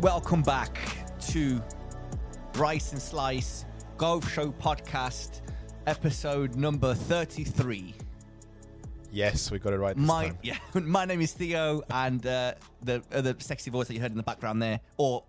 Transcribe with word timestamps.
Welcome 0.00 0.42
back 0.42 0.78
to 1.28 1.60
Rice 2.54 2.92
and 2.92 3.02
Slice 3.02 3.64
Golf 3.96 4.30
Show 4.32 4.52
Podcast, 4.52 5.40
episode 5.88 6.54
number 6.54 6.94
33. 6.94 7.94
Yes, 9.10 9.50
we 9.50 9.58
got 9.58 9.72
it 9.72 9.78
right 9.78 9.96
this 9.96 10.06
My 10.06 10.26
time. 10.26 10.38
yeah, 10.42 10.58
my 10.74 11.04
name 11.04 11.20
is 11.20 11.32
Theo, 11.32 11.82
and 11.90 12.24
uh, 12.24 12.54
the 12.82 13.02
other 13.12 13.34
sexy 13.38 13.70
voice 13.70 13.88
that 13.88 13.94
you 13.94 14.00
heard 14.00 14.12
in 14.12 14.16
the 14.16 14.22
background 14.22 14.62
there, 14.62 14.80
or 14.98 15.24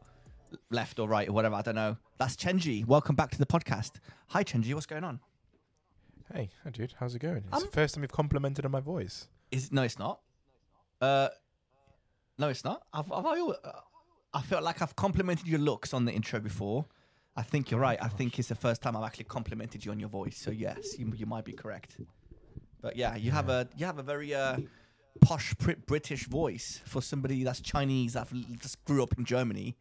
left 0.70 1.00
or 1.00 1.08
right 1.08 1.28
or 1.28 1.32
whatever, 1.32 1.56
I 1.56 1.62
don't 1.64 1.76
know. 1.76 1.98
That's 2.20 2.36
Chenji. 2.36 2.86
Welcome 2.86 3.16
back 3.16 3.32
to 3.32 3.40
the 3.40 3.48
podcast. 3.48 3.94
Hi, 4.28 4.44
Chenji. 4.44 4.74
What's 4.76 4.86
going 4.86 5.04
on? 5.04 5.20
Hey, 6.32 6.52
hi 6.64 6.70
dude, 6.70 6.94
how's 7.00 7.16
it 7.16 7.20
going? 7.20 7.38
It's 7.38 7.54
I'm- 7.54 7.64
the 7.64 7.72
first 7.72 7.96
time 7.96 8.04
you've 8.04 8.12
complimented 8.12 8.66
on 8.66 8.72
my 8.72 8.82
voice. 8.82 9.28
Is 9.52 9.72
no, 9.72 9.82
it's 9.82 9.98
not. 9.98 10.20
Uh, 11.02 11.30
no, 12.38 12.50
it's 12.50 12.64
not. 12.64 12.84
I've, 12.94 13.12
I've, 13.12 13.26
I, 13.26 13.40
uh, 13.40 13.72
I 14.34 14.42
felt 14.42 14.64
like 14.64 14.82
I've 14.82 14.96
complimented 14.96 15.48
your 15.48 15.60
looks 15.60 15.94
on 15.94 16.06
the 16.06 16.12
intro 16.12 16.40
before. 16.40 16.86
I 17.36 17.42
think 17.42 17.72
you're 17.72 17.80
right. 17.80 17.98
I 18.02 18.10
think 18.10 18.38
it's 18.38 18.50
the 18.50 18.56
first 18.56 18.82
time 18.82 18.96
I've 18.96 19.04
actually 19.04 19.26
complimented 19.26 19.86
you 19.86 19.92
on 19.92 20.00
your 20.00 20.10
voice. 20.10 20.38
So 20.38 20.52
yes, 20.52 21.00
you, 21.00 21.12
you 21.16 21.26
might 21.26 21.46
be 21.46 21.54
correct. 21.54 21.98
But 22.82 22.96
yeah, 22.96 23.16
you 23.16 23.32
have 23.32 23.50
a 23.50 23.68
you 23.76 23.86
have 23.86 23.98
a 23.98 24.04
very 24.04 24.34
uh, 24.34 24.58
posh 25.22 25.54
Brit- 25.56 25.86
British 25.86 26.28
voice 26.28 26.82
for 26.86 27.02
somebody 27.02 27.44
that's 27.44 27.62
Chinese 27.62 28.14
that 28.14 28.28
just 28.60 28.84
grew 28.86 29.04
up 29.04 29.18
in 29.18 29.26
Germany, 29.26 29.76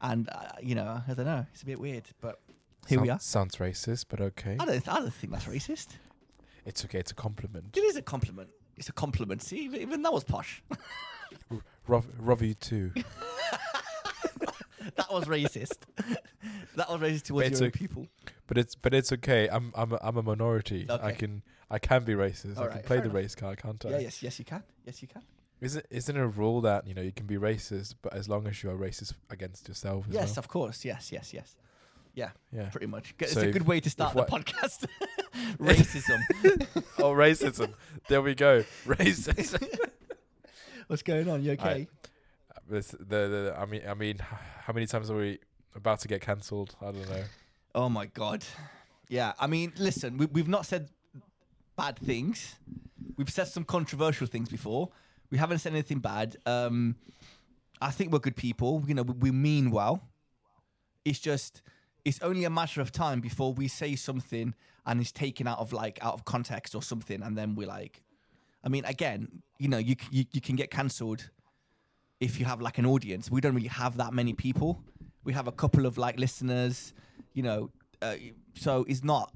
and 0.00 0.28
uh, 0.30 0.48
you 0.60 0.74
know 0.74 1.02
I 1.06 1.14
don't 1.14 1.26
know. 1.26 1.46
It's 1.52 1.62
a 1.62 1.66
bit 1.66 1.78
weird, 1.78 2.04
but 2.20 2.40
here 2.88 3.00
we 3.00 3.10
are. 3.10 3.18
Sounds 3.20 3.56
racist, 3.56 4.06
but 4.08 4.20
okay. 4.20 4.56
I 4.58 4.64
don't 4.64 4.88
I 4.88 4.98
don't 5.00 5.14
think 5.14 5.32
that's 5.32 5.46
racist. 5.46 5.88
It's 6.64 6.84
okay. 6.84 6.98
It's 6.98 7.12
a 7.12 7.16
compliment. 7.16 7.76
It 7.76 7.80
is 7.80 7.96
a 7.96 8.02
compliment. 8.02 8.50
It's 8.76 8.88
a 8.88 8.92
compliment. 8.92 9.42
See, 9.42 9.64
even, 9.64 9.80
even 9.80 10.02
that 10.02 10.12
was 10.12 10.24
posh. 10.24 10.62
Rov, 11.88 12.04
Rovi 12.20 12.58
too. 12.58 12.92
that 14.96 15.12
was 15.12 15.24
racist. 15.26 15.78
that 16.76 16.88
was 16.90 17.00
racist 17.00 17.22
towards 17.24 17.48
It's 17.48 17.60
your 17.60 17.70
people. 17.70 18.06
but 18.46 18.58
it's 18.58 18.74
but 18.74 18.92
it's 18.94 19.12
okay. 19.12 19.48
I'm 19.50 19.72
I'm 19.74 19.92
a, 19.92 19.98
I'm 20.02 20.16
a 20.16 20.22
minority. 20.22 20.86
I 20.90 21.12
can 21.12 21.42
I 21.70 21.78
can 21.78 22.04
be 22.04 22.14
racist. 22.14 22.56
I 22.58 22.60
Alright, 22.62 22.72
can 22.78 22.82
play 22.84 22.96
the 22.98 23.04
enough. 23.04 23.14
race 23.16 23.34
card, 23.34 23.58
can't 23.62 23.84
I? 23.86 23.90
Yeah, 23.90 23.98
yes, 24.00 24.22
yes, 24.22 24.38
you 24.38 24.44
can. 24.44 24.62
Yes, 24.84 25.02
you 25.02 25.08
can. 25.08 25.22
Isn't 25.60 25.86
isn't 25.90 26.16
it 26.16 26.20
a 26.20 26.26
rule 26.26 26.60
that 26.62 26.86
you 26.86 26.94
know 26.94 27.02
you 27.02 27.12
can 27.12 27.26
be 27.26 27.36
racist, 27.36 27.94
but 28.02 28.14
as 28.14 28.28
long 28.28 28.46
as 28.48 28.62
you 28.62 28.70
are 28.70 28.76
racist 28.76 29.14
against 29.30 29.68
yourself 29.68 30.06
as 30.08 30.14
Yes, 30.14 30.28
well? 30.30 30.38
of 30.40 30.48
course. 30.48 30.84
Yes, 30.84 31.12
yes, 31.12 31.32
yes. 31.32 31.54
Yeah, 32.14 32.30
Yeah. 32.52 32.68
pretty 32.68 32.88
much. 32.88 33.14
It's 33.20 33.32
So 33.32 33.40
a 33.40 33.50
good 33.50 33.66
way 33.66 33.80
to 33.80 33.88
start 33.88 34.14
the 34.14 34.24
podcast. 34.24 34.86
Racism. 35.58 36.20
oh, 36.98 37.12
racism. 37.12 37.72
there 38.08 38.20
we 38.20 38.34
go. 38.34 38.64
Racism. 38.84 39.66
What's 40.88 41.02
going 41.02 41.28
on? 41.30 41.42
You 41.42 41.52
okay? 41.52 41.88
This, 42.72 42.92
the, 42.98 43.04
the 43.06 43.54
I 43.58 43.66
mean 43.66 43.82
I 43.86 43.92
mean 43.92 44.16
how 44.18 44.72
many 44.72 44.86
times 44.86 45.10
are 45.10 45.16
we 45.18 45.38
about 45.74 46.00
to 46.00 46.08
get 46.08 46.22
cancelled? 46.22 46.74
I 46.80 46.86
don't 46.86 47.06
know. 47.06 47.24
Oh 47.74 47.90
my 47.90 48.06
god. 48.06 48.46
Yeah, 49.08 49.34
I 49.38 49.46
mean, 49.46 49.74
listen, 49.76 50.16
we, 50.16 50.24
we've 50.24 50.48
not 50.48 50.64
said 50.64 50.88
bad 51.76 51.98
things. 51.98 52.54
We've 53.18 53.28
said 53.28 53.48
some 53.48 53.64
controversial 53.64 54.26
things 54.26 54.48
before. 54.48 54.88
We 55.30 55.36
haven't 55.36 55.58
said 55.58 55.72
anything 55.72 55.98
bad. 55.98 56.38
Um, 56.46 56.96
I 57.82 57.90
think 57.90 58.10
we're 58.10 58.20
good 58.20 58.36
people. 58.36 58.82
You 58.86 58.94
know, 58.94 59.02
we, 59.02 59.14
we 59.14 59.30
mean 59.32 59.70
well. 59.70 60.08
It's 61.04 61.18
just, 61.18 61.60
it's 62.06 62.22
only 62.22 62.44
a 62.44 62.50
matter 62.50 62.80
of 62.80 62.90
time 62.90 63.20
before 63.20 63.52
we 63.52 63.68
say 63.68 63.96
something 63.96 64.54
and 64.86 64.98
it's 64.98 65.12
taken 65.12 65.46
out 65.46 65.58
of 65.58 65.74
like 65.74 66.02
out 66.02 66.14
of 66.14 66.24
context 66.24 66.74
or 66.74 66.82
something, 66.82 67.22
and 67.22 67.36
then 67.36 67.54
we're 67.54 67.68
like, 67.68 68.02
I 68.64 68.70
mean, 68.70 68.86
again, 68.86 69.42
you 69.58 69.68
know, 69.68 69.78
you 69.78 69.96
you, 70.10 70.24
you 70.32 70.40
can 70.40 70.56
get 70.56 70.70
cancelled 70.70 71.28
if 72.22 72.38
you 72.38 72.46
have 72.46 72.60
like 72.60 72.78
an 72.78 72.86
audience. 72.86 73.30
We 73.30 73.40
don't 73.40 73.54
really 73.54 73.68
have 73.68 73.96
that 73.96 74.12
many 74.14 74.32
people. 74.32 74.80
We 75.24 75.32
have 75.32 75.48
a 75.48 75.52
couple 75.52 75.86
of 75.86 75.98
like 75.98 76.18
listeners, 76.18 76.94
you 77.34 77.42
know. 77.42 77.70
Uh, 78.00 78.14
so 78.54 78.84
it's 78.88 79.02
not. 79.02 79.34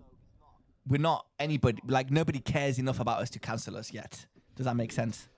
We're 0.86 1.00
not 1.00 1.26
anybody. 1.40 1.82
Like 1.86 2.10
nobody 2.10 2.38
cares 2.38 2.78
enough 2.78 3.00
about 3.00 3.20
us 3.20 3.30
to 3.30 3.40
cancel 3.40 3.76
us 3.76 3.92
yet. 3.92 4.26
Does 4.54 4.66
that 4.66 4.76
make 4.76 4.92
sense? 4.92 5.28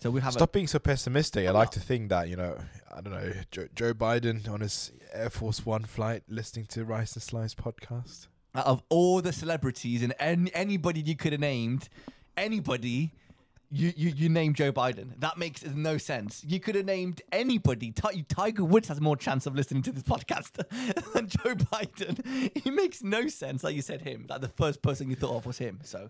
So 0.00 0.10
we 0.10 0.20
have 0.20 0.32
Stop 0.32 0.52
being 0.52 0.66
so 0.66 0.78
pessimistic. 0.78 1.46
I 1.46 1.50
like 1.52 1.70
to 1.70 1.80
think 1.80 2.08
that, 2.10 2.28
you 2.28 2.36
know, 2.36 2.56
I 2.94 3.00
don't 3.00 3.12
know, 3.12 3.32
Joe, 3.50 3.66
Joe 3.74 3.94
Biden 3.94 4.48
on 4.48 4.60
his 4.60 4.92
Air 5.12 5.30
Force 5.30 5.64
One 5.66 5.84
flight 5.84 6.22
listening 6.28 6.66
to 6.66 6.84
Rice 6.84 7.14
and 7.14 7.22
Slice 7.22 7.54
podcast. 7.54 8.28
out 8.54 8.66
of 8.66 8.82
all 8.88 9.20
the 9.20 9.32
celebrities 9.32 10.02
and 10.02 10.14
any, 10.20 10.52
anybody 10.54 11.00
you 11.00 11.16
could 11.16 11.32
have 11.32 11.40
named, 11.40 11.88
anybody. 12.36 13.12
You, 13.70 13.92
you 13.96 14.08
you 14.16 14.28
named 14.30 14.56
Joe 14.56 14.72
Biden. 14.72 15.20
That 15.20 15.36
makes 15.36 15.62
no 15.62 15.98
sense. 15.98 16.42
You 16.46 16.58
could 16.58 16.74
have 16.74 16.86
named 16.86 17.20
anybody. 17.30 17.90
Ti- 17.92 18.22
Tiger 18.26 18.64
Woods 18.64 18.88
has 18.88 18.98
more 19.00 19.14
chance 19.16 19.44
of 19.44 19.54
listening 19.54 19.82
to 19.82 19.92
this 19.92 20.04
podcast 20.04 20.52
than 21.12 21.28
Joe 21.28 21.54
Biden. 21.54 22.50
It 22.66 22.72
makes 22.72 23.02
no 23.02 23.28
sense 23.28 23.60
that 23.62 23.74
you 23.74 23.82
said 23.82 24.02
him. 24.02 24.24
That 24.28 24.40
the 24.40 24.48
first 24.48 24.80
person 24.80 25.10
you 25.10 25.16
thought 25.16 25.36
of 25.36 25.44
was 25.44 25.58
him. 25.58 25.80
So 25.82 26.08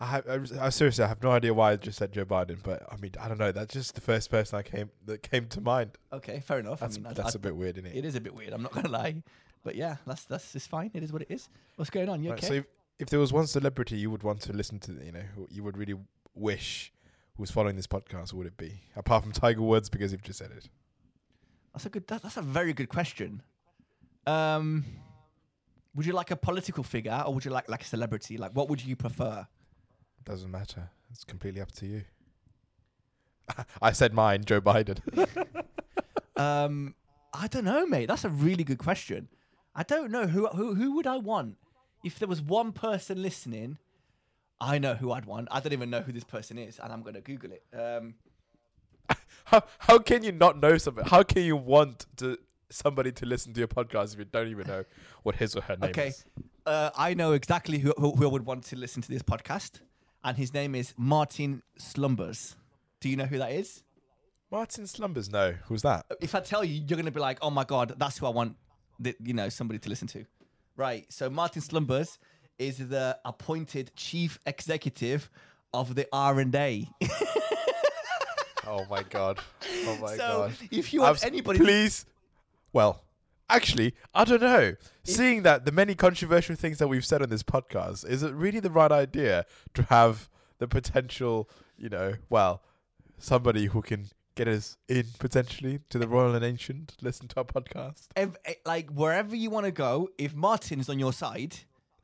I, 0.00 0.18
I, 0.28 0.40
I 0.60 0.68
seriously 0.68 1.04
I 1.04 1.08
have 1.08 1.22
no 1.22 1.30
idea 1.30 1.54
why 1.54 1.72
I 1.72 1.76
just 1.76 1.98
said 1.98 2.12
Joe 2.12 2.24
Biden, 2.26 2.58
but 2.62 2.82
I 2.92 2.96
mean 2.96 3.12
I 3.18 3.28
don't 3.28 3.38
know. 3.38 3.50
That's 3.50 3.72
just 3.72 3.94
the 3.94 4.00
first 4.02 4.30
person 4.30 4.58
I 4.58 4.62
came 4.62 4.90
that 5.06 5.22
came 5.22 5.46
to 5.46 5.60
mind. 5.62 5.92
okay, 6.12 6.40
fair 6.40 6.58
enough. 6.58 6.80
That's 6.80 6.96
I 6.98 7.00
mean, 7.00 7.14
that's 7.14 7.34
I- 7.34 7.38
a 7.38 7.40
bit 7.40 7.56
weird, 7.56 7.78
isn't 7.78 7.90
it? 7.90 7.96
It 7.96 8.04
is 8.04 8.14
a 8.14 8.20
bit 8.20 8.34
weird. 8.34 8.52
I'm 8.52 8.62
not 8.62 8.72
gonna 8.72 8.90
lie, 8.90 9.22
but 9.64 9.74
yeah, 9.74 9.96
that's 10.06 10.24
that's 10.24 10.54
it's 10.54 10.66
fine. 10.66 10.90
It 10.92 11.02
is 11.02 11.12
what 11.14 11.22
it 11.22 11.30
is. 11.30 11.48
What's 11.76 11.90
going 11.90 12.10
on? 12.10 12.22
You 12.22 12.30
Right, 12.30 12.38
okay? 12.38 12.46
So 12.46 12.54
if, 12.54 12.64
if 13.00 13.08
there 13.10 13.20
was 13.20 13.32
one 13.32 13.46
celebrity 13.46 13.96
you 13.96 14.10
would 14.10 14.22
want 14.22 14.40
to 14.42 14.52
listen 14.52 14.78
to, 14.80 14.92
you 14.92 15.12
know, 15.12 15.22
you 15.50 15.62
would 15.64 15.76
really 15.76 15.94
wish 16.34 16.92
was 17.36 17.50
following 17.50 17.76
this 17.76 17.86
podcast, 17.86 18.32
would 18.32 18.46
it 18.46 18.56
be? 18.56 18.80
Apart 18.96 19.22
from 19.22 19.32
Tiger 19.32 19.62
Woods, 19.62 19.88
because 19.88 20.12
you've 20.12 20.22
just 20.22 20.38
said 20.38 20.50
it. 20.50 20.68
That's 21.72 21.86
a 21.86 21.90
good. 21.90 22.06
That, 22.08 22.22
that's 22.22 22.36
a 22.36 22.42
very 22.42 22.72
good 22.72 22.88
question. 22.88 23.42
Um, 24.26 24.84
would 25.94 26.06
you 26.06 26.12
like 26.12 26.30
a 26.30 26.36
political 26.36 26.82
figure 26.82 27.22
or 27.26 27.34
would 27.34 27.44
you 27.44 27.50
like 27.50 27.68
like 27.68 27.82
a 27.82 27.86
celebrity? 27.86 28.36
Like, 28.36 28.52
what 28.52 28.68
would 28.68 28.84
you 28.84 28.96
prefer? 28.96 29.46
Doesn't 30.24 30.50
matter. 30.50 30.90
It's 31.10 31.24
completely 31.24 31.60
up 31.60 31.72
to 31.72 31.86
you. 31.86 32.02
I 33.82 33.92
said 33.92 34.12
mine, 34.12 34.44
Joe 34.44 34.60
Biden. 34.60 34.98
Um, 36.38 36.94
I 37.34 37.48
don't 37.48 37.64
know, 37.64 37.84
mate. 37.84 38.06
That's 38.06 38.24
a 38.24 38.30
really 38.30 38.64
good 38.64 38.78
question. 38.78 39.28
I 39.74 39.82
don't 39.82 40.10
know 40.10 40.28
who 40.28 40.46
who 40.46 40.74
who 40.74 40.94
would 40.94 41.06
I 41.06 41.18
want 41.18 41.56
if 42.04 42.18
there 42.18 42.28
was 42.28 42.40
one 42.40 42.72
person 42.72 43.20
listening. 43.20 43.78
I 44.60 44.78
know 44.78 44.94
who 44.94 45.12
I'd 45.12 45.24
want. 45.24 45.48
I 45.50 45.60
don't 45.60 45.72
even 45.72 45.90
know 45.90 46.00
who 46.00 46.12
this 46.12 46.24
person 46.24 46.58
is, 46.58 46.78
and 46.78 46.92
I'm 46.92 47.02
gonna 47.02 47.20
Google 47.20 47.52
it. 47.52 47.64
Um, 47.72 48.14
how 49.44 49.62
how 49.78 49.98
can 49.98 50.22
you 50.24 50.32
not 50.32 50.60
know 50.60 50.76
something? 50.78 51.04
How 51.04 51.22
can 51.22 51.42
you 51.42 51.56
want 51.56 52.06
to 52.16 52.38
somebody 52.70 53.12
to 53.12 53.24
listen 53.26 53.52
to 53.54 53.58
your 53.60 53.68
podcast 53.68 54.12
if 54.12 54.18
you 54.18 54.24
don't 54.26 54.48
even 54.48 54.66
know 54.66 54.84
what 55.22 55.36
his 55.36 55.54
or 55.56 55.62
her 55.62 55.76
name 55.76 55.90
Okay. 55.90 56.08
is? 56.08 56.24
Okay, 56.38 56.48
uh, 56.66 56.90
I 56.96 57.14
know 57.14 57.32
exactly 57.32 57.78
who, 57.78 57.94
who 57.96 58.12
who 58.12 58.24
I 58.28 58.30
would 58.30 58.46
want 58.46 58.64
to 58.64 58.76
listen 58.76 59.00
to 59.02 59.08
this 59.08 59.22
podcast, 59.22 59.80
and 60.24 60.36
his 60.36 60.52
name 60.52 60.74
is 60.74 60.92
Martin 60.96 61.62
Slumbers. 61.78 62.56
Do 63.00 63.08
you 63.08 63.16
know 63.16 63.26
who 63.26 63.38
that 63.38 63.52
is? 63.52 63.82
Martin 64.50 64.86
Slumbers. 64.86 65.30
No, 65.30 65.54
who's 65.66 65.82
that? 65.82 66.06
if 66.20 66.34
I 66.34 66.40
tell 66.40 66.64
you, 66.64 66.82
you're 66.86 66.98
gonna 66.98 67.10
be 67.10 67.20
like, 67.20 67.38
"Oh 67.42 67.50
my 67.50 67.64
god, 67.64 67.94
that's 67.96 68.18
who 68.18 68.26
I 68.26 68.30
want." 68.30 68.56
The, 69.00 69.14
you 69.22 69.32
know, 69.32 69.48
somebody 69.48 69.78
to 69.78 69.88
listen 69.88 70.08
to, 70.08 70.24
right? 70.76 71.06
So 71.12 71.30
Martin 71.30 71.62
Slumbers 71.62 72.18
is 72.58 72.78
the 72.88 73.18
appointed 73.24 73.92
chief 73.96 74.38
executive 74.46 75.30
of 75.72 75.94
the 75.94 76.06
R 76.12 76.40
and 76.40 76.54
A. 76.54 76.88
Oh 78.66 78.84
my 78.90 79.02
god. 79.02 79.38
Oh 79.86 79.96
my 79.98 80.16
So 80.16 80.18
god. 80.18 80.52
if 80.70 80.92
you 80.92 81.00
want 81.00 81.12
Abs- 81.12 81.24
anybody, 81.24 81.58
to- 81.58 81.64
please. 81.64 82.04
Well, 82.72 83.02
actually, 83.48 83.94
I 84.14 84.24
don't 84.24 84.42
know. 84.42 84.74
Seeing 85.04 85.42
that 85.44 85.64
the 85.64 85.72
many 85.72 85.94
controversial 85.94 86.54
things 86.54 86.76
that 86.78 86.86
we've 86.88 87.04
said 87.04 87.22
on 87.22 87.30
this 87.30 87.42
podcast, 87.42 88.06
is 88.06 88.22
it 88.22 88.34
really 88.34 88.60
the 88.60 88.70
right 88.70 88.92
idea 88.92 89.46
to 89.72 89.84
have 89.84 90.28
the 90.58 90.68
potential, 90.68 91.48
you 91.78 91.88
know, 91.88 92.14
well, 92.28 92.62
somebody 93.16 93.66
who 93.66 93.80
can 93.80 94.08
get 94.34 94.46
us 94.48 94.76
in 94.86 95.06
potentially 95.18 95.80
to 95.88 95.98
the 95.98 96.06
Royal 96.06 96.34
and 96.34 96.44
Ancient 96.44 96.94
listen 97.00 97.26
to 97.28 97.38
our 97.38 97.44
podcast? 97.44 98.08
ev- 98.16 98.36
eh, 98.44 98.54
like 98.66 98.90
wherever 98.90 99.34
you 99.34 99.48
want 99.48 99.64
to 99.64 99.72
go, 99.72 100.10
if 100.18 100.34
Martin's 100.34 100.90
on 100.90 100.98
your 100.98 101.14
side, 101.14 101.56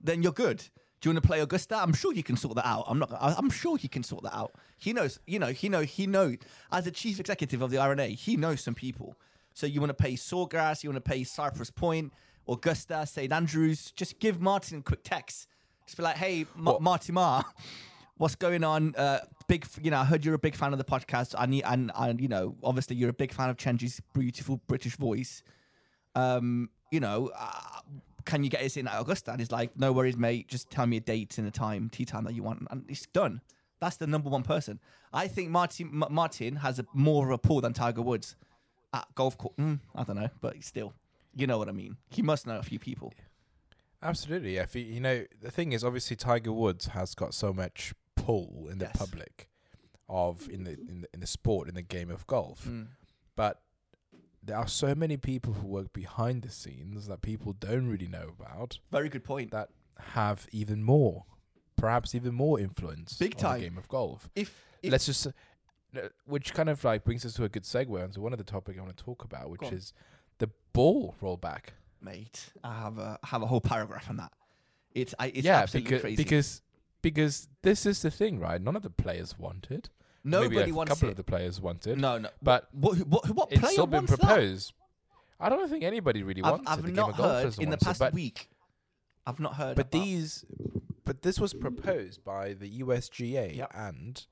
then 0.04 0.22
you're 0.22 0.32
good. 0.32 0.58
Do 1.00 1.08
you 1.08 1.14
want 1.14 1.22
to 1.22 1.28
play 1.28 1.40
Augusta? 1.40 1.76
I'm 1.76 1.92
sure 1.92 2.14
you 2.14 2.22
can 2.22 2.36
sort 2.36 2.54
that 2.54 2.66
out. 2.66 2.84
I'm 2.86 2.98
not. 2.98 3.10
I'm 3.20 3.50
sure 3.50 3.76
he 3.76 3.88
can 3.88 4.02
sort 4.02 4.22
that 4.22 4.34
out. 4.34 4.52
He 4.78 4.92
knows. 4.92 5.18
You 5.26 5.38
know. 5.38 5.48
He 5.48 5.68
know. 5.68 5.82
He 5.82 6.06
know. 6.06 6.36
As 6.72 6.86
a 6.86 6.90
chief 6.90 7.20
executive 7.20 7.60
of 7.60 7.70
the 7.70 7.78
R&A, 7.78 8.08
he 8.08 8.36
knows 8.36 8.62
some 8.62 8.74
people. 8.74 9.16
So 9.54 9.66
you 9.66 9.80
want 9.80 9.90
to 9.90 9.94
pay 9.94 10.14
Sawgrass, 10.14 10.82
you 10.82 10.90
want 10.90 11.02
to 11.02 11.08
pay 11.08 11.22
Cypress 11.22 11.70
Point, 11.70 12.12
Augusta, 12.48 13.06
St 13.06 13.32
Andrews. 13.32 13.92
Just 13.92 14.18
give 14.18 14.40
Martin 14.40 14.78
a 14.78 14.82
quick 14.82 15.04
text. 15.04 15.46
Just 15.86 15.96
be 15.96 16.02
like, 16.02 16.16
"Hey, 16.16 16.46
Ma-? 16.56 16.78
Marty 16.80 17.12
Ma, 17.12 17.42
what's 18.16 18.34
going 18.34 18.64
on? 18.64 18.94
Uh, 18.96 19.20
big, 19.46 19.66
you 19.80 19.90
know, 19.90 19.98
I 19.98 20.04
heard 20.04 20.24
you're 20.24 20.34
a 20.34 20.38
big 20.38 20.56
fan 20.56 20.72
of 20.72 20.78
the 20.78 20.84
podcast. 20.84 21.34
I 21.38 21.46
need, 21.46 21.62
and, 21.64 21.92
and 21.94 22.20
you 22.20 22.28
know, 22.28 22.56
obviously 22.62 22.96
you're 22.96 23.10
a 23.10 23.14
big 23.14 23.32
fan 23.32 23.48
of 23.48 23.56
Chenji's 23.56 24.00
beautiful 24.12 24.60
British 24.66 24.96
voice. 24.96 25.42
Um, 26.14 26.70
you 26.90 27.00
know, 27.00 27.30
uh, 27.38 27.80
can 28.24 28.42
you 28.44 28.50
get 28.50 28.62
us 28.62 28.76
in 28.76 28.86
at 28.88 29.00
Augusta? 29.00 29.30
And 29.32 29.40
he's 29.40 29.50
like, 29.52 29.76
no 29.78 29.92
worries, 29.92 30.16
mate. 30.16 30.48
Just 30.48 30.70
tell 30.70 30.86
me 30.86 30.96
a 30.98 31.00
date 31.00 31.38
and 31.38 31.46
a 31.46 31.50
time, 31.50 31.88
tea 31.90 32.04
time 32.04 32.24
that 32.24 32.34
you 32.34 32.42
want, 32.42 32.66
and 32.70 32.84
it's 32.88 33.06
done. 33.06 33.40
That's 33.80 33.96
the 33.96 34.06
number 34.06 34.30
one 34.30 34.42
person. 34.42 34.80
I 35.12 35.28
think 35.28 35.50
Martin 35.50 35.90
M- 35.92 36.12
Martin 36.12 36.56
has 36.56 36.78
a, 36.78 36.86
more 36.94 37.26
of 37.26 37.30
a 37.32 37.38
pull 37.38 37.60
than 37.60 37.72
Tiger 37.72 38.02
Woods. 38.02 38.36
at 38.94 39.06
golf 39.14 39.36
course. 39.36 39.56
Mm, 39.58 39.80
I 39.94 40.04
don't 40.04 40.16
know, 40.16 40.28
but 40.40 40.62
still, 40.62 40.92
you 41.34 41.46
know 41.46 41.58
what 41.58 41.68
I 41.68 41.72
mean. 41.72 41.96
He 42.10 42.22
must 42.22 42.46
know 42.46 42.58
a 42.58 42.62
few 42.62 42.78
people. 42.78 43.12
Absolutely. 44.02 44.54
Yeah. 44.54 44.66
You, 44.72 44.80
you 44.82 45.00
know, 45.00 45.24
the 45.40 45.50
thing 45.50 45.72
is, 45.72 45.82
obviously, 45.82 46.16
Tiger 46.16 46.52
Woods 46.52 46.86
has 46.88 47.14
got 47.14 47.34
so 47.34 47.52
much 47.52 47.92
pull 48.16 48.68
in 48.70 48.78
the 48.78 48.84
Yes. 48.86 48.96
public 48.96 49.48
of 50.08 50.48
in 50.50 50.64
the 50.64 50.72
in 50.72 51.00
the 51.02 51.08
in 51.14 51.20
the 51.20 51.26
sport 51.26 51.66
in 51.68 51.74
the 51.74 51.82
game 51.82 52.10
of 52.10 52.26
golf, 52.26 52.66
Mm. 52.66 52.88
but 53.36 53.62
there 54.46 54.56
are 54.56 54.68
so 54.68 54.94
many 54.94 55.16
people 55.16 55.54
who 55.54 55.66
work 55.66 55.92
behind 55.92 56.42
the 56.42 56.50
scenes 56.50 57.06
that 57.06 57.22
people 57.22 57.52
don't 57.54 57.88
really 57.88 58.08
know 58.08 58.30
about 58.38 58.78
Very 58.90 59.08
good 59.08 59.24
point. 59.24 59.50
that 59.52 59.70
have 59.98 60.46
even 60.52 60.82
more, 60.82 61.24
perhaps 61.76 62.14
even 62.14 62.34
more 62.34 62.60
influence 62.60 63.14
Big 63.16 63.36
time. 63.36 63.60
the 63.60 63.68
game 63.68 63.78
of 63.78 63.88
golf. 63.88 64.28
If, 64.34 64.62
if 64.82 64.92
Let's 64.92 65.06
just, 65.06 65.26
uh, 65.26 65.30
uh, 65.96 66.08
which 66.26 66.52
kind 66.52 66.68
of 66.68 66.82
like 66.84 67.04
brings 67.04 67.24
us 67.24 67.34
to 67.34 67.44
a 67.44 67.48
good 67.48 67.62
segue 67.64 68.02
onto 68.02 68.20
one 68.20 68.32
of 68.32 68.38
the 68.38 68.44
topic 68.44 68.76
I 68.78 68.82
want 68.82 68.96
to 68.96 69.04
talk 69.04 69.24
about, 69.24 69.48
which 69.50 69.70
is 69.72 69.92
the 70.38 70.50
ball 70.72 71.14
rollback. 71.22 71.66
mate, 72.00 72.50
I 72.62 72.74
have 72.74 72.98
a 72.98 73.18
I 73.22 73.26
have 73.28 73.42
a 73.42 73.46
whole 73.46 73.60
paragraph 73.60 74.10
on 74.10 74.16
that. 74.18 74.32
It's 74.92 75.14
I, 75.18 75.26
it's 75.28 75.44
yeah, 75.44 75.60
absolutely 75.60 75.90
because 75.90 76.00
crazy. 76.02 76.16
because 76.16 76.62
because 77.02 77.48
this 77.62 77.86
is 77.86 78.02
the 78.02 78.10
thing, 78.10 78.38
right? 78.40 78.60
None 78.60 78.76
of 78.76 78.82
the 78.82 78.90
players 78.90 79.38
wanted. 79.38 79.88
Nobody 80.24 80.56
Maybe 80.56 80.70
a 80.70 80.74
wants 80.74 80.90
couple 80.92 81.08
it. 81.08 81.12
of 81.12 81.16
the 81.18 81.24
players 81.24 81.60
wanted, 81.60 81.98
no, 82.00 82.16
no. 82.18 82.28
but 82.42 82.68
What 82.72 82.96
what 83.06 83.28
what 83.30 83.52
it's 83.52 83.60
player 83.60 83.72
still 83.72 83.86
been 83.86 83.98
wants 84.06 84.12
that? 84.12 84.20
proposed. 84.20 84.72
I 85.38 85.48
don't 85.50 85.68
think 85.68 85.84
anybody 85.84 86.22
really 86.22 86.42
I've, 86.42 86.50
wants 86.52 86.70
it. 86.70 86.72
I've 86.72 86.82
The 86.82 86.86
game 86.88 86.96
not 86.96 87.10
of 87.10 87.16
golf 87.18 87.30
heard 87.32 87.42
doesn't 87.44 87.62
in 87.62 87.68
the 87.68 87.74
want 87.74 87.82
it, 87.82 87.84
past 87.84 87.98
but, 88.00 88.14
week. 88.14 88.48
I've 89.26 89.40
not 89.40 89.54
heard. 89.56 89.76
But 89.76 89.86
about- 89.88 89.92
these, 90.02 90.44
but 91.04 91.22
this 91.22 91.38
was 91.38 91.52
proposed 91.52 92.24
by 92.24 92.54
the 92.54 92.80
USGA 92.80 93.56
Yep. 93.56 93.70
and 93.74 94.26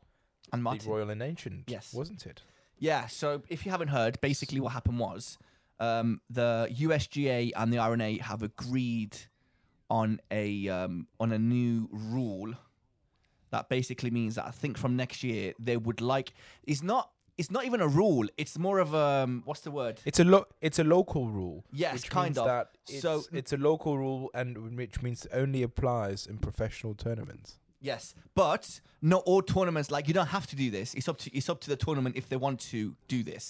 and 0.53 0.65
the 0.67 0.81
Royal 0.87 1.11
and 1.11 1.23
Ancient, 1.23 1.65
Yes. 1.69 1.93
wasn't 1.95 2.27
it? 2.27 2.43
Yeah, 2.79 3.07
so 3.07 3.43
if 3.49 3.65
you 3.65 3.71
haven't 3.71 3.89
heard, 3.89 4.21
basically 4.21 4.61
what 4.61 4.73
happened 4.73 4.99
was 4.99 5.39
um, 5.81 6.21
the 6.31 6.69
USGA 6.79 7.53
and 7.57 7.73
the 7.73 7.79
R&A 7.79 8.19
have 8.19 8.43
agreed 8.43 9.17
on 9.91 10.21
a 10.31 10.69
um, 10.69 11.07
on 11.21 11.33
a 11.33 11.39
new 11.39 11.89
rule 11.93 12.55
that 13.53 13.69
basically 13.69 14.11
means 14.11 14.35
that 14.35 14.47
I 14.47 14.51
think 14.51 14.77
from 14.77 14.97
next 14.97 15.23
year 15.23 15.53
they 15.59 15.77
would 15.77 16.01
like 16.01 16.35
it's 16.65 16.83
not 16.83 17.11
it's 17.39 17.51
not 17.51 17.65
even 17.65 17.81
a 17.81 17.89
rule 17.89 18.27
it's 18.37 18.59
more 18.59 18.79
of 18.79 18.93
a 18.95 19.07
um, 19.25 19.43
what's 19.47 19.61
the 19.61 19.71
word 19.71 20.01
It's 20.05 20.21
a 20.21 20.25
lo- 20.25 20.49
it's 20.61 20.79
a 20.79 20.85
local 20.85 21.29
rule. 21.29 21.65
Yes, 21.73 22.05
kind 22.21 22.37
of. 22.39 22.45
That 22.47 22.67
it's, 22.89 23.03
So- 23.03 23.25
it's 23.33 23.53
a 23.53 23.57
local 23.57 23.97
rule, 23.97 24.31
and 24.35 24.77
which 24.77 25.01
means 25.03 25.27
only 25.33 25.63
applies 25.63 26.27
in 26.27 26.37
professional 26.49 26.95
tournaments. 26.95 27.59
yes 27.91 28.15
but 28.35 28.81
not 29.01 29.23
all 29.31 29.43
tournaments 29.43 29.89
like 29.91 30.05
you 30.09 30.15
don't 30.19 30.33
have 30.39 30.47
to 30.53 30.57
do 30.65 30.71
this 30.79 30.89
it's 30.99 31.09
up 31.13 31.19
to 31.19 31.29
it's 31.39 31.49
up 31.53 31.59
to 31.65 31.69
the 31.75 31.77
tournament 31.87 32.13
if 32.17 32.27
they 32.31 32.37
want 32.47 32.59
to 32.73 32.81
do 33.15 33.19
this 33.33 33.45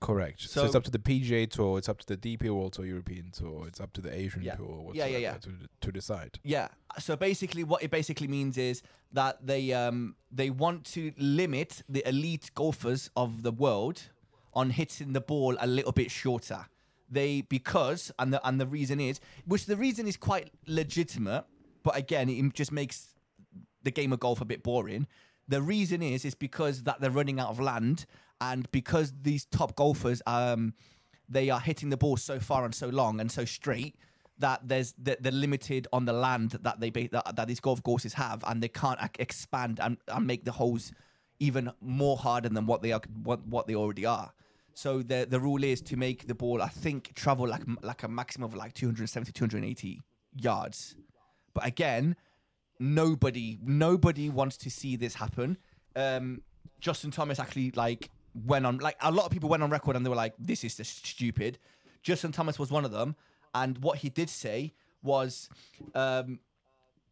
Correct. 0.00 0.40
So, 0.42 0.48
So- 0.60 0.64
it's 0.66 0.74
up 0.74 0.84
to 0.84 0.90
the 0.90 0.98
PGA 0.98 1.46
Tour, 1.48 1.78
it's 1.78 1.88
up 1.88 1.98
to 1.98 2.06
the 2.06 2.16
DP 2.16 2.50
World 2.50 2.72
Tour, 2.74 2.84
European 2.86 3.30
Tour, 3.30 3.66
it's 3.68 3.80
up 3.80 3.92
to 3.94 4.00
the 4.00 4.12
Asian 4.14 4.42
Yeah. 4.42 4.56
Tour, 4.56 4.90
Yeah, 4.94 5.06
yeah, 5.06 5.18
yeah. 5.18 5.36
To, 5.38 5.50
to 5.80 5.92
decide. 5.92 6.38
Yeah. 6.42 6.68
So 6.98 7.16
basically, 7.16 7.64
what 7.64 7.82
it 7.82 7.90
basically 7.90 8.28
means 8.28 8.58
is 8.58 8.82
that 9.12 9.46
they 9.46 9.72
um 9.72 10.16
they 10.30 10.50
want 10.50 10.84
to 10.94 11.12
limit 11.18 11.82
the 11.88 12.06
elite 12.08 12.50
golfers 12.54 13.10
of 13.16 13.42
the 13.42 13.52
world 13.52 14.10
on 14.54 14.70
hitting 14.70 15.12
the 15.12 15.20
ball 15.20 15.56
a 15.60 15.66
little 15.66 15.92
bit 15.92 16.10
shorter. 16.10 16.66
They 17.10 17.42
because 17.42 18.10
and 18.18 18.32
the 18.32 18.46
and 18.46 18.60
the 18.60 18.66
reason 18.66 18.98
is 19.00 19.20
which 19.46 19.66
the 19.66 19.76
reason 19.76 20.06
is 20.06 20.16
quite 20.16 20.50
legitimate, 20.66 21.44
but 21.82 21.96
again, 21.96 22.28
it 22.28 22.54
just 22.54 22.72
makes 22.72 23.14
the 23.82 23.90
game 23.90 24.12
of 24.12 24.20
golf 24.20 24.40
a 24.40 24.44
bit 24.44 24.62
boring. 24.62 25.06
The 25.48 25.60
reason 25.60 26.02
is 26.02 26.24
is 26.24 26.34
because 26.34 26.84
that 26.84 27.00
they're 27.00 27.10
running 27.10 27.38
out 27.40 27.50
of 27.50 27.60
land, 27.60 28.06
and 28.50 28.70
because 28.72 29.12
these 29.22 29.44
top 29.46 29.74
golfers 29.76 30.20
um 30.26 30.74
they 31.28 31.48
are 31.48 31.60
hitting 31.60 31.88
the 31.88 31.96
ball 31.96 32.16
so 32.16 32.38
far 32.38 32.64
and 32.64 32.74
so 32.74 32.88
long 32.88 33.20
and 33.20 33.30
so 33.32 33.44
straight 33.44 33.96
that 34.38 34.66
there's 34.68 34.92
that 34.98 35.22
they're 35.22 35.32
limited 35.32 35.86
on 35.92 36.04
the 36.04 36.12
land 36.12 36.50
that 36.62 36.80
they 36.80 36.90
that, 36.90 37.36
that 37.36 37.48
these 37.48 37.60
golf 37.60 37.82
courses 37.82 38.14
have, 38.14 38.44
and 38.46 38.62
they 38.62 38.68
can't 38.68 38.98
expand 39.18 39.80
and, 39.80 39.96
and 40.08 40.26
make 40.26 40.44
the 40.44 40.52
holes 40.52 40.92
even 41.38 41.70
more 41.80 42.16
harder 42.16 42.48
than 42.48 42.66
what 42.66 42.82
they 42.82 42.92
are 42.92 43.00
what, 43.22 43.46
what 43.46 43.66
they 43.66 43.74
already 43.74 44.04
are. 44.04 44.32
So 44.74 45.02
the 45.02 45.26
the 45.28 45.40
rule 45.40 45.62
is 45.64 45.80
to 45.82 45.96
make 45.96 46.26
the 46.26 46.34
ball, 46.34 46.60
I 46.60 46.68
think, 46.68 47.14
travel 47.14 47.48
like 47.48 47.62
like 47.82 48.02
a 48.02 48.08
maximum 48.08 48.50
of 48.50 48.54
like 48.54 48.74
270, 48.74 49.32
280 49.32 50.02
yards. 50.34 50.96
But 51.54 51.66
again, 51.66 52.16
nobody 52.80 53.58
nobody 53.62 54.28
wants 54.28 54.56
to 54.58 54.70
see 54.70 54.96
this 54.96 55.14
happen. 55.14 55.58
Um, 55.94 56.42
Justin 56.80 57.10
Thomas 57.10 57.38
actually 57.38 57.70
like 57.76 58.10
went 58.34 58.66
on 58.66 58.78
like 58.78 58.96
a 59.00 59.10
lot 59.10 59.26
of 59.26 59.32
people 59.32 59.48
went 59.48 59.62
on 59.62 59.70
record 59.70 59.96
and 59.96 60.04
they 60.04 60.10
were 60.10 60.16
like, 60.16 60.34
"This 60.38 60.64
is 60.64 60.76
just 60.76 61.06
stupid." 61.06 61.58
Justin 62.02 62.32
Thomas 62.32 62.58
was 62.58 62.70
one 62.70 62.84
of 62.84 62.90
them, 62.90 63.16
and 63.54 63.78
what 63.78 63.98
he 63.98 64.08
did 64.08 64.28
say 64.28 64.72
was, 65.02 65.48
um, 65.94 66.40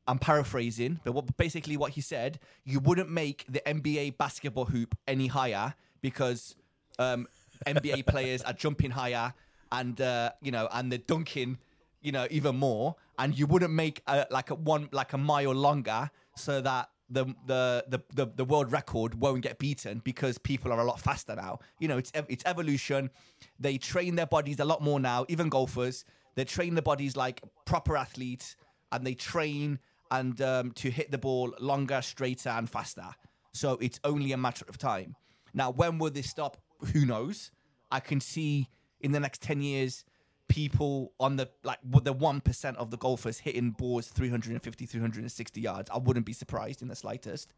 I'm 0.06 0.19
paraphrasing, 0.19 1.00
but 1.05 1.12
what, 1.12 1.37
basically 1.37 1.76
what 1.76 1.93
he 1.93 2.00
said, 2.00 2.40
you 2.64 2.81
wouldn't 2.81 3.11
make 3.11 3.44
the 3.49 3.61
NBA 3.61 4.19
basketball 4.19 4.64
hoop 4.67 4.96
any 5.06 5.28
higher 5.28 5.75
because 6.00 6.56
um, 6.99 7.28
NBA 7.67 8.06
players 8.08 8.43
are 8.43 8.52
jumping 8.52 8.90
higher 8.90 9.34
and 9.72 10.00
uh, 10.00 10.32
you 10.43 10.50
know 10.50 10.69
and 10.72 10.90
they're 10.90 10.99
dunking, 10.99 11.58
you 12.00 12.12
know, 12.12 12.26
even 12.31 12.56
more, 12.56 12.96
and 13.19 13.38
you 13.38 13.46
wouldn't 13.46 13.72
make 13.72 14.02
a, 14.06 14.26
like 14.31 14.50
a 14.50 14.55
one 14.55 14.88
like 14.93 15.12
a 15.12 15.19
mile 15.19 15.52
longer 15.52 16.11
so 16.34 16.61
that 16.61 16.90
the, 17.11 17.35
the 17.47 18.03
the 18.15 18.27
the 18.37 18.45
world 18.45 18.71
record 18.73 19.15
won't 19.21 19.43
get 19.43 19.59
beaten 19.59 20.01
because 20.05 20.39
people 20.39 20.73
are 20.73 20.79
a 20.81 20.85
lot 20.85 21.01
faster 21.01 21.35
now. 21.35 21.59
You 21.81 21.89
know, 21.89 21.99
it's 21.99 22.12
it's 22.15 22.45
evolution. 22.47 23.11
They 23.59 23.79
train 23.79 24.15
their 24.15 24.27
bodies 24.27 24.61
a 24.61 24.65
lot 24.65 24.81
more 24.81 25.01
now. 25.01 25.27
Even 25.29 25.49
golfers, 25.49 26.05
they 26.37 26.45
train 26.45 26.75
their 26.75 26.83
bodies 26.83 27.17
like 27.17 27.43
proper 27.65 27.97
athletes, 27.97 28.57
and 28.93 29.07
they 29.07 29.15
train 29.15 29.81
and 30.11 30.41
um, 30.41 30.73
to 30.73 30.91
hit 30.91 31.11
the 31.11 31.19
ball 31.19 31.55
longer, 31.61 32.01
straighter, 32.03 32.51
and 32.51 32.69
faster. 32.71 33.11
So 33.53 33.79
it's 33.81 34.01
only 34.05 34.33
a 34.33 34.37
matter 34.37 34.65
of 34.69 34.79
time. 34.79 35.17
Now, 35.53 35.71
when 35.71 35.99
will 35.99 36.11
this 36.11 36.31
stop? 36.31 36.56
Who 36.93 37.05
knows? 37.05 37.51
I 37.91 38.01
can 38.01 38.21
see 38.21 38.69
in 39.01 39.13
the 39.13 39.21
next 39.21 39.43
ten 39.43 39.61
years 39.61 40.05
people 40.50 41.12
on 41.19 41.37
the 41.37 41.49
like 41.62 41.79
the 41.82 42.12
1% 42.12 42.76
of 42.76 42.91
the 42.91 42.97
golfers 42.99 43.38
hitting 43.38 43.70
balls 43.70 44.08
350 44.08 44.85
360 44.85 45.61
yards 45.61 45.88
i 45.91 45.97
wouldn't 45.97 46.26
be 46.26 46.32
surprised 46.32 46.82
in 46.82 46.89
the 46.89 46.96
slightest 46.96 47.55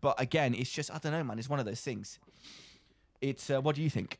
but 0.00 0.18
again 0.20 0.54
it's 0.54 0.70
just 0.70 0.90
i 0.90 0.98
don't 0.98 1.12
know 1.12 1.22
man 1.22 1.38
it's 1.38 1.50
one 1.50 1.60
of 1.60 1.66
those 1.66 1.82
things 1.82 2.18
it's 3.20 3.50
uh, 3.50 3.60
what 3.60 3.76
do 3.76 3.82
you 3.82 3.90
think 3.90 4.18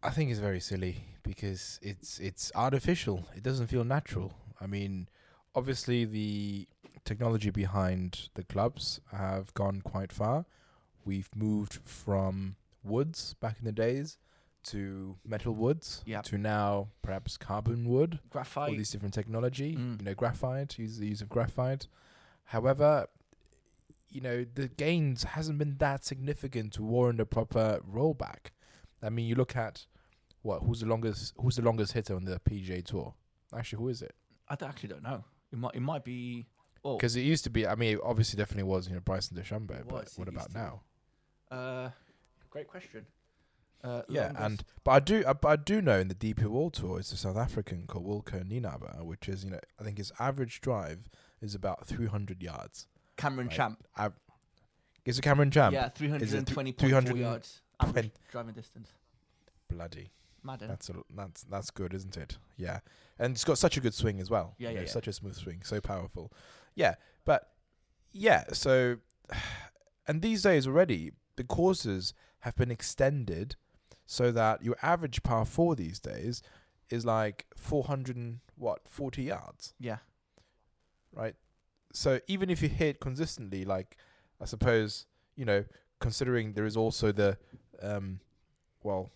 I 0.00 0.10
think 0.10 0.30
it's 0.30 0.38
very 0.38 0.60
silly 0.60 1.02
because 1.24 1.80
it's 1.82 2.20
it's 2.20 2.52
artificial. 2.54 3.24
It 3.34 3.42
doesn't 3.42 3.66
feel 3.66 3.82
natural. 3.82 4.32
I 4.60 4.66
mean, 4.68 5.08
obviously 5.56 6.04
the 6.04 6.68
technology 7.04 7.50
behind 7.50 8.28
the 8.34 8.44
clubs 8.44 9.00
have 9.10 9.52
gone 9.54 9.80
quite 9.80 10.12
far. 10.12 10.46
We've 11.04 11.28
moved 11.34 11.80
from 11.84 12.56
woods 12.84 13.34
back 13.40 13.56
in 13.58 13.64
the 13.64 13.72
days 13.72 14.18
to 14.68 15.16
metal 15.24 15.54
woods 15.54 16.02
Yep. 16.06 16.24
to 16.24 16.38
now 16.38 16.88
perhaps 17.02 17.36
carbon 17.36 17.88
wood. 17.88 18.20
all 18.56 18.70
these 18.70 18.90
different 18.90 19.14
technology. 19.14 19.76
Mm. 19.76 19.98
You 20.00 20.04
know, 20.06 20.14
graphite, 20.14 20.78
use 20.78 20.98
the 20.98 21.06
use 21.06 21.20
of 21.20 21.28
graphite. 21.28 21.88
However, 22.44 23.06
you 24.10 24.20
know, 24.20 24.44
the 24.44 24.68
gains 24.68 25.24
hasn't 25.24 25.58
been 25.58 25.76
that 25.78 26.04
significant 26.04 26.72
to 26.74 26.82
warrant 26.82 27.20
a 27.20 27.26
proper 27.26 27.80
rollback. 27.86 28.52
I 29.02 29.10
mean, 29.10 29.26
you 29.26 29.34
look 29.34 29.54
at 29.56 29.86
what 30.42 30.60
who's 30.62 30.80
the 30.80 30.86
longest 30.86 31.34
who's 31.40 31.56
the 31.56 31.62
longest 31.62 31.92
hitter 31.92 32.14
on 32.16 32.24
the 32.24 32.40
PGA 32.40 32.82
Tour? 32.84 33.14
Actually, 33.54 33.80
who 33.82 33.88
is 33.88 34.02
it? 34.02 34.14
i 34.50 34.54
d- 34.56 34.64
actually 34.64 34.88
don't 34.88 35.02
know 35.02 35.22
it 35.52 35.58
might 35.58 35.74
it 35.74 35.80
might 35.82 36.04
be 36.04 36.46
oh 36.82 36.96
Because 36.96 37.16
it 37.16 37.20
used 37.20 37.44
to 37.44 37.50
be. 37.50 37.66
I 37.66 37.74
mean, 37.74 37.96
it 37.96 38.00
obviously 38.02 38.38
definitely 38.38 38.62
was 38.62 38.88
you 38.88 38.94
know 38.94 39.00
Bryson 39.00 39.36
DeChambeau. 39.36 39.86
But 39.86 40.10
what 40.16 40.28
about 40.28 40.54
now? 40.54 40.82
uh 41.50 41.90
great 42.50 42.66
question 42.68 43.04
uh 43.84 44.02
Yeah, 44.08 44.24
longest- 44.24 44.42
and 44.42 44.64
but 44.84 44.90
I 44.92 45.00
do, 45.00 45.24
I, 45.26 45.32
but 45.34 45.48
I 45.48 45.56
do 45.56 45.80
know 45.82 45.98
in 45.98 46.08
the 46.08 46.14
DP 46.14 46.44
World 46.44 46.74
Tour, 46.74 46.98
it's 46.98 47.12
a 47.12 47.16
South 47.16 47.36
African 47.36 47.84
called 47.86 48.06
Wilco 48.06 48.42
Nienaber, 48.44 49.02
which 49.04 49.28
is 49.28 49.44
you 49.44 49.50
know 49.50 49.60
I 49.80 49.84
think 49.84 49.98
his 49.98 50.12
average 50.18 50.60
drive 50.60 51.08
is 51.40 51.54
about 51.54 51.86
300 51.86 52.42
yards. 52.42 52.86
cameron 53.16 53.46
right. 53.48 53.56
champ 53.56 53.84
Av- 53.98 54.12
is 55.04 55.18
it 55.18 55.22
Cameron 55.22 55.50
Champ? 55.50 55.72
yeah 55.72 55.88
320 55.88 56.72
300 56.72 57.16
yards 57.16 57.62
average 57.80 58.10
driving 58.30 58.54
distance 58.54 58.90
Bloody. 59.68 60.10
mad? 60.42 60.60
That's 60.60 60.88
a, 60.88 60.94
that's 61.14 61.42
that's 61.44 61.70
good, 61.70 61.92
isn't 61.94 62.16
it? 62.16 62.38
Yeah, 62.56 62.80
and 63.18 63.34
it's 63.34 63.44
got 63.44 63.58
such 63.58 63.76
a 63.76 63.80
good 63.80 63.94
swing 63.94 64.18
as 64.20 64.30
well. 64.30 64.54
Yeah, 64.58 64.68
you 64.70 64.74
yeah, 64.74 64.80
know, 64.80 64.86
yeah. 64.86 64.92
Such 64.92 65.06
a 65.08 65.12
smooth 65.12 65.36
swing, 65.36 65.60
so 65.62 65.80
powerful. 65.80 66.32
Yeah, 66.74 66.94
but 67.24 67.50
yeah, 68.12 68.44
so 68.52 68.96
and 70.08 70.22
these 70.22 70.42
days 70.42 70.66
already 70.66 71.12
the 71.36 71.44
courses 71.44 72.14
have 72.40 72.56
been 72.56 72.70
extended 72.70 73.56
so 74.10 74.32
that 74.32 74.64
your 74.64 74.76
average 74.82 75.22
par 75.22 75.44
four 75.44 75.76
these 75.76 76.00
days 76.00 76.42
is 76.90 77.04
like 77.04 77.46
four 77.56 77.84
hundred 77.84 78.16
and 78.16 78.40
what 78.56 78.88
forty 78.88 79.22
yards, 79.22 79.74
yeah 79.78 79.98
right? 81.14 81.34
So 81.92 82.20
even 82.28 82.50
if 82.50 82.62
you 82.62 82.68
hit 82.68 83.00
consistently, 83.00 83.64
like 83.64 83.96
I 84.40 84.44
suppose 84.44 85.06
you 85.36 85.44
know, 85.44 85.64
considering 86.00 86.54
there 86.54 86.66
is 86.66 86.76
also 86.76 87.12
the 87.12 87.38
um, 87.82 88.20
well, 88.82 89.10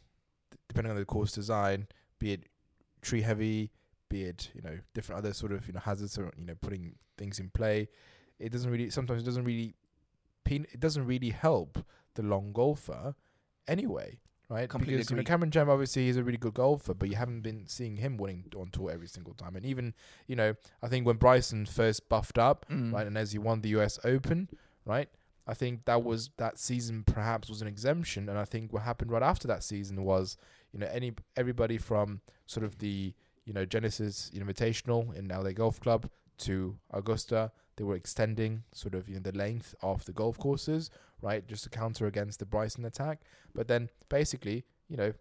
d- 0.51 0.59
depending 0.69 0.91
on 0.93 0.97
the 0.97 1.05
course 1.05 1.33
design, 1.33 1.89
be 2.19 2.33
it 2.33 2.47
tree 3.01 3.23
heavy, 3.23 3.73
be 4.09 4.23
it 4.25 4.51
you 4.55 4.63
know 4.63 4.79
different 4.95 5.19
other 5.19 5.33
sort 5.33 5.53
of 5.53 5.67
you 5.67 5.73
know 5.73 5.81
hazards 5.81 6.19
or 6.19 6.33
you 6.39 6.47
know 6.47 6.55
putting 6.61 6.95
things 7.19 7.39
in 7.39 7.51
play, 7.51 7.89
it 8.39 8.53
doesn't 8.53 8.71
really 8.71 8.91
sometimes 8.91 9.23
it 9.23 9.27
doesn't 9.27 9.45
really 9.45 9.75
pen- 10.45 10.67
it 10.73 10.81
doesn't 10.81 11.07
really 11.07 11.31
help 11.31 11.85
the 12.15 12.23
long 12.23 12.53
golfer 12.53 13.15
anyway. 13.67 14.19
Right, 14.52 14.68
Completely 14.68 14.99
because 14.99 15.11
you 15.11 15.16
know. 15.16 15.23
Cameron 15.23 15.50
Champ 15.50 15.71
obviously 15.71 16.09
is 16.09 16.16
a 16.18 16.23
really 16.23 16.37
good 16.37 16.52
golfer, 16.54 16.92
but 16.94 17.09
you 17.09 17.16
haven't 17.16 17.40
been 17.40 17.64
seeing 17.66 17.97
him 17.97 18.18
winning 18.18 18.44
on 18.54 18.68
tour 18.71 18.90
every 18.90 19.06
single 19.09 19.32
time. 19.32 19.56
And 19.56 19.64
even 19.64 19.94
you 20.26 20.37
know, 20.37 20.54
I 20.82 20.88
think 20.88 21.06
when 21.06 21.16
Bryson 21.16 21.64
first 21.64 22.09
buffed 22.11 22.37
up, 22.38 22.66
Mm. 22.71 22.92
right, 22.92 23.06
and 23.06 23.16
as 23.16 23.32
he 23.32 23.38
won 23.38 23.62
the 23.62 23.71
U.S. 23.71 23.99
Open, 24.04 24.49
right, 24.85 25.09
I 25.47 25.54
think 25.54 25.87
that 25.87 26.04
was 26.04 26.30
that 26.37 26.59
season 26.59 27.02
perhaps 27.04 27.49
was 27.49 27.62
an 27.62 27.68
exemption, 27.68 28.28
and 28.28 28.38
I 28.38 28.44
think 28.44 28.73
what 28.75 28.82
happened 28.82 29.11
right 29.11 29.23
after 29.23 29.49
that 29.49 29.64
season 29.64 30.04
was 30.04 30.37
you 30.73 30.78
know 30.80 30.88
any 30.92 31.12
everybody 31.37 31.78
from 31.78 32.21
sort 32.47 32.64
of 32.64 32.78
the 32.78 33.14
you 33.47 33.52
know 33.54 33.64
Genesis 33.64 34.30
Invitational 34.35 35.14
in 35.16 35.28
LA 35.28 35.52
Golf 35.52 35.80
Club 35.80 36.11
to 36.38 36.76
Augusta, 36.90 37.52
they 37.76 37.85
were 37.85 37.97
extending 37.97 38.64
sort 38.73 38.94
of 38.94 39.09
you 39.09 39.14
know 39.14 39.21
the 39.21 39.32
length 39.37 39.75
of 39.82 40.04
the 40.04 40.12
golf 40.12 40.37
courses, 40.38 40.90
right, 41.23 41.47
just 41.47 41.64
to 41.64 41.71
counter 41.71 42.07
against 42.07 42.38
the 42.38 42.47
Bryson 42.47 42.85
attack. 42.85 43.21
But 43.55 43.69
then 43.69 43.88
basically, 44.09 44.64
you 44.88 44.97
know, 44.97 45.12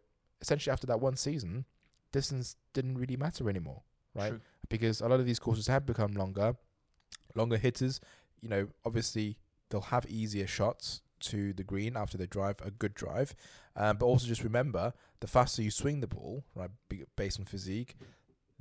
essentially 0.42 0.74
after 0.74 0.88
that 0.88 1.00
one 1.00 1.16
season, 1.16 1.66
distance 2.12 2.56
didn't 2.74 2.98
really 2.98 3.16
matter 3.16 3.50
anymore, 3.50 3.84
right? 4.14 4.30
True. 4.30 4.42
Because 4.70 5.02
a 5.02 5.08
lot 5.08 5.20
of 5.20 5.26
these 5.26 5.40
courses 5.40 5.68
have 5.68 5.86
become 5.86 6.14
longer, 6.14 6.56
longer 7.36 7.58
hitters. 7.58 8.02
You 8.42 8.50
know, 8.50 8.68
obviously 8.86 9.38
they'll 9.70 9.82
have 9.82 10.06
easier 10.08 10.48
shots 10.48 11.02
to 11.22 11.54
the 11.54 11.64
green 11.64 11.96
after 11.96 12.18
they 12.18 12.26
drive 12.26 12.56
a 12.66 12.72
good 12.72 12.96
drive, 12.96 13.36
um, 13.76 13.98
but 13.98 14.06
also 14.06 14.28
just 14.28 14.44
remember 14.44 14.94
the 15.20 15.28
faster 15.28 15.62
you 15.62 15.70
swing 15.70 16.00
the 16.00 16.08
ball, 16.08 16.44
right, 16.56 16.72
based 17.16 17.40
on 17.40 17.46
physique, 17.46 17.96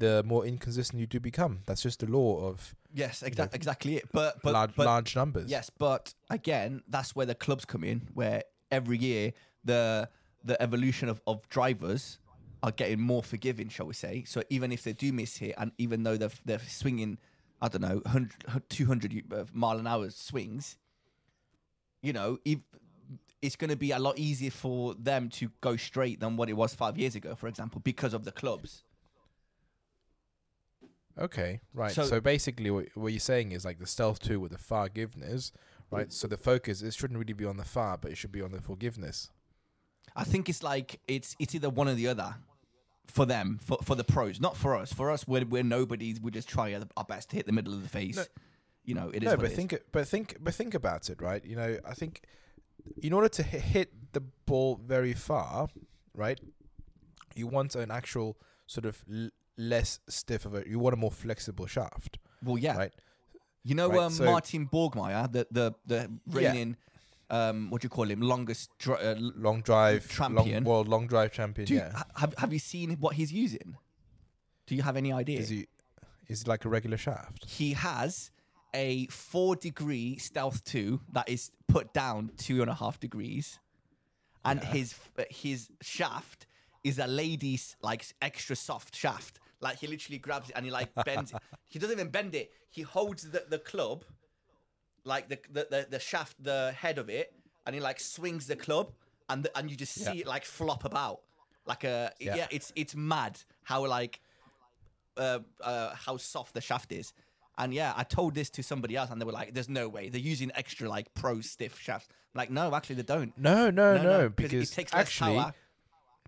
the 0.01 0.23
more 0.25 0.45
inconsistent 0.45 0.99
you 0.99 1.07
do 1.07 1.21
become. 1.21 1.61
That's 1.67 1.83
just 1.83 2.01
the 2.01 2.07
law 2.07 2.49
of 2.49 2.75
Yes, 2.93 3.23
know, 3.23 3.29
exactly, 3.29 3.57
exactly 3.57 3.97
it. 3.99 4.05
But 4.13 4.43
but 4.43 4.53
large 4.53 4.75
but 4.75 4.87
large 4.87 5.15
numbers. 5.15 5.49
yes, 5.49 5.71
but 5.71 6.13
again, 6.29 6.83
that's 6.89 7.15
where 7.15 7.27
the 7.27 7.37
clubs 7.37 7.65
come 7.65 7.85
in, 7.85 8.09
where 8.15 8.43
every 8.71 8.99
year 8.99 9.33
the 9.65 10.09
the 10.43 10.61
evolution 10.61 11.09
of, 11.09 11.21
of 11.27 11.49
drivers 11.49 12.19
are 12.63 12.73
getting 12.73 13.01
more 13.01 13.23
forgiving, 13.23 13.69
shall 13.69 13.87
we 13.87 13.95
say? 13.95 14.25
So 14.27 14.43
even 14.51 14.73
if 14.73 14.83
they 14.83 14.93
do 14.93 15.13
miss 15.13 15.37
here, 15.37 15.55
and 15.57 15.71
even 15.79 16.03
though 16.03 16.17
they're 16.17 16.31
they're 16.45 16.59
swinging, 16.59 17.19
I 17.63 17.69
don't 17.69 17.83
know, 17.83 18.01
100, 18.05 18.69
200 18.69 19.33
uh, 19.33 19.45
mile 19.53 19.79
an 19.79 19.87
hour 19.87 20.11
swings, 20.11 20.77
you 22.03 22.13
know, 22.13 22.39
if 22.45 22.59
it's 23.43 23.57
going 23.57 23.71
to 23.71 23.77
be 23.77 23.91
a 23.93 23.99
lot 23.99 24.19
easier 24.19 24.51
for 24.51 24.95
them 24.95 25.29
to 25.29 25.51
go 25.61 25.77
straight 25.77 26.21
than 26.21 26.37
what 26.37 26.49
it 26.49 26.55
was 26.55 26.75
five 26.75 26.99
years 26.99 27.15
ago, 27.15 27.35
for 27.35 27.49
example, 27.49 27.81
because 27.85 28.15
of 28.15 28.25
the 28.25 28.33
clubs. 28.33 28.83
Okay, 31.21 31.61
right. 31.75 31.93
So- 31.93 32.05
So, 32.05 32.21
basically, 32.21 32.71
what, 32.71 32.87
what 32.95 33.13
you're 33.13 33.21
saying 33.21 33.53
is 33.53 33.65
like 33.65 33.79
the 33.79 33.87
stealth 33.87 34.21
two 34.21 34.41
with 34.41 34.53
the 34.53 34.59
forgiveness, 34.59 35.53
right? 35.91 36.09
Mm. 36.09 36.13
So 36.13 36.27
the 36.29 36.37
focus 36.37 36.83
it 36.83 36.95
shouldn't 36.95 37.19
really 37.19 37.33
be 37.35 37.45
on 37.45 37.57
the 37.57 37.65
far, 37.65 37.99
but 37.99 38.11
it 38.11 38.17
should 38.17 38.33
be 38.33 38.43
on 38.43 38.53
the 38.53 38.61
forgiveness. 38.61 39.31
I 40.17 40.25
think 40.25 40.49
it's 40.49 40.63
like 40.63 41.01
it's 41.07 41.37
it's 41.39 41.55
either 41.55 41.71
one 41.71 41.89
or 41.89 41.95
the 41.95 42.09
other 42.09 42.37
for 43.07 43.27
them 43.27 43.59
for 43.63 43.79
for 43.85 43.95
the 43.95 44.05
pros, 44.05 44.41
not 44.41 44.57
for 44.57 44.75
us. 44.77 44.93
For 44.93 45.11
us, 45.11 45.27
we're 45.29 45.45
we're 45.45 45.63
nobodies. 45.63 46.21
We 46.21 46.31
just 46.31 46.49
try 46.49 46.75
our 46.75 47.05
best 47.05 47.31
to 47.31 47.37
hit 47.37 47.47
the 47.47 47.53
middle 47.53 47.73
of 47.75 47.83
the 47.83 47.89
face. 47.89 48.17
No. 48.17 48.25
you 48.85 48.95
know, 48.95 49.11
it 49.11 49.23
is. 49.23 49.29
no, 49.31 49.37
but 49.37 49.47
it 49.47 49.51
is. 49.53 49.57
think, 49.57 49.75
but 49.93 50.09
think, 50.09 50.37
but 50.41 50.55
think 50.55 50.75
about 50.75 51.11
it, 51.11 51.21
right? 51.21 51.45
You 51.45 51.55
know, 51.57 51.79
I 51.85 51.95
think 51.95 52.23
in 53.03 53.13
order 53.13 53.29
to 53.29 53.43
hit, 53.43 53.61
hit 53.63 54.13
the 54.13 54.21
ball 54.47 54.81
very 54.83 55.13
far, 55.13 55.69
right, 56.15 56.41
you 57.35 57.47
want 57.47 57.75
an 57.77 57.91
actual 57.91 58.37
sort 58.67 58.87
of 58.87 59.05
less 59.57 60.01
stiff 60.09 60.45
of 60.47 60.55
a. 60.55 60.69
You 60.69 60.79
want 60.79 60.95
a 60.95 60.97
more 60.97 61.11
flexible 61.11 61.67
shaft, 61.67 62.19
Well, 62.43 62.59
yeah, 62.59 62.77
right? 62.77 62.93
you 63.65 63.75
know, 63.75 63.89
Right, 63.89 64.01
um, 64.01 64.13
so- 64.13 64.25
Martin 64.25 64.67
Borgmeier, 64.69 65.31
the 65.31 65.47
the 65.51 65.75
the 65.87 65.97
Yeah. 66.27 66.51
reigning, 66.53 66.77
um, 67.31 67.71
what 67.71 67.81
do 67.83 67.87
you 67.87 67.91
call 67.91 68.11
him, 68.11 68.21
longest. 68.21 68.71
Dri- 68.79 68.97
uh, 68.97 69.17
Long 69.19 69.61
drive 69.63 70.09
Champion. 70.11 70.65
long, 70.65 70.65
world 70.65 70.89
long 70.89 71.07
drive 71.07 71.33
champion. 71.33 71.67
do 71.67 71.75
yeah, 71.75 71.93
ha- 71.93 72.07
have 72.17 72.35
have 72.39 72.53
you 72.53 72.59
seen 72.59 72.97
what 72.99 73.17
he's 73.17 73.33
using? 73.33 73.77
Do 74.67 74.75
you 74.75 74.83
have 74.83 74.97
any 74.97 75.13
idea? 75.13 75.41
is 75.41 75.49
he? 75.49 75.67
Is 76.29 76.43
it 76.43 76.49
like 76.49 76.65
a 76.65 76.69
regular 76.69 76.97
shaft? 76.97 77.45
he 77.45 77.73
has 77.73 78.31
a 78.73 79.07
four 79.09 79.57
degree 79.57 80.17
stealth 80.17 80.63
two 80.63 81.01
that 81.13 81.29
is 81.29 81.51
put 81.67 81.93
down 81.93 82.31
two 82.37 82.63
and 82.63 82.71
a 82.71 82.75
half 82.75 83.01
degrees, 83.01 83.59
and 84.45 84.63
his 84.63 84.95
his 85.29 85.69
shaft 85.83 86.47
is 86.85 86.99
a 86.99 87.07
lady's 87.07 87.77
like 87.83 88.05
extra 88.23 88.57
soft 88.57 88.97
shaft. 88.97 89.39
Like 89.61 89.79
he 89.79 89.87
literally 89.87 90.19
grabs 90.19 90.49
it 90.49 90.57
and 90.57 90.65
he 90.65 90.71
like 90.71 90.89
bends 91.05 91.33
it. 91.33 91.39
He 91.69 91.79
doesn't 91.79 91.97
even 91.99 92.11
bend 92.11 92.35
it. 92.35 92.51
He 92.71 92.83
holds 92.83 93.31
the, 93.31 93.45
the 93.49 93.59
club, 93.59 94.05
like 95.05 95.29
the, 95.29 95.39
the 95.53 95.67
the 95.71 95.87
the 95.91 95.99
shaft, 95.99 96.43
the 96.43 96.73
head 96.77 96.99
of 96.99 97.09
it, 97.11 97.35
and 97.67 97.75
he 97.75 97.81
like 97.81 98.01
swings 98.01 98.47
the 98.47 98.57
club, 98.57 98.93
and 99.29 99.43
the, 99.45 99.57
and 99.59 99.71
you 99.71 99.77
just 99.77 99.95
see 99.95 100.05
Yeah. 100.05 100.21
it 100.23 100.27
like 100.27 100.45
flop 100.45 100.85
about, 100.85 101.21
like 101.67 101.85
a 101.85 102.13
yeah. 102.19 102.37
Yeah. 102.37 102.47
It's 102.51 102.73
it's 102.75 102.95
mad 102.95 103.39
how 103.65 103.87
like 103.87 104.21
uh, 105.17 105.41
uh, 105.63 105.95
how 105.95 106.17
soft 106.17 106.55
the 106.55 106.61
shaft 106.61 106.93
is. 106.93 107.13
And 107.59 107.75
yeah, 107.75 107.93
I 107.95 108.05
told 108.05 108.35
this 108.35 108.49
to 108.51 108.63
somebody 108.63 108.97
else, 108.97 109.11
and 109.11 109.21
they 109.21 109.27
were 109.27 109.33
like, 109.33 109.53
"There's 109.53 109.69
no 109.69 109.89
way 109.89 110.09
they're 110.09 110.21
using 110.21 110.51
extra 110.55 110.89
like 110.89 111.13
pro 111.13 111.43
stiff 111.43 111.79
shafts." 111.79 112.09
I'm 112.35 112.39
like, 112.39 112.51
no, 112.51 112.75
actually 112.75 112.97
they 112.97 113.03
don't. 113.03 113.37
No, 113.37 113.71
no, 113.71 114.01
no, 114.03 114.21
it 114.27 114.37
because 114.37 114.71
takes 114.71 114.95
less 114.95 115.03
actually, 115.03 115.35
power. 115.37 115.53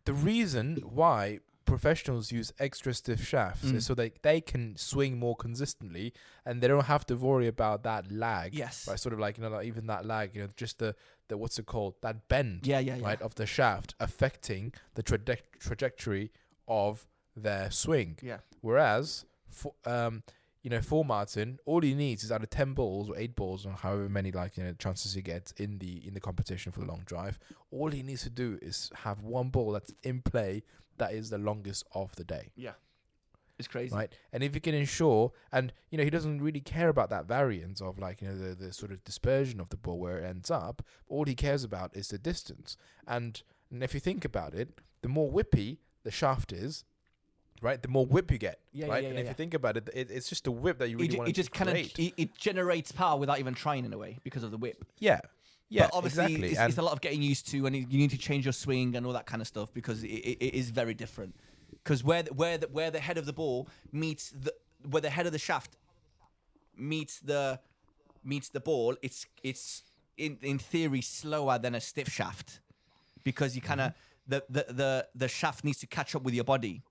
The 0.04 0.12
reason 0.12 0.76
why 0.84 1.40
professionals 1.64 2.32
use 2.32 2.52
extra 2.58 2.92
stiff 2.92 3.24
shafts 3.26 3.64
Mm. 3.66 3.76
is 3.76 3.86
so 3.86 3.94
they 3.94 4.10
they 4.22 4.40
can 4.40 4.76
swing 4.76 5.18
more 5.18 5.36
consistently 5.36 6.12
and 6.44 6.60
they 6.60 6.68
don't 6.68 6.84
have 6.86 7.06
to 7.06 7.14
worry 7.16 7.46
about 7.46 7.82
that 7.84 8.10
lag. 8.10 8.52
Yes. 8.54 8.86
Right, 8.88 8.98
sort 8.98 9.12
of 9.12 9.20
like 9.20 9.38
you 9.38 9.44
know, 9.44 9.50
like 9.50 9.66
even 9.66 9.86
that 9.86 10.04
lag, 10.04 10.34
you 10.34 10.42
know, 10.42 10.48
just 10.56 10.78
the 10.80 10.94
the 11.28 11.36
what's 11.38 11.58
it 11.58 11.66
called, 11.66 11.94
that 12.02 12.28
bend, 12.28 12.66
Yeah, 12.66 12.80
yeah, 12.80 12.96
yeah. 12.96 13.06
right, 13.06 13.22
of 13.22 13.36
the 13.36 13.46
shaft 13.46 13.94
affecting 14.00 14.72
the 14.94 15.02
traje- 15.02 15.38
trajectory 15.60 16.30
of 16.68 17.06
their 17.36 17.70
swing. 17.70 18.18
Yeah. 18.22 18.38
Whereas, 18.60 19.24
for, 19.48 19.72
um, 19.86 20.22
you 20.62 20.70
know, 20.70 20.80
for 20.80 21.04
Martin, 21.04 21.58
all 21.66 21.80
he 21.80 21.94
needs 21.94 22.22
is 22.24 22.30
of 22.30 22.48
ten 22.50 22.72
balls 22.72 23.10
or 23.10 23.16
eight 23.16 23.34
balls 23.34 23.66
or 23.66 23.72
however 23.72 24.08
many 24.08 24.30
like 24.30 24.56
you 24.56 24.64
know 24.64 24.72
chances 24.78 25.14
he 25.14 25.22
gets 25.22 25.52
in 25.52 25.78
the 25.78 26.06
in 26.06 26.14
the 26.14 26.20
competition 26.20 26.70
for 26.72 26.80
the 26.80 26.86
long 26.86 27.02
drive. 27.04 27.38
All 27.70 27.90
he 27.90 28.02
needs 28.02 28.22
to 28.22 28.30
do 28.30 28.58
is 28.62 28.90
have 28.94 29.22
one 29.22 29.48
ball 29.50 29.72
that's 29.72 29.92
in 30.02 30.22
play 30.22 30.62
that 30.98 31.12
is 31.14 31.30
the 31.30 31.38
longest 31.38 31.84
of 31.94 32.14
the 32.16 32.22
day, 32.24 32.50
Yeah, 32.54 32.72
it's 33.58 33.66
crazy. 33.66 33.94
right? 33.94 34.12
And 34.32 34.44
if 34.44 34.54
he 34.54 34.60
can 34.60 34.74
ensure, 34.74 35.32
and 35.50 35.72
you 35.90 35.98
know, 35.98 36.04
he 36.04 36.10
doesn't 36.10 36.40
really 36.42 36.60
care 36.60 36.90
about 36.90 37.10
that 37.10 37.26
variance 37.26 37.80
of 37.80 37.98
like 37.98 38.22
you 38.22 38.28
know 38.28 38.36
the 38.38 38.54
the 38.54 38.72
sort 38.72 38.92
of 38.92 39.02
dispersion 39.04 39.58
of 39.60 39.68
the 39.70 39.76
ball 39.76 39.98
where 39.98 40.18
it 40.18 40.24
ends 40.24 40.50
up. 40.50 40.82
All 41.08 41.24
he 41.24 41.34
cares 41.34 41.64
about 41.64 41.96
is 41.96 42.08
the 42.08 42.18
distance. 42.18 42.76
And 43.06 43.42
and 43.70 43.82
if 43.82 43.94
you 43.94 44.00
think 44.00 44.24
about 44.24 44.54
it, 44.54 44.80
the 45.00 45.08
more 45.08 45.30
whippy 45.32 45.78
the 46.04 46.10
shaft 46.12 46.52
is. 46.52 46.84
Right, 47.62 47.80
the 47.80 47.88
more 47.88 48.04
whip 48.04 48.30
you 48.32 48.38
get, 48.38 48.58
Yeah, 48.72 48.88
right? 48.88 49.02
yeah, 49.04 49.08
and 49.10 49.14
yeah, 49.14 49.20
if 49.20 49.26
yeah. 49.26 49.30
you 49.30 49.34
think 49.36 49.54
about 49.54 49.76
it, 49.76 49.88
it, 49.94 50.10
it's 50.10 50.28
just 50.28 50.48
a 50.48 50.50
whip 50.50 50.78
that 50.80 50.90
you 50.90 50.98
really 50.98 51.14
it, 51.14 51.18
want 51.18 51.30
it 51.30 51.32
just 51.32 51.52
kind 51.52 51.70
of 51.70 51.76
it, 51.76 51.96
it 51.96 52.34
generates 52.34 52.90
power 52.90 53.16
without 53.16 53.38
even 53.38 53.54
trying 53.54 53.84
in 53.84 53.92
a 53.92 53.98
way 53.98 54.18
because 54.24 54.42
of 54.42 54.50
the 54.50 54.56
whip. 54.58 54.84
Yeah, 54.98 55.20
yeah, 55.72 55.84
but 55.84 55.96
obviously 55.96 56.24
exactly. 56.24 56.48
it's, 56.50 56.60
it's 56.60 56.78
a 56.78 56.82
lot 56.82 56.92
of 56.92 57.00
getting 57.00 57.22
used 57.22 57.48
to, 57.48 57.64
and 57.66 57.74
you 57.74 57.86
need 57.86 58.10
to 58.10 58.18
change 58.18 58.44
your 58.44 58.52
swing 58.52 58.94
and 58.94 59.06
all 59.06 59.14
that 59.14 59.24
kind 59.24 59.40
of 59.40 59.48
stuff 59.48 59.72
because 59.72 60.04
it, 60.04 60.08
it, 60.08 60.54
is 60.54 60.68
very 60.68 60.92
different. 60.92 61.34
Because 61.70 62.04
where 62.04 62.24
the, 62.24 62.34
where 62.34 62.58
the, 62.58 62.66
where 62.66 62.90
the 62.90 63.00
head 63.00 63.16
of 63.16 63.24
the 63.24 63.32
ball 63.32 63.68
meets 63.90 64.30
the 64.30 64.52
where 64.90 65.00
the 65.00 65.08
head 65.08 65.24
of 65.24 65.32
the 65.32 65.38
shaft 65.38 65.76
meets 66.76 67.20
the 67.20 67.58
meets 68.22 68.50
the 68.50 68.60
ball, 68.60 68.96
it's 69.00 69.24
it's 69.42 69.84
in 70.18 70.36
in 70.42 70.58
theory 70.58 71.00
slower 71.00 71.58
than 71.58 71.74
a 71.74 71.80
stiff 71.80 72.08
shaft 72.08 72.60
because 73.24 73.56
you 73.56 73.62
kind 73.62 73.80
of 73.80 73.92
mm-hmm. 73.92 74.28
the, 74.28 74.44
the 74.50 74.72
the 74.72 75.08
the 75.14 75.28
shaft 75.28 75.64
needs 75.64 75.78
to 75.78 75.86
catch 75.86 76.14
up 76.14 76.22
with 76.22 76.34
your 76.34 76.44
body. 76.44 76.82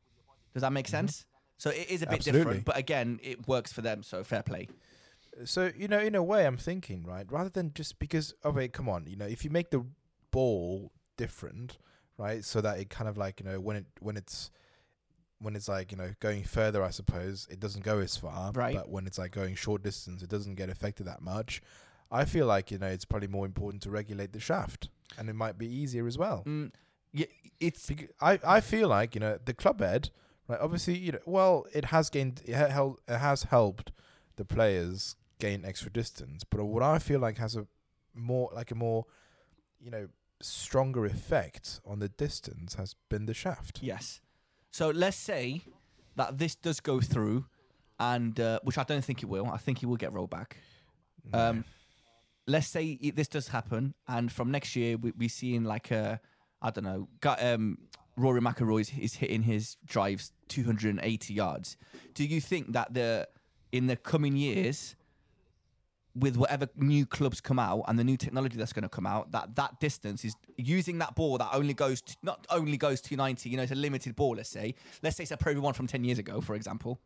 Does 0.54 0.62
that 0.62 0.74
make 0.74 0.88
sense? 0.88 1.26
So 1.58 1.70
it 1.70 1.90
is 1.90 2.02
a 2.02 2.08
bit 2.08 2.16
Absolutely. 2.16 2.40
different, 2.40 2.66
but 2.66 2.78
again, 2.78 3.20
it 3.22 3.48
works 3.48 3.72
for 3.72 3.82
them. 3.82 4.04
So 4.04 4.24
fair 4.24 4.44
play. 4.44 4.68
so 5.46 5.72
you 5.76 5.88
know, 5.88 6.00
in 6.00 6.16
a 6.16 6.24
way, 6.24 6.46
I'm 6.46 6.58
thinking 6.58 7.04
right, 7.04 7.26
rather 7.32 7.50
than 7.50 7.72
just 7.74 8.00
because. 8.00 8.34
Oh 8.44 8.52
wait, 8.52 8.74
come 8.74 8.90
on. 8.90 9.06
You 9.08 9.16
know, 9.16 9.26
if 9.26 9.44
you 9.44 9.50
make 9.52 9.70
the 9.70 9.86
ball 10.32 10.92
different, 11.18 11.78
right, 12.18 12.44
so 12.44 12.62
that 12.62 12.80
it 12.80 12.90
kind 12.90 13.08
of 13.08 13.18
like 13.18 13.40
you 13.40 13.46
know 13.46 13.60
when 13.60 13.78
it 13.78 13.86
when 14.00 14.18
it's 14.18 14.50
when 15.40 15.56
it's 15.56 15.68
like 15.68 15.92
you 15.92 15.98
know 15.98 16.12
going 16.20 16.44
further, 16.44 16.84
I 16.84 16.90
suppose 16.90 17.48
it 17.50 17.60
doesn't 17.60 17.84
go 17.84 18.00
as 18.00 18.18
far. 18.18 18.52
Right. 18.54 18.76
But 18.76 18.90
when 18.90 19.06
it's 19.06 19.18
like 19.18 19.32
going 19.32 19.56
short 19.56 19.84
distance, 19.84 20.22
it 20.22 20.30
doesn't 20.30 20.56
get 20.56 20.70
affected 20.70 21.06
that 21.08 21.22
much. 21.22 21.62
I 22.12 22.26
feel 22.26 22.46
like 22.46 22.72
you 22.72 22.78
know 22.78 22.88
it's 22.88 23.06
probably 23.06 23.28
more 23.28 23.46
important 23.46 23.84
to 23.84 23.90
regulate 23.90 24.34
the 24.34 24.40
shaft, 24.40 24.90
and 25.18 25.30
it 25.30 25.36
might 25.36 25.58
be 25.58 25.68
easier 25.68 26.08
as 26.08 26.18
well. 26.18 26.44
Mm, 26.46 26.72
yeah, 27.14 27.28
it's 27.60 27.88
Bec- 27.88 28.10
I, 28.20 28.40
I 28.46 28.62
feel 28.62 28.88
like 28.90 29.16
you 29.16 29.22
know 29.22 29.38
the 29.44 29.54
club 29.54 29.80
head, 29.80 30.10
right? 30.48 30.60
Obviously, 30.60 30.98
you 30.98 31.12
know, 31.14 31.20
well, 31.26 31.66
it 31.74 31.86
has 31.86 32.10
gained, 32.10 32.42
it, 32.46 32.56
ha- 32.56 32.68
hel- 32.68 33.00
it 33.08 33.18
has 33.18 33.44
helped 33.44 33.92
the 34.36 34.46
players 34.46 35.16
gain 35.40 35.64
extra 35.66 35.92
distance. 35.92 36.44
But 36.44 36.64
what 36.66 36.84
I 36.84 37.00
feel 37.00 37.20
like 37.20 37.38
has 37.38 37.56
a 37.56 37.68
more 38.14 38.50
like 38.54 38.72
a 38.72 38.76
more, 38.76 39.06
you 39.80 39.90
know, 39.92 40.08
stronger 40.42 41.06
effect 41.06 41.80
on 41.86 42.00
the 42.00 42.10
distance 42.10 42.76
has 42.76 42.96
been 43.10 43.26
the 43.26 43.34
shaft. 43.34 43.80
Yes. 43.82 44.22
So 44.72 44.90
let's 44.90 45.18
say 45.18 45.62
that 46.16 46.38
this 46.38 46.56
does 46.56 46.80
go 46.80 47.00
through, 47.02 47.46
and 48.00 48.40
uh, 48.40 48.60
which 48.64 48.78
I 48.78 48.84
don't 48.84 49.04
think 49.04 49.22
it 49.24 49.28
will. 49.28 49.48
I 49.48 49.58
think 49.58 49.80
he 49.80 49.86
will 49.86 49.98
get 49.98 50.12
rolled 50.14 50.30
back. 50.30 50.58
Um, 51.34 51.66
let's 52.48 52.68
say 52.68 52.98
i- 53.04 53.12
this 53.12 53.28
does 53.28 53.50
happen, 53.50 53.94
and 54.08 54.32
from 54.32 54.52
next 54.52 54.76
year 54.76 54.98
we 54.98 55.12
we 55.18 55.28
seeing 55.28 55.64
like 55.64 55.92
a 55.92 56.20
I 56.64 56.70
don't 56.70 56.84
know, 56.84 57.08
got, 57.22 57.44
um, 57.44 57.78
Rory 58.22 58.42
McIlroy 58.42 58.82
is, 58.82 58.92
is 58.98 59.14
hitting 59.16 59.44
his 59.44 59.78
drives 59.86 60.32
280 60.50 61.34
yards. 61.34 61.78
Do 62.14 62.24
you 62.26 62.42
think 62.42 62.74
that 62.74 62.94
the 62.94 63.28
in 63.72 63.88
the 63.88 63.96
coming 63.96 64.36
years, 64.36 64.96
with 66.16 66.36
whatever 66.36 66.68
new 66.76 67.06
clubs 67.06 67.40
come 67.40 67.58
out 67.58 67.84
and 67.88 67.98
the 67.98 68.04
new 68.04 68.18
technology 68.18 68.58
that's 68.58 68.74
going 68.74 68.84
to 68.84 68.90
come 68.90 69.06
out, 69.06 69.32
that 69.32 69.56
that 69.56 69.80
distance 69.80 70.26
is 70.26 70.36
using 70.58 70.98
that 70.98 71.16
ball 71.16 71.38
that 71.38 71.50
only 71.54 71.74
goes 71.74 72.02
to, 72.02 72.18
not 72.22 72.46
only 72.50 72.78
goes 72.78 73.02
290. 73.02 73.50
You 73.50 73.58
know, 73.58 73.64
it's 73.64 73.72
a 73.72 73.76
limited 73.76 74.16
ball. 74.16 74.36
Let's 74.36 74.50
say, 74.50 74.76
let's 75.02 75.16
say 75.16 75.24
it's 75.24 75.32
a 75.32 75.38
Pro 75.38 75.54
one 75.60 75.74
from 75.74 75.88
10 75.88 76.04
years 76.04 76.20
ago, 76.20 76.42
for 76.42 76.56
example. 76.56 77.00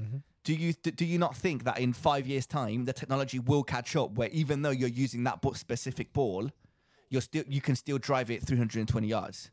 Mm-hmm. 0.00 0.16
Do 0.42 0.54
you 0.54 0.72
do 0.72 1.04
you 1.04 1.18
not 1.18 1.36
think 1.36 1.64
that 1.64 1.78
in 1.78 1.92
five 1.92 2.26
years' 2.26 2.46
time 2.46 2.84
the 2.84 2.92
technology 2.92 3.38
will 3.38 3.62
catch 3.62 3.96
up? 3.96 4.12
Where 4.12 4.28
even 4.28 4.62
though 4.62 4.70
you're 4.70 4.88
using 4.88 5.24
that 5.24 5.38
specific 5.54 6.12
ball, 6.12 6.50
you're 7.08 7.22
still 7.22 7.44
you 7.48 7.60
can 7.60 7.76
still 7.76 7.98
drive 7.98 8.30
it 8.30 8.42
320 8.42 9.06
yards. 9.06 9.50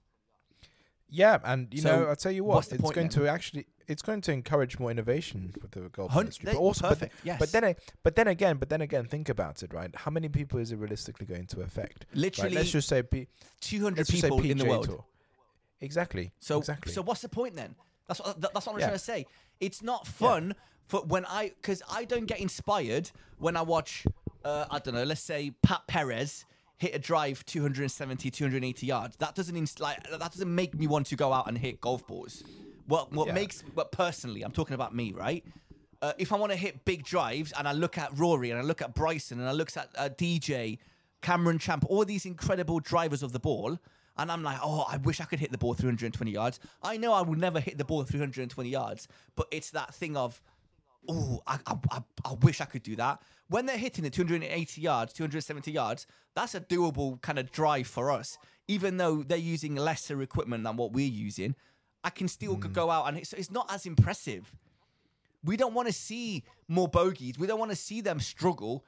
Yeah, 1.13 1.39
and 1.43 1.67
you 1.73 1.81
So 1.81 1.89
know, 1.99 2.07
I'll 2.07 2.15
tell 2.15 2.31
you 2.31 2.45
what, 2.45 2.55
what's 2.55 2.69
the 2.69 2.75
it's 2.75 2.81
point 2.83 2.95
going 2.95 3.07
then? 3.09 3.23
to 3.25 3.29
actually, 3.29 3.67
it's 3.85 4.01
going 4.01 4.21
to 4.21 4.31
encourage 4.31 4.79
more 4.79 4.89
innovation 4.89 5.53
with 5.61 5.71
the 5.71 5.81
golf 5.89 6.11
Hun- 6.11 6.21
industry. 6.21 6.45
But 6.45 6.55
also, 6.55 6.81
but, 6.83 6.89
perfect, 6.89 7.15
yes. 7.25 7.37
but 7.37 7.51
then, 7.51 7.75
but 8.01 8.15
then 8.15 8.27
again, 8.29 8.55
but 8.57 8.69
then 8.69 8.79
again, 8.81 9.03
think 9.05 9.27
about 9.27 9.61
it, 9.61 9.73
right? 9.73 9.93
How 9.93 10.09
many 10.09 10.29
people 10.29 10.57
is 10.59 10.71
it 10.71 10.77
realistically 10.77 11.25
going 11.25 11.47
to 11.47 11.61
affect? 11.61 12.05
Right? 12.09 12.17
Literally 12.17 12.55
Let's 12.55 12.71
just 12.71 12.87
say, 12.87 13.03
P- 13.03 13.27
200 13.59 13.97
let's 13.97 14.09
say 14.09 14.21
people 14.21 14.39
in 14.45 14.57
the 14.57 14.65
world. 14.65 14.85
Tour. 14.85 15.03
Exactly. 15.81 16.31
So 16.39 16.59
exactly. 16.59 16.93
so 16.93 17.01
what's 17.01 17.21
the 17.21 17.29
point 17.29 17.55
then? 17.55 17.75
That's 18.07 18.19
what 18.21 18.39
that- 18.39 18.53
that's 18.53 18.65
what 18.65 18.73
I'm 18.73 18.79
Yeah. 18.79 18.85
trying 18.87 18.97
to 18.99 19.03
say. 19.03 19.25
It's 19.59 19.81
not 19.81 20.07
fun 20.07 20.55
for 20.87 21.01
when 21.01 21.25
I 21.25 21.49
because 21.49 21.81
I 21.91 22.05
don't 22.05 22.25
get 22.25 22.39
inspired 22.39 23.11
when 23.37 23.57
I 23.57 23.63
watch 23.63 24.05
uh, 24.45 24.65
I 24.71 24.79
don't 24.79 24.93
know, 24.95 25.03
let's 25.03 25.21
say 25.21 25.51
Pat 25.61 25.85
Perez 25.87 26.45
hit 26.81 26.95
a 26.95 26.99
drive 26.99 27.45
270 27.45 28.31
280 28.31 28.85
yards. 28.87 29.15
That 29.17 29.35
doesn't 29.35 29.55
ins- 29.55 29.79
like 29.79 30.01
that 30.09 30.19
doesn't 30.19 30.53
make 30.53 30.73
me 30.73 30.87
want 30.87 31.05
to 31.07 31.15
go 31.15 31.31
out 31.31 31.47
and 31.47 31.55
hit 31.57 31.79
golf 31.79 32.05
balls. 32.07 32.43
What 32.87 33.13
what 33.13 33.27
Yeah. 33.27 33.33
makes 33.33 33.63
but 33.75 33.91
personally, 33.91 34.41
I'm 34.41 34.51
talking 34.51 34.73
about 34.73 34.93
me, 34.95 35.13
right? 35.13 35.45
Uh, 36.01 36.13
if 36.17 36.33
I 36.33 36.37
want 36.37 36.51
to 36.51 36.57
hit 36.57 36.83
big 36.83 37.03
drives 37.03 37.51
and 37.55 37.67
I 37.67 37.73
look 37.73 37.95
at 37.99 38.17
Rory 38.17 38.49
and 38.49 38.59
I 38.59 38.63
look 38.63 38.81
at 38.81 38.95
Bryson 38.95 39.39
and 39.39 39.47
I 39.47 39.51
look 39.51 39.69
at 39.77 39.89
uh, 39.95 40.09
DJ, 40.09 40.79
Cameron 41.21 41.59
Champ, 41.59 41.85
all 41.87 42.03
these 42.03 42.25
incredible 42.25 42.79
drivers 42.79 43.21
of 43.21 43.31
the 43.33 43.39
ball, 43.39 43.77
and 44.17 44.31
I'm 44.31 44.41
like, 44.41 44.57
oh, 44.63 44.83
I 44.89 44.97
wish 44.97 45.21
I 45.21 45.25
could 45.25 45.39
hit 45.39 45.51
the 45.51 45.59
ball 45.59 45.75
320 45.75 46.31
yards. 46.31 46.59
I 46.81 46.97
know 46.97 47.13
I 47.13 47.21
will 47.21 47.35
never 47.37 47.59
hit 47.59 47.77
the 47.77 47.85
ball 47.85 48.03
320 48.03 48.67
yards, 48.67 49.07
but 49.35 49.45
it's 49.51 49.69
that 49.69 49.93
thing 49.93 50.17
of, 50.17 50.41
oh, 51.09 51.41
I, 51.47 51.59
I, 51.65 52.03
I, 52.25 52.33
wish 52.41 52.61
I 52.61 52.65
could 52.65 52.83
do 52.83 52.95
that. 52.97 53.21
When 53.49 53.65
they're 53.65 53.77
hitting 53.77 54.05
it 54.05 54.13
280 54.13 54.81
yards, 54.81 55.13
270 55.13 55.71
yards, 55.71 56.07
that's 56.35 56.55
a 56.55 56.61
doable 56.61 57.21
kind 57.21 57.39
of 57.39 57.51
drive 57.51 57.87
for 57.87 58.11
us. 58.11 58.37
Even 58.67 58.97
though 58.97 59.23
they're 59.23 59.37
using 59.37 59.75
lesser 59.75 60.21
equipment 60.21 60.63
than 60.63 60.77
what 60.77 60.93
we're 60.93 61.09
using, 61.09 61.55
I 62.03 62.09
can 62.09 62.27
still 62.27 62.55
Hmm. 62.55 62.71
go 62.71 62.89
out 62.89 63.07
and 63.07 63.17
it's, 63.17 63.33
it's 63.33 63.51
not 63.51 63.71
as 63.71 63.85
impressive. 63.85 64.55
We 65.43 65.57
don't 65.57 65.73
want 65.73 65.87
to 65.87 65.93
see 65.93 66.43
more 66.67 66.87
bogeys. 66.87 67.37
We 67.37 67.47
don't 67.47 67.59
want 67.59 67.71
to 67.71 67.75
see 67.75 68.01
them 68.01 68.19
struggle. 68.19 68.85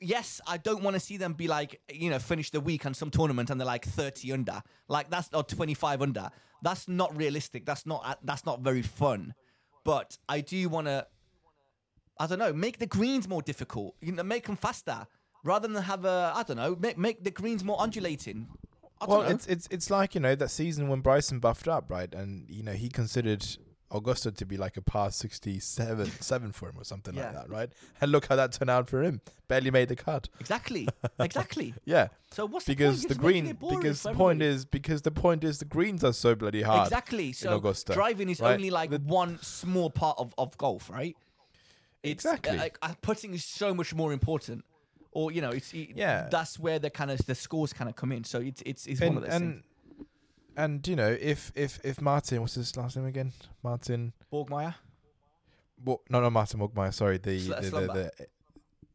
Yes, 0.00 0.40
I 0.46 0.56
don't 0.56 0.82
want 0.82 0.94
to 0.94 1.00
see 1.00 1.16
them 1.16 1.34
be 1.34 1.46
like, 1.46 1.80
you 1.92 2.08
know, 2.10 2.18
finish 2.18 2.50
the 2.50 2.60
week 2.60 2.86
on 2.86 2.94
some 2.94 3.10
tournament 3.10 3.50
and 3.50 3.60
they're 3.60 3.66
like 3.66 3.84
30 3.84 4.32
under. 4.32 4.62
Like 4.88 5.10
that's 5.10 5.28
or 5.34 5.42
25 5.42 6.02
under. 6.02 6.30
That's 6.62 6.88
not 6.88 7.16
realistic. 7.16 7.66
That's 7.66 7.84
not 7.84 8.18
that's 8.24 8.46
not 8.46 8.60
very 8.60 8.82
fun. 8.82 9.34
But 9.84 10.16
I 10.28 10.40
do 10.40 10.68
want 10.68 10.86
to 10.86 11.06
I 12.20 12.26
don't 12.26 12.38
know, 12.38 12.52
make 12.52 12.78
the 12.78 12.86
greens 12.86 13.28
more 13.28 13.42
difficult. 13.42 13.94
You 14.00 14.12
know, 14.12 14.22
make 14.22 14.46
them 14.46 14.56
faster 14.56 15.06
rather 15.44 15.68
than 15.68 15.82
have 15.82 16.04
a 16.04 16.32
I 16.34 16.42
don't 16.42 16.56
know, 16.56 16.76
make 16.78 16.98
make 16.98 17.24
the 17.24 17.30
greens 17.30 17.62
more 17.64 17.80
undulating. 17.80 18.48
Well, 19.06 19.22
know. 19.22 19.28
it's 19.28 19.46
it's 19.46 19.68
it's 19.70 19.90
like 19.90 20.14
you 20.14 20.20
know 20.20 20.34
that 20.34 20.50
season 20.50 20.88
when 20.88 21.00
Bryson 21.00 21.38
buffed 21.38 21.68
up, 21.68 21.90
right? 21.90 22.12
And 22.12 22.46
you 22.50 22.62
know 22.64 22.72
he 22.72 22.88
considered 22.88 23.46
Augusta 23.90 24.32
to 24.32 24.44
be 24.44 24.56
like 24.56 24.76
a 24.76 24.82
par 24.82 25.10
sixty-seven 25.12 26.10
seven 26.20 26.52
for 26.52 26.68
him 26.68 26.74
or 26.78 26.84
something 26.84 27.14
Yeah. 27.14 27.26
like 27.26 27.34
that, 27.34 27.48
right? 27.50 27.70
And 28.00 28.10
look 28.10 28.26
how 28.26 28.36
that 28.36 28.52
turned 28.52 28.70
out 28.70 28.88
for 28.90 29.02
him. 29.02 29.20
Barely 29.46 29.70
made 29.70 29.88
the 29.88 29.96
cut. 29.96 30.28
exactly. 30.40 30.88
Exactly. 31.20 31.74
Yeah, 31.84 32.08
So 32.32 32.46
what's 32.46 32.64
because 32.66 33.02
the 33.02 33.14
the 33.14 33.20
point? 33.20 33.36
You're 33.36 33.42
just 33.44 33.54
making 33.54 33.68
green. 33.68 33.80
Because 33.80 34.02
the 34.02 34.12
point 34.12 34.42
is 34.42 34.64
because 34.64 35.02
the 35.02 35.10
point 35.10 35.44
is 35.44 35.58
the 35.58 35.64
greens 35.64 36.02
are 36.04 36.12
so 36.12 36.34
bloody 36.34 36.62
hard. 36.62 36.86
Exactly. 36.86 37.32
So 37.32 37.56
Augusta, 37.56 37.92
driving 37.94 38.28
is 38.28 38.40
right? 38.40 38.52
only 38.54 38.70
like 38.70 38.92
one 39.02 39.38
small 39.42 39.90
part 39.90 40.18
of, 40.18 40.34
of 40.36 40.56
golf, 40.58 40.90
right? 40.90 41.16
It's, 42.10 42.24
Exactly. 42.24 42.56
uh, 42.58 42.62
Like 42.62 42.78
uh, 42.82 42.94
putting 43.02 43.34
is 43.34 43.44
so 43.44 43.72
much 43.74 43.94
more 43.94 44.12
important, 44.12 44.64
or 45.12 45.32
you 45.32 45.40
know, 45.40 45.50
it's 45.50 45.72
it, 45.74 45.90
Yeah. 45.94 46.28
That's 46.30 46.58
where 46.58 46.78
the 46.78 46.90
kind 46.90 47.10
of 47.10 47.18
the 47.26 47.34
scores 47.34 47.72
kind 47.72 47.88
of 47.88 47.96
come 47.96 48.12
in. 48.12 48.24
So 48.24 48.38
it's 48.40 48.62
it's, 48.66 48.86
it's 48.86 49.00
one 49.00 49.08
And 49.08 49.16
of 49.18 49.22
those 49.24 49.32
and 49.34 49.52
things. 49.52 49.64
and 50.56 50.88
you 50.88 50.96
know 50.96 51.16
if 51.20 51.52
if 51.54 51.80
if 51.84 52.00
Martin 52.00 52.40
what's 52.40 52.54
his 52.54 52.76
last 52.76 52.96
name 52.96 53.06
again? 53.06 53.32
Martin. 53.62 54.12
Borgmeier. 54.32 54.74
Well, 55.84 56.00
no, 56.10 56.20
no, 56.20 56.30
Martin 56.30 56.58
Mogmire. 56.60 56.92
Sorry, 56.92 57.18
the 57.18 57.38
Sl- 57.38 57.54
the, 57.54 57.60
the, 57.60 57.68
Slumber. 57.68 57.92
the 57.94 58.26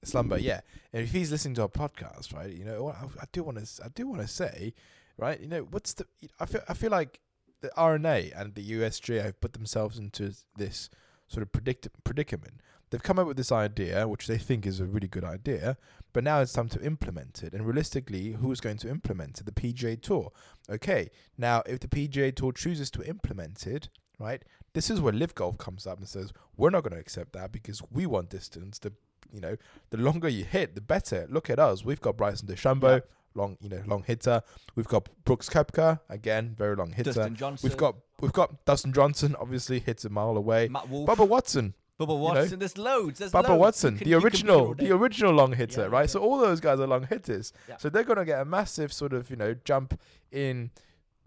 slumber. 0.04 0.38
Yeah, 0.38 0.60
and 0.92 1.04
if 1.04 1.12
he's 1.12 1.32
listening 1.32 1.56
to 1.56 1.62
our 1.64 1.70
podcast, 1.70 2.34
right? 2.34 2.52
You 2.52 2.66
know, 2.66 2.84
what 2.84 2.96
I, 2.96 3.06
I 3.22 3.26
do 3.32 3.44
want 3.44 3.58
to, 3.66 3.84
I 3.86 3.88
do 3.88 4.06
want 4.06 4.22
to 4.22 4.28
say, 4.28 4.74
right? 5.18 5.40
You 5.40 5.48
know, 5.48 5.62
what's 5.72 5.94
the? 5.94 6.06
I 6.42 6.46
feel, 6.46 6.62
I 6.68 6.74
feel 6.74 6.92
like 6.92 7.22
the 7.62 7.72
R&A 7.78 8.32
and 8.36 8.54
the 8.56 8.72
USGA 8.74 9.24
have 9.24 9.40
put 9.40 9.54
themselves 9.54 9.98
into 9.98 10.34
this 10.58 10.90
sort 11.30 11.42
of 11.44 11.54
predict 11.54 11.88
predicament. 12.04 12.56
They've 12.94 13.02
come 13.02 13.18
up 13.18 13.26
with 13.26 13.38
this 13.38 13.52
idea, 13.52 14.08
which 14.08 14.28
they 14.28 14.38
think 14.38 14.68
is 14.68 14.80
a 14.80 14.86
really 14.86 15.08
good 15.08 15.24
idea, 15.24 15.78
but 16.14 16.24
now 16.24 16.42
it's 16.42 16.54
time 16.54 16.70
to 16.70 16.86
implement 16.86 17.42
it. 17.42 17.52
And 17.52 17.66
realistically, 17.66 18.34
who's 18.34 18.60
going 18.62 18.78
to 18.78 18.88
implement 18.90 19.40
it? 19.42 19.48
The 19.48 19.52
PGA 19.52 20.00
Tour. 20.00 20.32
Okay, 20.70 21.10
now 21.36 21.64
if 21.66 21.80
the 21.80 21.88
PGA 21.88 22.36
Tour 22.36 22.52
chooses 22.52 22.92
to 22.92 23.02
implement 23.02 23.66
it, 23.66 23.90
right? 24.20 24.44
This 24.74 24.92
is 24.92 25.02
where 25.02 25.12
Liv 25.12 25.34
Golf 25.34 25.58
comes 25.58 25.88
up 25.88 25.98
and 25.98 26.08
says, 26.08 26.34
"We're 26.56 26.70
not 26.70 26.84
going 26.84 26.94
to 26.94 27.00
accept 27.00 27.34
that 27.34 27.52
because 27.52 27.82
we 27.92 28.06
want 28.06 28.30
distance. 28.30 28.78
The 28.78 28.94
you 29.32 29.42
know, 29.42 29.56
the 29.90 29.98
longer 29.98 30.30
you 30.30 30.44
hit, 30.44 30.76
the 30.76 30.82
better. 30.82 31.26
Look 31.32 31.50
at 31.50 31.58
us. 31.58 31.84
We've 31.84 32.00
got 32.00 32.16
Bryson 32.16 32.48
DeChambeau, 32.48 32.98
Yeah. 32.98 33.06
long 33.34 33.58
you 33.60 33.70
know, 33.70 33.82
long 33.88 34.04
hitter. 34.04 34.44
We've 34.76 34.88
got 34.88 35.10
Brooks 35.26 35.50
Koepka, 35.50 36.00
again, 36.10 36.54
very 36.56 36.76
long 36.76 36.92
hitter. 36.92 37.12
Dustin 37.14 37.36
Johnson. 37.36 37.68
We've 37.68 37.78
got 37.78 37.96
we've 38.20 38.34
got 38.34 38.66
Dustin 38.66 38.94
Johnson, 38.94 39.36
obviously 39.40 39.80
hits 39.80 40.06
a 40.06 40.10
mile 40.12 40.38
away. 40.38 40.68
Matt 40.68 40.90
Wolff. 40.90 41.10
Bubba 41.10 41.28
Watson, 41.28 41.74
Bubba 42.00 42.08
know, 42.08 42.16
Watson. 42.16 42.60
there's 42.60 42.78
loads. 42.78 43.20
There's 43.20 43.32
Bubba 43.32 43.50
loads. 43.50 43.60
Watson, 43.60 43.98
can- 43.98 44.06
the 44.06 44.10
you 44.10 44.20
can 44.20 44.30
be 44.32 44.38
here 44.38 44.48
original, 44.48 44.74
the 44.76 44.92
original 44.92 45.32
long 45.34 45.54
hitter, 45.54 45.82
Yeah, 45.82 45.88
right? 45.88 46.02
yeah. 46.02 46.06
So 46.08 46.20
all 46.22 46.38
those 46.40 46.60
guys 46.60 46.80
are 46.80 46.88
long 46.88 47.06
hitters. 47.08 47.54
Yeah. 47.70 47.78
So 47.78 47.90
they're 47.90 48.04
gonna 48.04 48.26
get 48.26 48.42
a 48.42 48.46
massive 48.46 48.92
sort 48.92 49.14
of 49.14 49.30
you 49.30 49.36
know 49.36 49.54
jump 49.64 50.00
in 50.32 50.72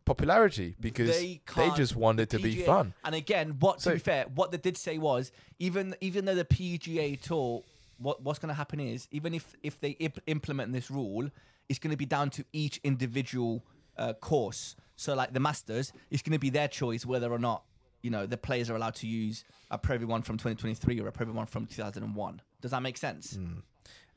popularity 0.05 0.77
because 0.81 1.09
They 1.11 1.41
they, 1.57 1.71
just 1.71 1.97
want 1.97 2.21
it 2.21 2.31
to 2.31 2.39
be 2.39 2.57
fun. 2.63 2.95
And 3.05 3.15
again, 3.15 3.57
what 3.61 3.79
to 3.79 3.83
So- 3.83 3.93
be 3.95 3.99
fair, 3.99 4.27
what 4.35 4.51
they 4.51 4.59
did 4.59 4.77
say 4.77 4.99
was 4.99 5.33
even 5.59 5.95
even 6.01 6.25
though 6.25 6.35
the 6.35 6.45
PGA 6.45 7.17
Tour, 7.21 7.63
what 7.99 8.23
what's 8.23 8.39
going 8.39 8.49
to 8.51 8.55
happen 8.55 8.81
is 8.81 9.09
even 9.11 9.35
if 9.35 9.55
if 9.63 9.81
they 9.81 9.91
imp- 9.91 10.21
implement 10.27 10.73
this 10.73 10.91
rule, 10.91 11.31
it's 11.69 11.79
going 11.79 11.91
to 11.91 11.97
be 11.97 12.07
down 12.07 12.31
to 12.31 12.45
each 12.53 12.79
individual 12.85 13.65
uh, 13.97 14.13
course. 14.15 14.77
So 14.97 15.15
like 15.15 15.33
the 15.33 15.41
Masters, 15.41 15.93
it's 16.11 16.23
going 16.23 16.33
to 16.33 16.39
be 16.39 16.51
their 16.51 16.69
choice 16.69 17.05
whether 17.05 17.31
or 17.33 17.39
not 17.39 17.63
you 18.07 18.13
know 18.13 18.25
the 18.25 18.37
players 18.37 18.71
are 18.71 18.77
allowed 18.77 18.95
to 18.95 19.09
use 19.09 19.45
a 19.73 19.77
Pro 19.77 19.99
V1 19.99 20.25
from 20.25 20.37
2023 20.37 21.01
or 21.01 21.09
a 21.09 21.13
Pro 21.13 21.27
V1 21.27 21.49
from 21.49 21.67
2001. 21.67 22.41
Does 22.61 22.71
that 22.71 22.81
make 22.81 22.97
sense? 22.97 23.37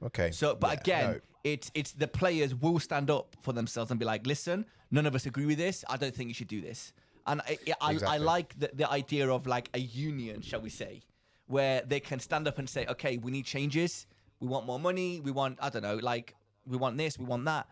Okay. 0.06 0.30
So, 0.30 0.54
but 0.54 0.70
yeah, 0.70 0.82
again, 0.82 1.12
no. 1.14 1.20
it's 1.44 1.72
it's 1.74 1.92
the 1.94 2.08
players 2.08 2.54
will 2.54 2.80
stand 2.80 3.10
up 3.10 3.36
for 3.42 3.52
themselves 3.52 3.90
and 3.90 4.00
be 4.00 4.06
like, 4.06 4.28
listen, 4.28 4.68
none 4.92 5.08
of 5.08 5.16
us 5.16 5.26
agree 5.26 5.48
with 5.48 5.58
this. 5.58 5.84
I 5.90 5.98
don't 5.98 6.14
think 6.14 6.28
you 6.28 6.36
should 6.36 6.48
do 6.48 6.62
this. 6.62 6.94
And 7.26 7.42
I 7.42 7.58
I, 7.82 7.94
I, 7.94 8.00
I 8.16 8.18
like 8.18 8.60
the, 8.60 8.70
the 8.72 8.88
idea 8.88 9.28
of 9.28 9.48
like 9.48 9.70
a 9.74 9.80
union, 9.80 10.42
shall 10.42 10.62
we 10.62 10.70
say, 10.70 11.02
where 11.48 11.82
they 11.82 12.00
can 12.00 12.20
stand 12.20 12.48
up 12.48 12.60
and 12.60 12.70
say, 12.70 12.86
okay, 12.86 13.18
we 13.18 13.32
need 13.32 13.46
changes. 13.46 14.06
We 14.40 14.48
want 14.48 14.68
more 14.68 14.80
money. 14.80 15.20
We 15.20 15.32
want 15.32 15.58
I 15.64 15.70
don't 15.70 15.82
know, 15.82 15.96
like 15.96 16.36
we 16.68 16.78
want 16.78 16.96
this, 17.00 17.18
we 17.18 17.26
want 17.26 17.46
that. 17.46 17.66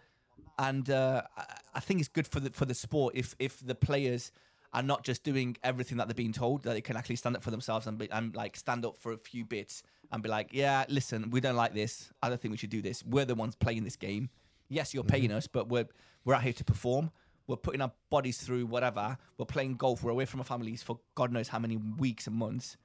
And 0.57 0.89
uh, 0.89 1.21
I, 1.37 1.43
I 1.75 1.79
think 1.79 1.99
it's 1.99 2.09
good 2.09 2.27
for 2.27 2.39
the 2.39 2.49
for 2.49 2.65
the 2.65 2.73
sport 2.73 3.13
if 3.15 3.35
if 3.37 3.59
the 3.59 3.75
players 3.75 4.31
are 4.73 4.83
not 4.83 5.03
just 5.03 5.23
doing 5.23 5.57
everything 5.63 5.97
that 5.97 6.07
they're 6.07 6.15
being 6.15 6.33
told, 6.33 6.63
that 6.63 6.73
they 6.73 6.81
can 6.81 6.97
actually 6.97 7.15
stand 7.15 7.35
up 7.35 7.43
for 7.43 7.51
themselves 7.51 7.87
and 7.87 7.97
be, 7.97 8.09
and 8.11 8.35
like 8.35 8.55
stand 8.55 8.85
up 8.85 8.97
for 8.97 9.11
a 9.11 9.17
few 9.17 9.45
bits 9.45 9.83
and 10.11 10.21
be 10.21 10.29
like, 10.29 10.49
yeah, 10.51 10.85
listen, 10.89 11.29
we 11.29 11.41
don't 11.41 11.55
like 11.55 11.73
this. 11.73 12.11
I 12.21 12.29
don't 12.29 12.39
think 12.39 12.51
we 12.51 12.57
should 12.57 12.69
do 12.69 12.81
this. 12.81 13.03
We're 13.03 13.25
the 13.25 13.35
ones 13.35 13.55
playing 13.55 13.83
this 13.83 13.95
game. 13.95 14.29
Yes, 14.69 14.93
you're 14.93 15.03
paying 15.03 15.29
mm-hmm. 15.29 15.37
us, 15.37 15.47
but 15.47 15.69
we're 15.69 15.87
we're 16.25 16.33
out 16.33 16.43
here 16.43 16.53
to 16.53 16.63
perform. 16.63 17.11
We're 17.47 17.55
putting 17.55 17.81
our 17.81 17.93
bodies 18.09 18.37
through 18.39 18.65
whatever. 18.65 19.17
We're 19.37 19.45
playing 19.45 19.75
golf. 19.75 20.03
We're 20.03 20.11
away 20.11 20.25
from 20.25 20.41
our 20.41 20.45
families 20.45 20.83
for 20.83 20.99
God 21.15 21.31
knows 21.31 21.47
how 21.47 21.59
many 21.59 21.77
weeks 21.77 22.27
and 22.27 22.35
months. 22.35 22.75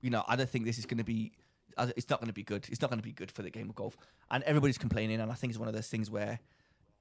You 0.00 0.08
know, 0.08 0.24
I 0.26 0.36
don't 0.36 0.48
think 0.48 0.64
this 0.64 0.78
is 0.78 0.86
going 0.86 0.98
to 0.98 1.04
be. 1.04 1.32
It's 1.78 2.08
not 2.08 2.20
going 2.20 2.28
to 2.28 2.34
be 2.34 2.42
good. 2.42 2.66
It's 2.70 2.80
not 2.80 2.88
going 2.88 3.00
to 3.00 3.04
be 3.06 3.12
good 3.12 3.30
for 3.30 3.42
the 3.42 3.50
game 3.50 3.68
of 3.68 3.74
golf. 3.74 3.98
And 4.30 4.42
everybody's 4.44 4.78
complaining, 4.78 5.20
and 5.20 5.30
I 5.30 5.34
think 5.34 5.50
it's 5.50 5.58
one 5.58 5.68
of 5.68 5.74
those 5.74 5.88
things 5.88 6.10
where, 6.10 6.40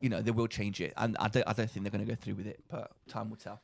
you 0.02 0.10
know 0.10 0.22
they 0.22 0.32
will 0.32 0.48
change 0.48 0.82
it, 0.82 0.94
and 0.98 1.16
I 1.18 1.30
don't 1.30 1.48
I 1.48 1.54
don't 1.54 1.70
think 1.70 1.86
they're 1.86 1.92
going 1.92 2.06
to 2.06 2.12
go 2.12 2.16
through 2.16 2.36
with 2.36 2.48
it, 2.48 2.60
but 2.70 2.92
time 3.08 3.30
will 3.30 3.38
tell. 3.38 3.62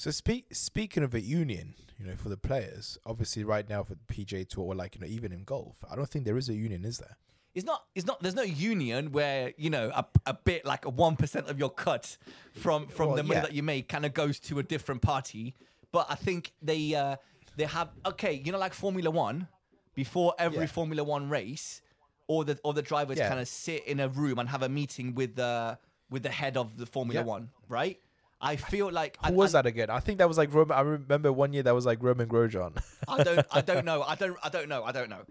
So 0.00 0.10
speak 0.10 0.46
speaking 0.52 1.02
of 1.02 1.12
a 1.12 1.20
union, 1.20 1.74
you 1.98 2.06
know, 2.06 2.16
for 2.16 2.30
the 2.30 2.38
players, 2.38 2.96
obviously 3.04 3.44
right 3.44 3.68
now 3.68 3.82
for 3.82 3.96
the 3.96 4.00
PGA 4.10 4.48
Tour 4.48 4.64
or 4.64 4.74
like 4.74 4.94
you 4.94 5.02
know 5.02 5.06
even 5.06 5.30
in 5.30 5.44
golf, 5.44 5.84
I 5.90 5.94
don't 5.94 6.08
think 6.08 6.24
there 6.24 6.38
is 6.38 6.48
a 6.48 6.54
union, 6.54 6.86
is 6.86 6.96
there? 6.96 7.18
It's 7.54 7.66
not. 7.66 7.84
It's 7.94 8.06
not. 8.06 8.22
There's 8.22 8.34
no 8.34 8.40
union 8.40 9.12
where 9.12 9.52
you 9.58 9.68
know 9.68 9.92
a, 9.94 10.06
a 10.24 10.32
bit 10.32 10.64
like 10.64 10.86
a 10.86 10.88
one 10.88 11.16
percent 11.16 11.50
of 11.50 11.58
your 11.58 11.68
cut 11.68 12.16
from 12.54 12.86
from 12.86 13.08
Well, 13.08 13.16
the 13.16 13.24
money 13.24 13.34
yeah. 13.40 13.42
that 13.42 13.52
you 13.52 13.62
make 13.62 13.90
kind 13.90 14.06
of 14.06 14.14
goes 14.14 14.40
to 14.40 14.58
a 14.58 14.62
different 14.62 15.02
party. 15.02 15.54
But 15.92 16.06
I 16.08 16.14
think 16.14 16.54
they 16.62 16.94
uh, 16.94 17.16
they 17.58 17.64
have 17.64 17.90
okay. 18.06 18.40
You 18.42 18.52
know, 18.52 18.58
like 18.58 18.72
Formula 18.72 19.10
One, 19.10 19.48
before 19.94 20.32
every 20.38 20.60
Yeah. 20.60 20.66
Formula 20.78 21.04
One 21.04 21.28
race, 21.28 21.82
all 22.26 22.42
the 22.42 22.58
all 22.64 22.72
the 22.72 22.80
drivers 22.80 23.18
Yeah. 23.18 23.28
kind 23.28 23.40
of 23.40 23.48
sit 23.48 23.86
in 23.86 24.00
a 24.00 24.08
room 24.08 24.38
and 24.38 24.48
have 24.48 24.62
a 24.62 24.68
meeting 24.70 25.14
with 25.14 25.36
the 25.36 25.78
with 26.08 26.22
the 26.22 26.30
head 26.30 26.56
of 26.56 26.78
the 26.78 26.86
Formula. 26.86 27.22
One, 27.22 27.50
right? 27.68 28.00
I 28.40 28.56
feel 28.56 28.90
like 28.90 29.18
Who 29.20 29.28
and- 29.28 29.36
was 29.36 29.54
and 29.54 29.64
that 29.64 29.68
again? 29.68 29.90
I 29.90 30.00
think 30.00 30.18
that 30.18 30.28
was 30.28 30.38
like 30.38 30.52
Roman. 30.54 30.76
I 30.76 30.80
remember 30.80 31.32
one 31.32 31.52
year 31.52 31.62
that 31.64 31.74
was 31.74 31.84
like 31.86 32.02
Romain 32.02 32.26
Grosjean. 32.28 32.82
I 33.08 33.22
don't 33.22 33.46
I 33.52 33.60
don't 33.60 33.84
know. 33.90 34.02
I 34.02 34.14
don't 34.14 34.36
I 34.42 34.48
don't 34.48 34.68
know. 34.68 34.82
I 34.84 34.92
don't 34.92 35.10
know. 35.10 35.22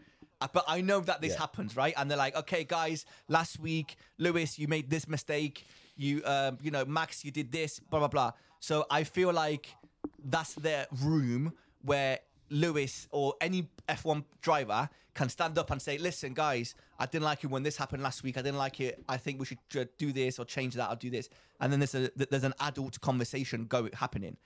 Uh, 0.42 0.48
But 0.54 0.66
I 0.68 0.82
know 0.82 1.00
that 1.02 1.20
this 1.22 1.34
Yeah. 1.34 1.40
happens, 1.40 1.76
right? 1.76 1.94
And 1.98 2.10
they're 2.10 2.18
like, 2.18 2.36
okay, 2.36 2.64
guys, 2.64 3.06
last 3.28 3.60
week, 3.60 3.96
Lewis, 4.18 4.58
you 4.60 4.68
made 4.68 4.90
this 4.90 5.08
mistake. 5.08 5.66
You 5.98 6.22
um, 6.26 6.58
you 6.62 6.72
know, 6.72 6.86
Max, 6.86 7.26
you 7.26 7.32
did 7.32 7.52
this, 7.52 7.80
blah 7.80 8.00
blah 8.00 8.08
blah. 8.08 8.32
So 8.60 8.86
I 8.90 9.04
feel 9.04 9.34
like 9.34 9.76
that's 10.24 10.54
their 10.54 10.88
room 11.04 11.54
where 11.82 12.20
Lewis 12.50 13.08
or 13.12 13.34
any 13.42 13.70
F1 13.88 14.24
driver 14.42 14.90
can 15.14 15.30
stand 15.30 15.58
up 15.58 15.72
and 15.72 15.82
say, 15.82 15.98
listen, 15.98 16.34
guys, 16.34 16.76
I 16.98 17.06
didn't 17.06 17.26
like 17.26 17.44
it 17.44 17.48
when 17.48 17.64
this 17.64 17.78
happened 17.78 18.04
last 18.04 18.24
week. 18.24 18.38
I 18.38 18.42
didn't 18.42 18.58
like 18.58 18.80
it. 18.80 19.04
I 19.08 19.18
think 19.18 19.40
we 19.40 19.46
should 19.46 19.60
uh, 19.78 19.86
do 19.98 20.12
this 20.12 20.40
or 20.40 20.46
change 20.46 20.76
that 20.76 20.90
or 20.90 20.96
do 20.96 21.10
this. 21.10 21.30
And 21.60 21.72
then 21.72 21.80
there's 21.80 21.96
a 21.96 22.10
there's 22.16 22.44
an 22.44 22.54
adult 22.60 23.02
conversation 23.02 23.66
go 23.66 23.90
happening. 23.94 24.38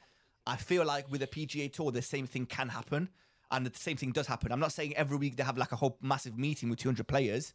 I 0.46 0.58
feel 0.58 0.86
like 0.86 1.10
with 1.12 1.22
a 1.22 1.28
PGA 1.28 1.72
Tour, 1.72 1.92
the 1.92 2.02
same 2.02 2.28
thing 2.28 2.46
can 2.46 2.70
happen, 2.70 3.10
and 3.52 3.66
the 3.66 3.78
same 3.78 3.98
thing 3.98 4.12
does 4.12 4.28
happen. 4.28 4.52
I'm 4.52 4.60
not 4.60 4.74
saying 4.74 4.96
every 4.98 5.18
week 5.18 5.38
they 5.38 5.44
have 5.44 5.58
like 5.58 5.72
a 5.72 5.78
whole 5.78 5.98
massive 6.02 6.38
meeting 6.38 6.70
with 6.70 6.80
200 6.80 7.08
players, 7.08 7.54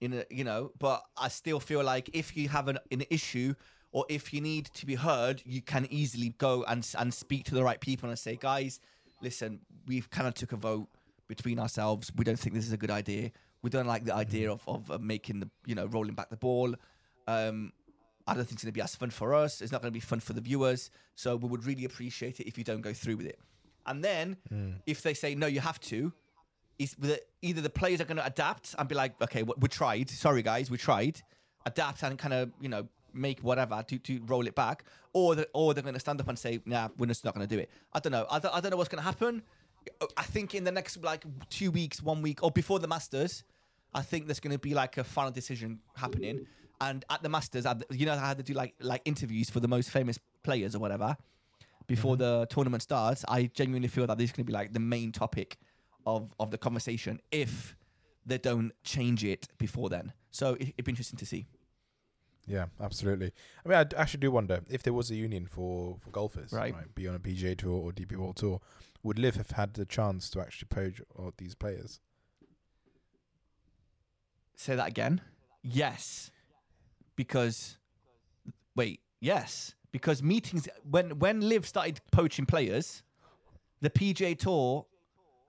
in 0.00 0.12
a, 0.12 0.24
you 0.30 0.44
know, 0.44 0.72
but 0.78 1.02
I 1.16 1.28
still 1.28 1.60
feel 1.60 1.82
like 1.82 2.10
if 2.12 2.36
you 2.36 2.48
have 2.50 2.68
an, 2.68 2.78
an 2.90 3.04
issue 3.10 3.54
or 3.90 4.04
if 4.08 4.32
you 4.32 4.40
need 4.40 4.66
to 4.66 4.86
be 4.86 4.94
heard, 4.94 5.42
you 5.44 5.62
can 5.62 5.86
easily 5.90 6.34
go 6.38 6.64
and 6.68 6.86
and 6.98 7.12
speak 7.12 7.44
to 7.46 7.54
the 7.54 7.64
right 7.64 7.80
people 7.80 8.08
and 8.08 8.18
say, 8.18 8.36
guys, 8.36 8.80
listen, 9.22 9.60
we've 9.86 10.08
kind 10.10 10.26
of 10.28 10.34
took 10.34 10.52
a 10.52 10.56
vote 10.56 10.88
between 11.28 11.58
ourselves. 11.58 12.10
We 12.16 12.24
don't 12.24 12.38
think 12.38 12.54
this 12.54 12.66
is 12.66 12.72
a 12.72 12.76
good 12.76 12.90
idea. 12.90 13.30
We 13.62 13.70
don't 13.70 13.86
like 13.86 14.04
the 14.04 14.14
idea 14.14 14.50
of 14.50 14.62
of 14.68 14.90
uh, 14.90 14.98
making 14.98 15.40
the 15.40 15.50
you 15.66 15.74
know 15.74 15.86
rolling 15.86 16.14
back 16.14 16.30
the 16.30 16.36
ball. 16.36 16.74
Um, 17.26 17.72
I 18.26 18.34
don't 18.34 18.44
think 18.44 18.54
it's 18.54 18.64
going 18.64 18.72
to 18.72 18.78
be 18.78 18.82
as 18.82 18.94
fun 18.94 19.10
for 19.10 19.34
us. 19.34 19.60
It's 19.62 19.72
not 19.72 19.80
going 19.80 19.92
to 19.92 19.96
be 19.96 20.00
fun 20.00 20.20
for 20.20 20.34
the 20.34 20.40
viewers. 20.40 20.90
So 21.14 21.34
we 21.36 21.48
would 21.48 21.64
really 21.64 21.84
appreciate 21.84 22.40
it 22.40 22.46
if 22.46 22.58
you 22.58 22.64
don't 22.64 22.82
go 22.82 22.92
through 22.92 23.16
with 23.16 23.26
it. 23.26 23.38
And 23.86 24.04
then 24.04 24.36
if 24.86 25.00
they 25.02 25.14
say 25.14 25.34
no, 25.34 25.46
you 25.46 25.60
have 25.60 25.80
to, 25.80 26.12
is 26.78 26.94
either 27.40 27.62
the 27.62 27.70
players 27.70 28.00
are 28.02 28.04
going 28.04 28.18
to 28.18 28.26
adapt 28.26 28.74
and 28.78 28.86
be 28.86 28.94
like, 28.94 29.20
okay, 29.22 29.42
we 29.42 29.68
tried. 29.68 30.10
Sorry, 30.10 30.42
guys, 30.42 30.70
we 30.70 30.76
tried. 30.76 31.22
Adapt 31.64 32.02
and 32.02 32.18
kind 32.18 32.34
of 32.34 32.52
you 32.60 32.68
know 32.68 32.86
make 33.12 33.40
whatever 33.40 33.82
to, 33.86 33.98
to 33.98 34.20
roll 34.26 34.46
it 34.46 34.54
back, 34.54 34.84
or 35.12 35.34
the, 35.34 35.48
or 35.54 35.74
they're 35.74 35.82
going 35.82 35.94
to 35.94 36.00
stand 36.00 36.20
up 36.20 36.28
and 36.28 36.38
say, 36.38 36.60
nah, 36.64 36.88
we're 36.96 37.06
just 37.06 37.24
not 37.24 37.34
going 37.34 37.46
to 37.46 37.54
do 37.54 37.60
it. 37.60 37.70
I 37.92 38.00
don't 38.00 38.12
know. 38.12 38.26
I 38.30 38.38
don't, 38.38 38.54
I 38.54 38.60
don't 38.60 38.70
know 38.70 38.76
what's 38.76 38.88
going 38.88 39.02
to 39.02 39.06
happen. 39.06 39.42
I 40.16 40.22
think 40.22 40.54
in 40.54 40.64
the 40.64 40.72
next 40.72 41.02
like 41.02 41.24
two 41.48 41.70
weeks, 41.70 42.02
one 42.02 42.22
week, 42.22 42.42
or 42.42 42.50
before 42.50 42.78
the 42.78 42.88
Masters, 42.88 43.44
I 43.94 44.02
think 44.02 44.26
there's 44.26 44.40
going 44.40 44.52
to 44.52 44.58
be 44.58 44.74
like 44.74 44.98
a 44.98 45.04
final 45.04 45.30
decision 45.30 45.80
happening. 45.96 46.46
And 46.80 47.04
at 47.10 47.22
the 47.22 47.28
Masters, 47.28 47.66
at 47.66 47.80
the- 47.80 47.96
you 47.96 48.06
know 48.06 48.12
I 48.12 48.28
had 48.28 48.36
to 48.38 48.42
do 48.42 48.52
like 48.52 48.74
like 48.80 49.02
interviews 49.04 49.50
for 49.50 49.60
the 49.60 49.68
most 49.68 49.90
famous 49.90 50.18
players 50.42 50.74
or 50.74 50.78
whatever 50.78 51.16
before 51.86 52.14
mm-hmm. 52.14 52.40
the 52.40 52.46
tournament 52.46 52.82
starts. 52.82 53.24
I 53.26 53.50
genuinely 53.52 53.88
feel 53.88 54.06
that 54.06 54.18
this 54.18 54.26
is 54.26 54.32
going 54.32 54.44
to 54.44 54.50
be 54.50 54.52
like 54.52 54.72
the 54.72 54.80
main 54.80 55.10
topic 55.10 55.58
of 56.06 56.34
of 56.38 56.50
the 56.50 56.58
conversation 56.58 57.20
if 57.32 57.74
they 58.24 58.38
don't 58.38 58.72
change 58.84 59.24
it 59.24 59.48
before 59.58 59.88
then. 59.88 60.12
So 60.30 60.54
it, 60.54 60.74
it'd 60.74 60.84
be 60.84 60.92
interesting 60.92 61.18
to 61.18 61.26
see. 61.26 61.46
Yeah, 62.48 62.66
absolutely. 62.80 63.32
I 63.64 63.68
mean, 63.68 63.78
I 63.78 63.84
d- 63.84 63.96
actually 63.96 64.20
do 64.20 64.30
wonder 64.30 64.62
if 64.70 64.82
there 64.82 64.92
was 64.94 65.10
a 65.10 65.14
union 65.14 65.46
for, 65.46 65.96
for 66.00 66.10
golfers, 66.10 66.52
Right. 66.52 66.74
be 66.94 67.06
on 67.06 67.14
a 67.14 67.18
PGA 67.18 67.56
tour 67.56 67.72
or 67.72 67.92
DP 67.92 68.16
World 68.16 68.36
Tour, 68.36 68.60
would 69.02 69.18
Liv 69.18 69.36
have 69.36 69.50
had 69.52 69.74
the 69.74 69.84
chance 69.84 70.30
to 70.30 70.40
actually 70.40 70.68
poach 70.68 71.00
uh, 71.00 71.22
all 71.22 71.32
these 71.36 71.54
players? 71.54 72.00
Say 74.56 74.74
that 74.74 74.88
again. 74.88 75.20
Yes, 75.62 76.30
because 77.16 77.78
wait, 78.74 79.00
yes, 79.20 79.74
because 79.92 80.22
meetings 80.22 80.68
when 80.88 81.18
when 81.18 81.40
Liv 81.40 81.66
started 81.66 82.00
poaching 82.10 82.46
players, 82.46 83.02
the 83.80 83.90
PGA 83.90 84.36
Tour 84.38 84.86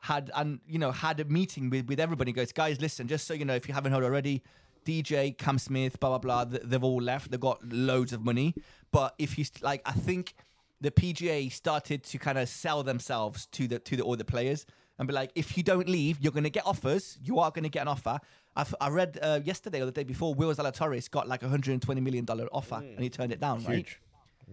had 0.02 0.30
and 0.36 0.60
you 0.68 0.78
know 0.80 0.92
had 0.92 1.20
a 1.20 1.26
meeting 1.26 1.70
with 1.70 1.88
with 1.88 2.00
everybody. 2.00 2.32
Goes, 2.32 2.52
guys, 2.52 2.80
listen, 2.82 3.08
just 3.08 3.26
so 3.26 3.34
you 3.34 3.46
know, 3.46 3.56
if 3.56 3.68
you 3.68 3.74
haven't 3.74 3.92
heard 3.92 4.04
already, 4.04 4.44
DJ, 4.90 5.38
Cam 5.38 5.58
Smith, 5.60 6.00
blah 6.00 6.18
blah 6.18 6.44
blah, 6.44 6.60
they've 6.64 6.84
all 6.84 7.02
left. 7.02 7.32
They've 7.32 7.40
got 7.40 7.60
loads 7.72 8.12
of 8.14 8.22
money, 8.24 8.56
but 8.92 9.14
if 9.20 9.38
you 9.38 9.46
like, 9.62 9.82
I 9.86 9.92
think 9.92 10.34
the 10.82 10.92
PGA 10.92 11.52
started 11.52 12.04
to 12.06 12.18
kind 12.18 12.38
of 12.38 12.50
sell 12.50 12.82
themselves 12.84 13.46
to 13.48 13.68
the 13.68 13.80
to 13.80 13.96
the 13.98 14.04
all 14.04 14.16
the 14.16 14.26
players 14.26 14.66
and 14.98 15.08
be 15.08 15.14
like, 15.14 15.32
if 15.36 15.58
you 15.58 15.64
don't 15.64 15.88
leave, 15.88 16.20
you're 16.20 16.34
going 16.34 16.44
to 16.44 16.50
get 16.50 16.66
offers. 16.66 17.18
You 17.24 17.40
are 17.40 17.52
going 17.52 17.64
to 17.64 17.70
get 17.70 17.84
an 17.84 17.88
offer. 17.88 18.20
I've, 18.56 18.76
I 18.82 18.90
read 18.90 19.18
uh, 19.22 19.40
yesterday 19.44 19.82
or 19.82 19.86
the 19.86 19.92
day 19.94 20.04
before, 20.04 20.34
Will 20.34 20.54
Zalatoris 20.54 21.10
got 21.10 21.28
like 21.28 21.42
a 21.44 21.46
120 21.46 22.02
million 22.02 22.26
dollar 22.26 22.48
offer 22.52 22.76
and 22.76 23.00
he 23.00 23.10
turned 23.10 23.32
it 23.32 23.40
down. 23.40 23.64
Right? 23.64 23.76
Huge. 23.76 24.02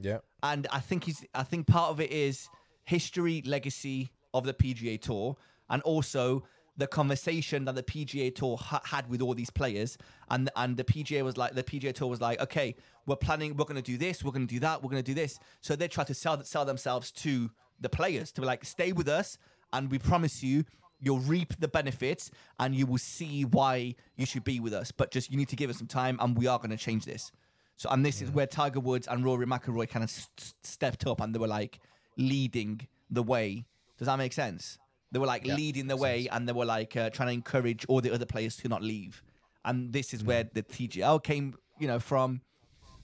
Yeah. 0.00 0.18
and 0.42 0.66
I 0.70 0.80
think 0.80 1.04
he's. 1.04 1.24
I 1.34 1.42
think 1.44 1.66
part 1.66 1.90
of 1.90 2.00
it 2.00 2.10
is 2.12 2.48
history, 2.84 3.42
legacy 3.46 4.10
of 4.34 4.44
the 4.44 4.52
PGA 4.52 5.00
Tour, 5.00 5.36
and 5.70 5.80
also 5.82 6.44
the 6.76 6.86
conversation 6.86 7.64
that 7.64 7.74
the 7.74 7.82
PGA 7.82 8.34
Tour 8.34 8.56
ha- 8.56 8.82
had 8.84 9.08
with 9.08 9.22
all 9.22 9.34
these 9.34 9.50
players, 9.50 9.96
and 10.30 10.50
and 10.56 10.76
the 10.76 10.84
PGA 10.84 11.22
was 11.22 11.36
like, 11.36 11.54
the 11.54 11.62
PGA 11.62 11.94
Tour 11.94 12.08
was 12.08 12.20
like, 12.20 12.40
okay, 12.40 12.74
we're 13.06 13.16
planning, 13.16 13.56
we're 13.56 13.64
going 13.64 13.76
to 13.76 13.82
do 13.82 13.96
this, 13.96 14.22
we're 14.22 14.32
going 14.32 14.46
to 14.46 14.54
do 14.54 14.60
that, 14.60 14.82
we're 14.82 14.90
going 14.90 15.02
to 15.02 15.10
do 15.10 15.14
this. 15.14 15.38
So 15.60 15.76
they 15.76 15.88
try 15.88 16.04
to 16.04 16.14
sell 16.14 16.42
sell 16.44 16.64
themselves 16.64 17.10
to 17.12 17.50
the 17.80 17.88
players 17.88 18.32
to 18.32 18.40
be 18.40 18.46
like, 18.46 18.64
stay 18.64 18.92
with 18.92 19.08
us, 19.08 19.38
and 19.72 19.90
we 19.90 19.98
promise 19.98 20.42
you. 20.42 20.64
You'll 20.98 21.18
reap 21.18 21.52
the 21.60 21.68
benefits 21.68 22.30
and 22.58 22.74
you 22.74 22.86
will 22.86 22.96
see 22.96 23.44
why 23.44 23.96
you 24.16 24.24
should 24.24 24.44
be 24.44 24.60
with 24.60 24.72
us. 24.72 24.92
But 24.92 25.10
just 25.10 25.30
you 25.30 25.36
need 25.36 25.50
to 25.50 25.56
give 25.56 25.68
us 25.68 25.76
some 25.76 25.86
time 25.86 26.16
and 26.22 26.34
we 26.34 26.46
are 26.46 26.56
going 26.56 26.70
to 26.70 26.78
change 26.78 27.04
this. 27.04 27.30
So, 27.76 27.90
and 27.90 28.04
this 28.04 28.22
is 28.22 28.30
where 28.30 28.46
Tiger 28.46 28.80
Woods 28.80 29.06
and 29.06 29.22
Rory 29.22 29.44
McIlroy 29.44 29.90
kind 29.90 30.02
of 30.02 30.08
st- 30.08 30.54
stepped 30.62 31.06
up 31.06 31.20
and 31.20 31.34
they 31.34 31.38
were 31.38 31.46
like 31.46 31.80
leading 32.16 32.88
the 33.10 33.22
way. 33.22 33.66
Does 33.98 34.06
that 34.06 34.16
make 34.16 34.32
sense? 34.32 34.78
They 35.12 35.18
were 35.18 35.26
like 35.26 35.46
Yeah, 35.46 35.54
leading 35.54 35.86
the 35.86 35.96
way 35.96 36.24
sense. 36.24 36.36
and 36.36 36.48
they 36.48 36.52
were 36.52 36.64
like 36.64 36.96
uh, 36.96 37.10
trying 37.10 37.28
to 37.28 37.32
encourage 37.34 37.84
all 37.88 38.00
the 38.00 38.12
other 38.12 38.26
players 38.26 38.56
to 38.58 38.68
not 38.68 38.82
leave. 38.82 39.22
And 39.64 39.92
this 39.92 40.12
is 40.14 40.22
where 40.24 40.44
the 40.52 40.62
TGL 40.62 41.22
came, 41.22 41.54
you 41.78 41.86
know, 41.88 41.98
from, 42.00 42.40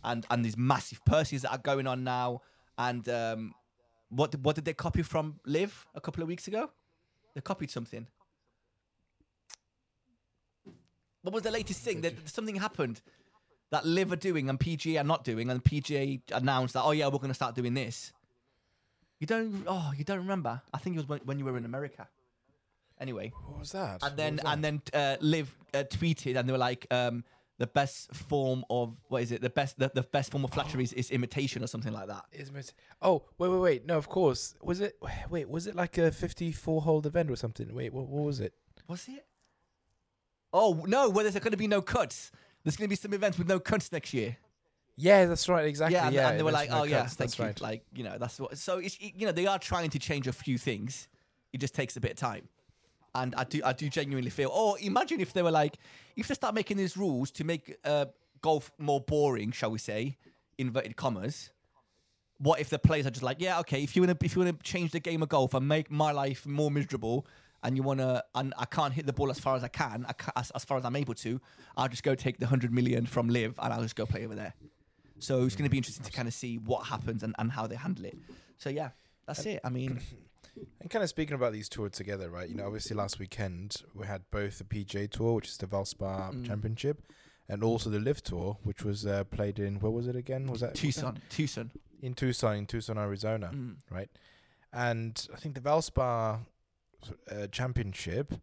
and 0.04 0.26
and 0.30 0.44
these 0.44 0.56
massive 0.56 1.04
purses 1.04 1.42
that 1.42 1.52
are 1.52 1.58
going 1.58 1.86
on 1.86 2.04
now. 2.04 2.40
And 2.78 3.08
um, 3.08 3.54
what 4.08 4.30
did- 4.32 4.44
what 4.44 4.56
did 4.56 4.64
they 4.64 4.74
copy 4.74 5.02
from 5.02 5.40
Liv 5.46 5.86
a 5.94 6.00
couple 6.00 6.22
of 6.22 6.28
weeks 6.28 6.48
ago? 6.48 6.70
They 7.34 7.40
copied 7.40 7.70
something. 7.70 8.06
What 11.22 11.32
was 11.34 11.42
the 11.44 11.50
latest 11.50 11.80
thing? 11.82 12.00
That 12.00 12.28
something 12.28 12.56
happened 12.56 13.00
that 13.70 13.86
Liv 13.86 14.12
are 14.12 14.16
doing 14.16 14.48
and 14.50 14.58
PGA 14.60 15.00
are 15.00 15.04
not 15.04 15.24
doing, 15.24 15.48
and 15.50 15.62
PGA 15.64 16.20
announced 16.32 16.74
that, 16.74 16.82
oh 16.82 16.90
yeah, 16.90 17.06
we're 17.06 17.18
going 17.18 17.28
to 17.28 17.34
start 17.34 17.54
doing 17.54 17.74
this. 17.74 18.12
You 19.22 19.26
don't, 19.26 19.64
oh, 19.68 19.92
you 19.96 20.02
don't 20.02 20.18
remember? 20.18 20.60
I 20.74 20.78
think 20.78 20.96
it 20.96 20.98
was 20.98 21.08
when, 21.08 21.20
when 21.20 21.38
you 21.38 21.44
were 21.44 21.56
in 21.56 21.64
America. 21.64 22.08
Anyway, 23.00 23.32
What 23.46 23.60
was 23.60 23.70
that? 23.70 24.02
and 24.02 24.16
then 24.16 24.40
and 24.44 24.64
then 24.64 24.82
uh, 24.92 25.14
Liv 25.20 25.56
uh, 25.72 25.84
tweeted, 25.88 26.36
and 26.36 26.48
they 26.48 26.50
were 26.52 26.58
like, 26.58 26.88
um, 26.90 27.22
the 27.58 27.68
best 27.68 28.12
form 28.12 28.64
of 28.68 28.96
what 29.06 29.22
is 29.22 29.30
it? 29.30 29.40
The 29.40 29.48
best 29.48 29.78
the, 29.78 29.92
the 29.94 30.02
best 30.02 30.32
form 30.32 30.44
of 30.44 30.52
flattery 30.52 30.82
is, 30.82 30.92
is 30.94 31.12
imitation 31.12 31.62
or 31.62 31.68
something 31.68 31.92
like 31.92 32.08
that. 32.08 32.24
Is 32.32 32.50
mis- 32.50 32.72
oh 33.00 33.22
wait 33.38 33.48
wait 33.50 33.60
wait 33.60 33.86
no 33.86 33.96
of 33.96 34.08
course 34.08 34.56
was 34.60 34.80
it 34.80 34.96
wait 35.30 35.48
was 35.48 35.68
it 35.68 35.76
like 35.76 35.98
a 35.98 36.10
54 36.10 36.82
hole 36.82 37.06
event 37.06 37.30
or 37.30 37.36
something 37.36 37.72
wait 37.72 37.92
what, 37.94 38.08
what 38.08 38.24
was 38.24 38.40
it 38.40 38.54
Was 38.88 39.06
it? 39.06 39.24
Oh 40.52 40.84
no! 40.88 41.08
Well, 41.10 41.22
there's 41.22 41.38
going 41.38 41.52
to 41.52 41.56
be 41.56 41.68
no 41.68 41.80
cuts. 41.80 42.32
There's 42.64 42.76
going 42.76 42.86
to 42.86 42.90
be 42.90 42.96
some 42.96 43.14
events 43.14 43.38
with 43.38 43.46
no 43.46 43.60
cuts 43.60 43.92
next 43.92 44.12
year. 44.12 44.36
Yeah 44.96 45.26
that's 45.26 45.48
right 45.48 45.64
exactly 45.66 45.94
yeah, 45.94 46.10
yeah, 46.10 46.20
and, 46.20 46.30
and 46.30 46.38
they 46.38 46.42
were 46.42 46.52
like, 46.52 46.70
"Oh 46.70 46.78
no 46.78 46.84
yeah, 46.84 47.02
cuts, 47.02 47.14
thank 47.14 47.30
that's 47.30 47.38
you." 47.38 47.44
right 47.46 47.60
Like 47.60 47.84
you 47.94 48.04
know, 48.04 48.16
that's 48.18 48.38
what. 48.38 48.56
So 48.58 48.78
it's 48.78 49.00
you 49.00 49.26
know 49.26 49.32
they 49.32 49.46
are 49.46 49.58
trying 49.58 49.90
to 49.90 49.98
change 49.98 50.26
a 50.26 50.32
few 50.32 50.58
things. 50.58 51.08
It 51.52 51.60
just 51.60 51.74
takes 51.74 51.96
a 51.96 52.00
bit 52.00 52.12
of 52.12 52.16
time, 52.16 52.48
and 53.14 53.34
I 53.34 53.44
do 53.44 53.62
I 53.64 53.72
do 53.72 53.88
genuinely 53.88 54.30
feel. 54.30 54.50
Oh, 54.52 54.74
imagine 54.74 55.20
if 55.20 55.32
they 55.32 55.42
were 55.42 55.50
like, 55.50 55.78
if 56.16 56.28
they 56.28 56.34
start 56.34 56.54
making 56.54 56.76
these 56.76 56.96
rules 56.96 57.30
to 57.32 57.44
make 57.44 57.76
uh, 57.84 58.06
golf 58.42 58.70
more 58.78 59.00
boring, 59.00 59.50
shall 59.50 59.70
we 59.70 59.78
say, 59.78 60.18
inverted 60.58 60.96
commas. 60.96 61.50
What 62.38 62.60
if 62.60 62.70
the 62.70 62.78
players 62.78 63.06
are 63.06 63.10
just 63.10 63.22
like, 63.22 63.40
yeah, 63.40 63.60
okay, 63.60 63.82
if 63.82 63.94
you 63.94 64.02
want 64.02 64.18
to 64.18 64.26
if 64.26 64.34
you 64.34 64.42
want 64.42 64.58
to 64.58 64.62
change 64.62 64.90
the 64.90 65.00
game 65.00 65.22
of 65.22 65.28
golf 65.28 65.54
and 65.54 65.66
make 65.66 65.90
my 65.90 66.12
life 66.12 66.44
more 66.44 66.70
miserable, 66.70 67.26
and 67.62 67.76
you 67.76 67.82
want 67.82 68.00
to, 68.00 68.24
and 68.34 68.52
I 68.58 68.64
can't 68.64 68.92
hit 68.92 69.06
the 69.06 69.12
ball 69.12 69.30
as 69.30 69.38
far 69.38 69.56
as 69.56 69.62
I 69.62 69.68
can, 69.68 70.04
I 70.08 70.12
ca- 70.12 70.32
as, 70.36 70.50
as 70.50 70.64
far 70.64 70.78
as 70.78 70.84
I'm 70.84 70.96
able 70.96 71.14
to, 71.14 71.40
I'll 71.76 71.88
just 71.88 72.02
go 72.02 72.14
take 72.14 72.38
the 72.38 72.46
100 72.46 72.72
million 72.72 73.06
from 73.06 73.28
Liv 73.28 73.58
and 73.62 73.72
I'll 73.72 73.82
just 73.82 73.96
go 73.96 74.06
play 74.06 74.24
over 74.24 74.34
there. 74.34 74.54
So 75.22 75.44
it's 75.44 75.54
going 75.56 75.64
to 75.64 75.70
be 75.70 75.76
interesting 75.76 76.04
to 76.04 76.12
kind 76.12 76.26
of 76.28 76.34
see 76.34 76.56
what 76.58 76.86
happens 76.86 77.22
and, 77.22 77.34
and 77.38 77.52
how 77.52 77.66
they 77.66 77.76
handle 77.76 78.04
it. 78.04 78.16
So 78.58 78.68
yeah, 78.70 78.90
that's 79.26 79.46
it. 79.46 79.60
I 79.64 79.68
mean, 79.70 80.00
And 80.82 80.90
kind 80.90 81.02
of 81.02 81.08
speaking 81.08 81.34
about 81.34 81.52
these 81.54 81.68
tours 81.68 81.92
together, 81.92 82.28
right? 82.28 82.46
You 82.48 82.54
know, 82.56 82.66
obviously 82.66 82.94
last 82.94 83.18
weekend 83.18 83.76
we 83.94 84.06
had 84.06 84.22
both 84.30 84.58
the 84.58 84.64
PGA 84.64 85.10
Tour, 85.10 85.34
which 85.36 85.48
is 85.48 85.56
the 85.56 85.66
Valspar 85.66 86.34
Mm. 86.34 86.46
Championship, 86.46 87.02
and 87.48 87.64
also 87.64 87.88
the 87.88 87.98
Liv 87.98 88.22
Tour, 88.22 88.58
which 88.62 88.82
was 88.84 89.06
uh, 89.06 89.24
played 89.24 89.58
in 89.58 89.80
where 89.80 89.90
was 89.92 90.06
it 90.08 90.16
again? 90.16 90.46
Was 90.48 90.60
that 90.60 90.74
Tucson, 90.74 91.22
Tucson. 91.30 91.70
in 92.02 92.12
Tucson, 92.14 92.56
in 92.56 92.66
Tucson, 92.66 92.98
Arizona, 92.98 93.50
Mm. 93.54 93.76
right? 93.90 94.10
And 94.74 95.26
I 95.32 95.38
think 95.38 95.54
the 95.54 95.60
Valspar 95.62 96.40
uh, 97.30 97.46
Championship, 97.50 98.34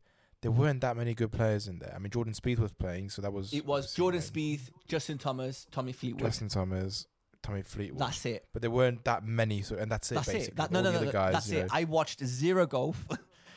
there 0.42 0.52
weren't 0.52 0.82
that 0.82 0.96
many 0.96 1.14
good 1.14 1.32
players 1.32 1.68
in 1.68 1.80
there. 1.80 1.94
I 1.96 2.00
mean, 2.00 2.12
Jordan 2.12 2.34
Spieth 2.34 2.60
was 2.60 2.72
playing, 2.72 3.10
so 3.10 3.22
that 3.22 3.34
was 3.34 3.54
It 3.54 3.66
was 3.66 3.94
Jordan 3.94 4.22
Spieth, 4.22 4.70
Justin 4.88 5.18
Thomas, 5.18 5.68
Tommy 5.72 5.92
Fleetwood. 5.92 6.24
Justin 6.24 6.48
Thomas, 6.50 7.08
Tommy 7.44 7.62
Fleetwood. 7.62 8.00
That's 8.00 8.26
it. 8.26 8.46
but 8.54 8.62
there 8.62 8.72
weren't 8.72 9.04
that 9.06 9.24
many, 9.26 9.62
so 9.62 9.76
and 9.76 9.92
that's 9.92 10.12
it. 10.12 10.16
That's 10.16 10.28
basically. 10.28 10.48
it. 10.48 10.56
That, 10.58 10.72
no, 10.72 10.82
no, 10.82 10.92
no, 10.92 11.04
no. 11.04 11.12
guys, 11.12 11.34
That's 11.34 11.50
it. 11.52 11.62
know. 11.64 11.68
I 11.72 11.84
watched 11.86 12.24
zero 12.26 12.66
golf 12.66 13.06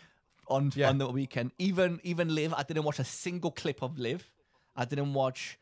on 0.48 0.72
Yeah. 0.74 0.88
on 0.88 0.98
the 0.98 1.08
weekend. 1.08 1.52
Even 1.58 2.00
even 2.02 2.34
Liv. 2.34 2.52
I 2.54 2.62
didn't 2.64 2.84
watch 2.84 2.98
a 2.98 3.04
single 3.04 3.50
clip 3.50 3.82
of 3.82 3.98
Liv. 3.98 4.30
I 4.76 4.84
didn't 4.84 5.12
watch. 5.14 5.58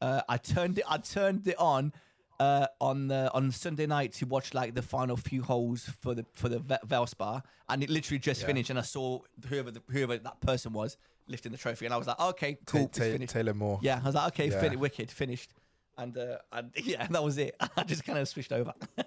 Uh, 0.00 0.22
I 0.28 0.36
turned 0.36 0.78
it. 0.78 0.84
I 0.88 0.98
turned 0.98 1.46
it 1.46 1.58
on. 1.58 1.92
Uh, 2.42 2.66
on 2.80 3.06
the 3.06 3.30
on 3.32 3.52
Sunday 3.52 3.86
night 3.86 4.10
to 4.12 4.26
watch 4.26 4.52
like 4.52 4.74
the 4.74 4.82
final 4.82 5.16
few 5.16 5.42
holes 5.42 5.80
for 6.00 6.12
the 6.18 6.24
for 6.32 6.48
the 6.48 6.58
Valspar, 6.92 7.42
and 7.68 7.82
it 7.84 7.88
literally 7.96 8.18
just 8.18 8.40
Yeah. 8.40 8.46
finished. 8.48 8.70
And 8.70 8.78
I 8.80 8.82
saw 8.82 9.20
whoever 9.48 9.70
the, 9.70 9.80
whoever 9.94 10.18
that 10.18 10.40
person 10.40 10.72
was 10.72 10.96
lifting 11.28 11.52
the 11.52 11.58
trophy, 11.58 11.84
and 11.86 11.94
I 11.94 11.98
was 11.98 12.08
like, 12.08 12.18
okay, 12.32 12.52
Ta- 12.54 12.60
cool, 12.66 12.90
it's 12.92 12.98
Ta- 12.98 13.32
Taylor 13.38 13.54
Moore. 13.54 13.78
Yeah, 13.80 14.00
I 14.02 14.06
was 14.06 14.16
like, 14.16 14.26
okay, 14.32 14.48
Yeah. 14.50 14.60
fin- 14.60 14.80
wicked, 14.80 15.08
finished, 15.10 15.50
and 15.96 16.18
uh, 16.18 16.38
and 16.50 16.72
yeah, 16.92 17.06
that 17.14 17.22
was 17.22 17.38
it. 17.38 17.54
I 17.76 17.84
just 17.84 18.02
kind 18.04 18.18
of 18.18 18.26
switched 18.28 18.52
over. 18.52 18.72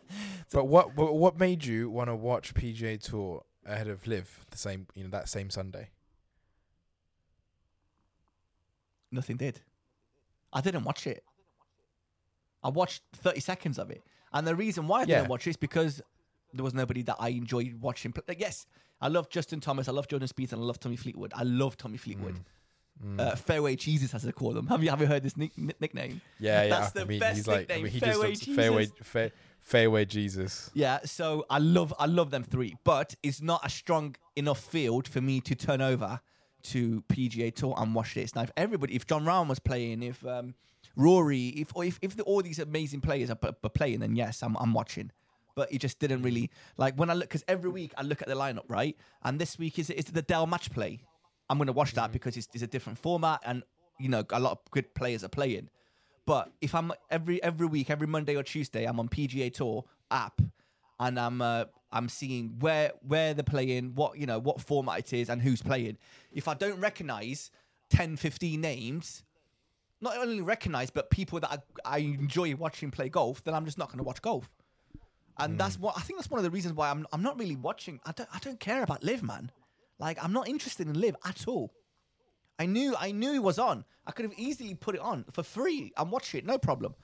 But 0.53 0.65
what 0.73 0.95
but 0.95 1.13
what 1.15 1.37
made 1.37 1.65
you 1.65 1.89
want 1.89 2.09
to 2.09 2.15
watch 2.15 2.53
PGA 2.53 3.01
Tour 3.01 3.43
ahead 3.65 3.89
of 3.89 4.07
Liv 4.07 4.45
the 4.51 4.57
same 4.57 4.87
you 4.95 5.03
know 5.03 5.09
that 5.09 5.27
same 5.27 5.49
Sunday? 5.49 5.89
Nothing 9.11 9.37
did. 9.37 9.61
I 10.53 10.61
didn't 10.61 10.83
watch 10.85 11.05
it. 11.07 11.23
I 12.65 12.69
watched 12.69 13.01
30 13.15 13.39
seconds 13.39 13.77
of 13.79 13.89
it. 13.91 14.01
And 14.33 14.45
the 14.47 14.55
reason 14.55 14.87
why 14.87 15.01
I 15.01 15.05
didn't 15.05 15.23
Yeah. 15.23 15.27
watch 15.29 15.45
it 15.47 15.51
is 15.51 15.57
because 15.57 16.01
there 16.53 16.63
was 16.63 16.73
nobody 16.73 17.01
that 17.03 17.17
I 17.19 17.29
enjoyed 17.29 17.75
watching. 17.81 18.13
Like, 18.27 18.39
yes, 18.39 18.65
I 18.99 19.07
love 19.07 19.29
Justin 19.29 19.59
Thomas, 19.59 19.87
I 19.87 19.91
love 19.91 20.07
Jordan 20.07 20.27
Spieth, 20.27 20.51
and 20.53 20.61
I 20.61 20.65
love 20.65 20.79
Tommy 20.79 20.95
Fleetwood. 20.95 21.31
I 21.35 21.43
love 21.43 21.77
Tommy 21.77 21.97
Fleetwood. 21.97 22.39
Mm. 23.03 23.19
Uh, 23.19 23.35
Fairway 23.35 23.75
Jesus, 23.75 24.13
as 24.15 24.23
they 24.23 24.31
call 24.31 24.53
them. 24.53 24.67
Have 24.67 24.81
you 24.83 24.89
ever 24.89 25.05
heard 25.05 25.21
this 25.23 25.35
nick- 25.35 25.57
nick- 25.57 25.79
nickname? 25.81 26.21
Yeah, 26.39 26.63
yeah. 26.63 26.69
That's 26.69 26.91
the 26.93 27.01
I 27.01 27.05
mean, 27.05 27.19
best 27.19 27.35
he's 27.37 27.47
like 27.47 27.55
I 27.55 27.59
nickname, 27.59 27.83
mean, 27.83 27.91
he 27.91 27.99
Fairway 27.99 28.29
just 28.31 28.47
looks 28.47 28.55
fairway 28.57 28.85
Jesus. 28.85 28.97
fa- 29.07 29.31
fairway 29.59 30.05
Jesus. 30.05 30.71
Yeah, 30.73 30.99
so 31.03 31.45
I 31.49 31.57
love 31.59 31.93
I 31.99 32.05
love 32.05 32.31
them 32.31 32.43
three, 32.43 32.77
but 32.85 33.15
it's 33.21 33.41
not 33.41 33.59
a 33.65 33.69
strong 33.69 34.15
enough 34.37 34.59
field 34.61 35.07
for 35.09 35.19
me 35.21 35.41
to 35.41 35.55
turn 35.55 35.81
over 35.81 36.21
to 36.63 37.01
PGA 37.09 37.51
Tour 37.53 37.75
and 37.77 37.93
watch 37.93 38.13
this. 38.13 38.33
Now, 38.33 38.43
if 38.43 38.51
everybody, 38.55 38.95
if 38.95 39.05
Jon 39.05 39.25
Rahm 39.25 39.47
was 39.49 39.59
playing, 39.59 40.01
if 40.01 40.25
um, 40.25 40.55
Rory, 40.95 41.49
if 41.49 41.75
or 41.75 41.85
if, 41.85 41.99
if 42.01 42.15
the, 42.15 42.23
all 42.23 42.41
these 42.41 42.59
amazing 42.59 43.01
players 43.01 43.29
are, 43.29 43.37
are 43.43 43.69
playing, 43.69 43.99
then 43.99 44.15
yes, 44.15 44.41
I'm 44.41 44.55
I'm 44.57 44.73
watching. 44.73 45.11
But 45.55 45.71
it 45.71 45.79
just 45.79 45.99
didn't 45.99 46.21
really 46.21 46.51
like 46.77 46.95
when 46.95 47.09
I 47.09 47.13
look 47.13 47.29
because 47.29 47.43
every 47.47 47.69
week 47.69 47.93
I 47.97 48.03
look 48.03 48.21
at 48.21 48.27
the 48.27 48.35
lineup, 48.35 48.65
right? 48.67 48.97
And 49.23 49.39
this 49.39 49.57
week 49.57 49.79
is 49.79 49.89
is 49.89 50.05
the 50.05 50.21
Dell 50.21 50.47
Match 50.47 50.71
Play. 50.71 51.01
I'm 51.49 51.57
going 51.57 51.67
to 51.67 51.73
watch 51.73 51.93
that 51.93 52.11
because 52.11 52.35
it's, 52.37 52.47
it's 52.53 52.63
a 52.63 52.67
different 52.67 52.97
format, 52.97 53.41
and 53.45 53.63
you 53.99 54.09
know 54.09 54.23
a 54.31 54.39
lot 54.39 54.53
of 54.53 54.71
good 54.71 54.93
players 54.95 55.23
are 55.23 55.29
playing. 55.29 55.69
But 56.25 56.51
if 56.59 56.73
I'm 56.73 56.91
every 57.09 57.41
every 57.43 57.67
week, 57.67 57.89
every 57.89 58.07
Monday 58.07 58.35
or 58.35 58.43
Tuesday, 58.43 58.85
I'm 58.85 58.99
on 58.99 59.09
PGA 59.09 59.53
Tour 59.53 59.85
app, 60.09 60.41
and 60.99 61.19
I'm 61.19 61.41
uh, 61.41 61.65
I'm 61.91 62.09
seeing 62.09 62.55
where 62.59 62.91
where 63.07 63.33
they're 63.33 63.43
playing, 63.43 63.95
what 63.95 64.17
you 64.17 64.25
know, 64.25 64.39
what 64.39 64.59
format 64.59 64.99
it 64.99 65.13
is, 65.13 65.29
and 65.29 65.41
who's 65.41 65.61
playing. 65.61 65.97
If 66.31 66.47
I 66.47 66.53
don't 66.53 66.79
recognize 66.79 67.51
10, 67.91 68.17
15 68.17 68.59
names, 68.59 69.23
not 70.01 70.17
only 70.17 70.41
recognize, 70.41 70.89
but 70.89 71.09
people 71.09 71.39
that 71.39 71.51
I, 71.51 71.57
I 71.85 71.97
enjoy 71.99 72.55
watching 72.55 72.91
play 72.91 73.09
golf, 73.09 73.43
then 73.43 73.53
I'm 73.53 73.65
just 73.65 73.77
not 73.77 73.87
going 73.89 73.99
to 73.99 74.03
watch 74.03 74.21
golf. 74.21 74.51
And 75.37 75.55
mm. 75.55 75.57
that's 75.57 75.79
what 75.79 75.97
I 75.97 76.01
think. 76.01 76.19
That's 76.19 76.29
one 76.29 76.39
of 76.39 76.43
the 76.43 76.51
reasons 76.51 76.75
why 76.75 76.89
I'm 76.89 77.05
I'm 77.11 77.21
not 77.21 77.39
really 77.39 77.55
watching. 77.55 77.99
I 78.05 78.11
don't 78.11 78.29
I 78.33 78.39
don't 78.39 78.59
care 78.59 78.83
about 78.83 79.03
Liv, 79.03 79.23
man. 79.23 79.51
Like 79.99 80.23
I'm 80.23 80.33
not 80.33 80.47
interested 80.47 80.87
in 80.87 80.99
Liv 80.99 81.15
at 81.25 81.47
all. 81.47 81.71
I 82.57 82.65
knew 82.65 82.95
I 82.97 83.11
knew 83.11 83.33
it 83.33 83.43
was 83.43 83.59
on. 83.59 83.85
I 84.07 84.11
could 84.11 84.25
have 84.25 84.33
easily 84.37 84.75
put 84.75 84.95
it 84.95 85.01
on 85.01 85.25
for 85.31 85.43
free 85.43 85.91
and 85.97 86.11
watch 86.11 86.35
it, 86.35 86.45
no 86.45 86.57
problem. 86.57 86.95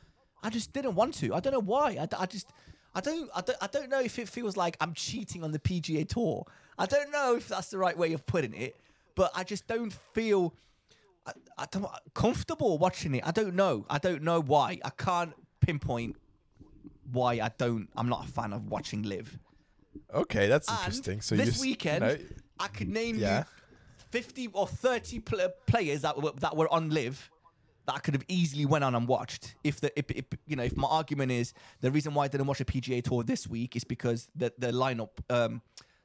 I 0.44 0.50
just 0.50 0.74
didn't 0.74 0.96
want 0.96 1.14
to. 1.16 1.34
I 1.34 1.40
don't 1.40 1.54
know 1.54 1.60
why. 1.60 1.98
I, 2.00 2.08
I 2.18 2.26
just 2.26 2.48
I 2.94 3.02
don't, 3.02 3.30
I 3.36 3.42
don't 3.42 3.58
I 3.62 3.68
don't 3.68 3.90
know 3.90 4.02
if 4.02 4.20
it 4.20 4.28
feels 4.30 4.58
like 4.58 4.78
I'm 4.80 4.94
cheating 4.94 5.44
on 5.44 5.52
the 5.52 5.60
PGA 5.60 6.08
Tour. 6.08 6.46
I 6.78 6.86
don't 6.86 7.12
know 7.12 7.36
if 7.36 7.48
that's 7.48 7.70
the 7.70 7.78
right 7.78 7.98
way 7.98 8.14
of 8.14 8.26
putting 8.26 8.54
it, 8.54 8.76
but 9.16 9.32
I 9.36 9.44
just 9.44 9.68
don't 9.68 9.94
feel 10.14 10.54
I, 11.26 11.32
I 11.58 11.66
don't 11.72 11.86
comfortable 12.14 12.78
watching 12.78 13.16
it. 13.16 13.24
I 13.26 13.32
don't 13.32 13.56
know. 13.56 13.86
I 13.90 13.98
don't 13.98 14.24
know 14.24 14.42
why. 14.42 14.80
I 14.84 14.90
can't 14.90 15.34
pinpoint 15.60 16.16
why 17.12 17.34
I 17.34 17.52
don't. 17.58 17.88
I'm 17.96 18.10
not 18.10 18.26
a 18.26 18.28
fan 18.28 18.54
of 18.54 18.68
watching 18.70 19.04
Liv. 19.04 19.38
Okay, 20.14 20.48
that's 20.48 20.68
And 20.68 20.78
interesting. 20.80 21.22
So 21.22 21.36
this 21.36 21.46
just, 21.50 21.62
weekend, 21.62 22.04
you 22.04 22.10
know, 22.10 22.18
I 22.60 22.68
could 22.68 22.90
name 22.90 23.18
Yeah. 23.18 23.40
you 23.40 23.46
50 24.12 24.48
or 24.54 24.68
30 24.68 25.20
pl- 25.20 25.50
players 25.68 26.02
that 26.02 26.22
were, 26.22 26.32
that 26.40 26.56
were 26.58 26.72
on 26.72 26.90
Liv 26.90 27.30
that 27.86 27.96
I 27.96 28.00
could 28.00 28.14
have 28.14 28.26
easily 28.28 28.66
went 28.66 28.84
on 28.84 28.94
and 28.94 29.08
watched. 29.08 29.56
If 29.64 29.82
the 29.82 29.98
if, 29.98 30.06
if, 30.12 30.26
you 30.46 30.56
know 30.56 30.64
if 30.64 30.76
my 30.78 30.88
argument 30.88 31.32
is 31.32 31.54
the 31.82 31.92
reason 31.92 32.14
why 32.14 32.26
I 32.26 32.28
didn't 32.28 32.48
watch 32.48 32.62
a 32.62 32.66
PGA 32.66 33.04
Tour 33.04 33.24
this 33.24 33.48
week 33.48 33.76
is 33.76 33.84
because 33.84 34.30
the 34.36 34.54
the 34.58 34.72
lineup, 34.72 35.10
um, 35.30 35.62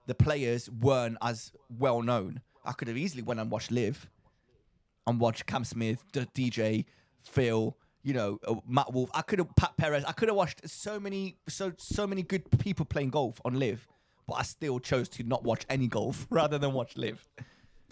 the 0.07 0.15
players 0.15 0.71
weren't 0.71 1.19
as 1.21 1.53
well 1.69 2.03
known. 2.03 2.41
I 2.65 2.73
could 2.73 2.89
have 2.89 2.97
easily 2.97 3.23
went 3.23 3.41
and 3.41 3.51
watched 3.51 3.71
Liv 3.71 4.09
and 5.07 5.21
watched 5.21 5.47
Cam 5.47 5.65
Smith, 5.65 6.05
D- 6.13 6.27
DJ, 6.51 6.85
Phil. 7.23 7.77
You 8.03 8.15
know, 8.15 8.39
uh, 8.47 8.55
Matt 8.69 8.93
Wolff. 8.93 9.11
I 9.15 9.23
could 9.23 9.41
have 9.41 9.55
Pat 9.57 9.77
Perez. 9.77 10.05
I 10.05 10.13
could 10.13 10.29
have 10.29 10.37
watched 10.37 10.69
so 10.69 11.01
many, 11.01 11.39
so 11.49 11.73
so 11.77 12.07
many 12.07 12.23
good 12.23 12.45
people 12.61 12.85
playing 12.85 13.11
golf 13.11 13.41
on 13.45 13.59
Liv, 13.59 13.89
but 14.29 14.35
I 14.35 14.43
still 14.43 14.79
chose 14.79 15.09
to 15.11 15.25
not 15.25 15.43
watch 15.43 15.67
any 15.69 15.89
golf 15.89 16.25
rather 16.31 16.57
than 16.57 16.73
watch 16.73 16.97
Liv. 16.97 17.27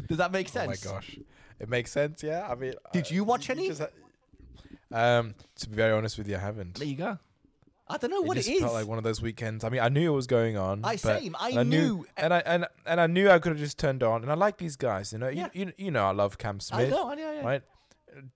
Does 0.06 0.18
that 0.18 0.30
make 0.30 0.48
sense? 0.48 0.86
oh 0.86 0.90
my 0.90 0.94
gosh, 0.96 1.18
it 1.58 1.68
makes 1.68 1.90
sense. 1.90 2.22
Yeah, 2.22 2.46
I 2.48 2.54
mean, 2.54 2.74
Did 2.92 3.06
uh, 3.06 3.08
you 3.10 3.24
watch 3.24 3.50
any? 3.50 3.66
just 3.66 3.82
um, 4.92 5.34
to 5.56 5.68
be 5.68 5.74
very 5.74 5.92
honest 5.92 6.16
with 6.16 6.28
you, 6.28 6.36
I 6.36 6.40
haven't. 6.40 6.74
There 6.76 6.86
you 6.86 6.96
go. 6.96 7.18
I 7.86 7.98
don't 7.98 8.10
know 8.10 8.22
what 8.22 8.36
just 8.36 8.48
it 8.48 8.52
is. 8.54 8.60
felt 8.60 8.72
like 8.72 8.86
one 8.86 8.96
of 8.98 9.04
those 9.04 9.20
weekends. 9.20 9.62
I 9.62 9.68
mean, 9.68 9.80
I 9.82 9.88
knew 9.90 10.10
it 10.12 10.16
was 10.16 10.26
going 10.26 10.56
on. 10.56 10.80
I 10.84 10.96
same. 10.96 11.36
I 11.38 11.50
and 11.50 11.68
knew- 11.68 12.06
and 12.16 12.32
I 12.32 12.38
and 12.46 12.66
and 12.86 13.00
I 13.00 13.06
knew 13.06 13.28
I 13.28 13.38
could 13.38 13.50
have 13.52 13.58
just 13.58 13.78
turned 13.78 14.02
on. 14.02 14.22
And 14.22 14.30
I 14.30 14.34
like 14.34 14.56
these 14.56 14.76
guys. 14.76 15.12
You 15.12 15.18
know, 15.18 15.28
Yeah. 15.28 15.48
you, 15.52 15.66
you 15.66 15.72
you 15.76 15.90
know, 15.90 16.06
I 16.06 16.12
love 16.12 16.38
Cam 16.38 16.56
I 16.56 16.58
Smith, 16.60 16.90
know, 16.90 17.10
I 17.10 17.14
know, 17.14 17.32
yeah. 17.32 17.44
right? 17.44 17.62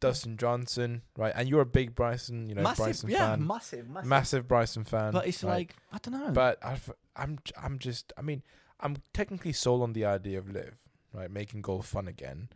Dustin 0.01 0.37
Johnson, 0.37 1.03
right? 1.17 1.33
And 1.37 1.49
you're 1.49 1.61
a 1.61 1.67
big 1.67 1.95
Bryson, 1.95 2.49
you 2.49 2.55
know, 2.57 2.63
massive, 2.63 2.85
Bryson 2.85 3.11
yeah, 3.11 3.19
fan, 3.31 3.47
massive, 3.47 3.89
massive. 3.89 4.09
massive 4.09 4.49
Bryson 4.49 4.85
fan. 4.85 5.13
But 5.13 5.27
it's 5.29 5.45
right? 5.45 5.53
like 5.59 5.77
I 5.93 5.99
don't 6.03 6.21
know. 6.21 6.33
But 6.33 6.59
I've, 6.65 6.91
I'm 7.17 7.39
I'm 7.63 7.79
just 7.79 8.13
I 8.19 8.23
mean 8.23 8.43
I'm 8.81 8.97
technically 9.15 9.53
sold 9.53 9.83
on 9.83 9.93
the 9.93 10.05
idea 10.05 10.39
of 10.39 10.51
Liv 10.51 10.75
right 11.15 11.31
making 11.31 11.63
golf 11.63 11.87
fun 11.87 12.07
again, 12.09 12.49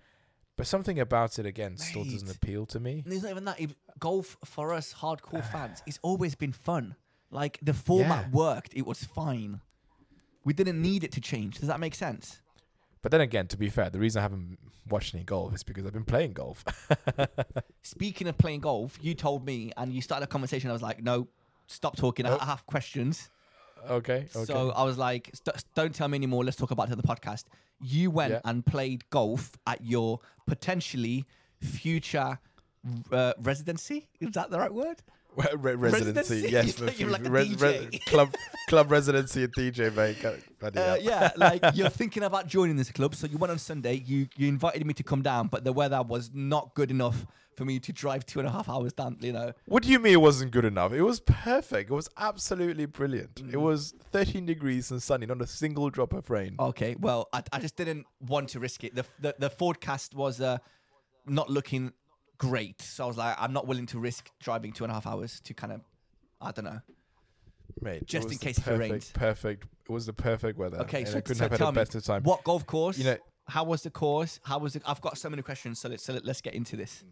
but 0.56 0.66
something 0.66 0.98
about 0.98 1.38
it 1.38 1.46
again 1.46 1.76
still 1.76 2.04
doesn't 2.04 2.30
appeal 2.30 2.66
to 2.66 2.78
me. 2.80 3.00
And 3.04 3.12
There's 3.12 3.22
not 3.22 3.30
even 3.30 3.44
that. 3.46 3.60
If 3.60 3.74
golf 3.98 4.36
for 4.44 4.72
us 4.72 4.94
hardcore 4.94 5.44
fans, 5.52 5.82
it's 5.86 5.98
always 6.02 6.34
been 6.34 6.52
fun. 6.52 6.96
Like 7.30 7.58
the 7.62 7.72
format 7.74 8.26
Yeah. 8.26 8.30
worked, 8.36 8.74
it 8.74 8.86
was 8.86 9.04
fine. 9.04 9.60
We 10.44 10.52
didn't 10.52 10.80
need 10.82 11.04
it 11.04 11.12
to 11.12 11.20
change. 11.20 11.58
Does 11.58 11.68
that 11.68 11.80
make 11.80 11.94
sense? 11.94 12.40
But 13.00 13.10
then 13.10 13.20
again, 13.20 13.46
to 13.48 13.56
be 13.56 13.68
fair, 13.68 13.90
the 13.90 13.98
reason 13.98 14.20
I 14.20 14.22
haven't 14.22 14.58
watched 14.88 15.14
any 15.14 15.24
golf 15.24 15.54
is 15.54 15.62
because 15.62 15.86
I've 15.86 15.92
been 15.92 16.04
playing 16.04 16.32
golf. 16.34 16.64
Speaking 17.82 18.28
of 18.28 18.38
playing 18.38 18.60
golf, 18.60 18.98
you 19.00 19.14
told 19.14 19.44
me 19.46 19.72
and 19.76 19.92
you 19.92 20.00
started 20.02 20.24
a 20.24 20.26
conversation. 20.28 20.70
I 20.70 20.72
was 20.72 20.82
like, 20.82 21.02
no, 21.02 21.28
stop 21.66 21.96
talking. 21.96 22.26
I- 22.26 22.30
Oh. 22.32 22.38
I 22.40 22.44
have 22.46 22.64
questions. 22.66 23.30
Okay, 23.90 24.26
okay. 24.34 24.44
So 24.44 24.70
I 24.70 24.84
was 24.84 24.98
like, 24.98 25.30
"St- 25.34 25.64
don't 25.74 25.94
tell 25.94 26.08
me 26.08 26.16
anymore. 26.16 26.44
Let's 26.44 26.56
talk 26.56 26.70
about 26.70 26.88
it 26.88 26.92
on 26.92 26.98
the 26.98 27.02
podcast. 27.06 27.44
You 27.80 28.10
went 28.10 28.32
Yeah. 28.32 28.40
and 28.44 28.64
played 28.64 29.08
golf 29.10 29.52
at 29.66 29.82
your 29.84 30.20
potentially 30.46 31.24
future 31.60 32.38
uh, 33.12 33.32
residency. 33.38 34.08
Is 34.20 34.32
that 34.32 34.50
the 34.50 34.58
right 34.58 34.72
word? 34.74 35.02
Re- 35.34 35.46
re- 35.56 35.74
residency, 35.74 36.42
Residency? 36.42 36.48
yes, 36.50 36.78
like 37.00 37.24
a 37.26 37.30
res- 37.30 37.60
res- 37.60 37.88
club 38.06 38.34
club 38.68 38.90
residency 38.90 39.44
at 39.44 39.50
DJ, 39.52 39.94
mate. 39.94 40.22
Uh, 40.76 40.96
yeah, 41.00 41.30
like 41.36 41.62
you're 41.74 41.88
thinking 41.88 42.22
about 42.22 42.46
joining 42.46 42.76
this 42.76 42.90
club, 42.90 43.14
so 43.14 43.26
you 43.26 43.38
went 43.38 43.50
on 43.50 43.58
Sunday. 43.58 44.02
You 44.04 44.28
you 44.36 44.48
invited 44.48 44.86
me 44.86 44.94
to 44.94 45.02
come 45.02 45.22
down, 45.22 45.48
but 45.48 45.64
the 45.64 45.72
weather 45.72 46.02
was 46.02 46.30
not 46.34 46.74
good 46.74 46.90
enough 46.90 47.26
for 47.56 47.64
me 47.66 47.78
to 47.78 47.92
drive 47.92 48.24
two 48.24 48.38
and 48.40 48.48
a 48.48 48.50
half 48.50 48.68
hours 48.68 48.92
down. 48.94 49.16
You 49.20 49.32
know, 49.32 49.52
What 49.66 49.82
do 49.82 49.90
you 49.90 49.98
mean 49.98 50.14
it 50.14 50.20
wasn't 50.20 50.52
good 50.52 50.64
enough? 50.64 50.92
It 50.92 51.02
was 51.02 51.20
perfect. 51.20 51.90
It 51.90 51.94
was 51.94 52.08
absolutely 52.16 52.86
brilliant. 52.86 53.40
It 53.40 53.52
Mm. 53.56 53.60
was 53.60 53.94
13 54.10 54.46
degrees 54.46 54.90
and 54.90 55.02
sunny, 55.02 55.26
not 55.26 55.40
a 55.42 55.46
single 55.46 55.90
drop 55.90 56.12
of 56.14 56.30
rain. 56.30 56.56
okay. 56.58 56.96
Well, 56.98 57.28
I, 57.32 57.42
I 57.52 57.58
just 57.58 57.76
didn't 57.76 58.06
want 58.20 58.48
to 58.50 58.60
risk 58.60 58.84
it. 58.84 58.94
The 58.94 59.04
the, 59.20 59.34
the 59.38 59.50
forecast 59.50 60.14
was 60.14 60.40
uh, 60.40 60.58
not 61.26 61.50
looking 61.50 61.92
great, 62.48 62.82
so 62.82 63.04
I 63.04 63.06
was 63.06 63.16
like, 63.16 63.36
I'm 63.38 63.52
not 63.52 63.66
willing 63.66 63.86
to 63.86 63.98
risk 63.98 64.30
driving 64.40 64.72
two 64.72 64.84
and 64.84 64.90
a 64.90 64.94
half 64.94 65.06
hours 65.06 65.40
to 65.40 65.54
kind 65.54 65.72
of, 65.72 65.80
I 66.40 66.50
don't 66.50 66.64
know. 66.64 66.80
Mate, 67.80 68.06
Just 68.06 68.30
in 68.32 68.38
case 68.38 68.58
if 68.58 68.66
it 68.66 68.70
perfect, 68.70 68.90
rains. 68.90 69.10
Perfect. 69.14 69.64
It 69.88 69.92
was 69.92 70.06
the 70.06 70.12
perfect 70.12 70.58
weather. 70.58 70.78
Okay, 70.80 71.04
so, 71.04 71.18
I 71.18 71.20
couldn't 71.20 71.36
so 71.36 71.44
have 71.44 71.52
had 71.52 71.68
a 71.68 71.72
better 71.72 72.00
time. 72.00 72.22
what 72.24 72.44
golf 72.44 72.66
course? 72.66 72.98
You 72.98 73.04
know, 73.04 73.16
how 73.48 73.64
was 73.64 73.82
the 73.82 73.90
course? 73.90 74.40
How 74.44 74.58
was 74.58 74.76
it? 74.76 74.82
I've 74.86 75.00
got 75.00 75.16
so 75.18 75.30
many 75.30 75.42
questions, 75.42 75.80
so 75.80 75.88
let's 75.88 76.02
so 76.04 76.18
let's 76.22 76.40
get 76.40 76.54
into 76.54 76.76
this. 76.76 77.04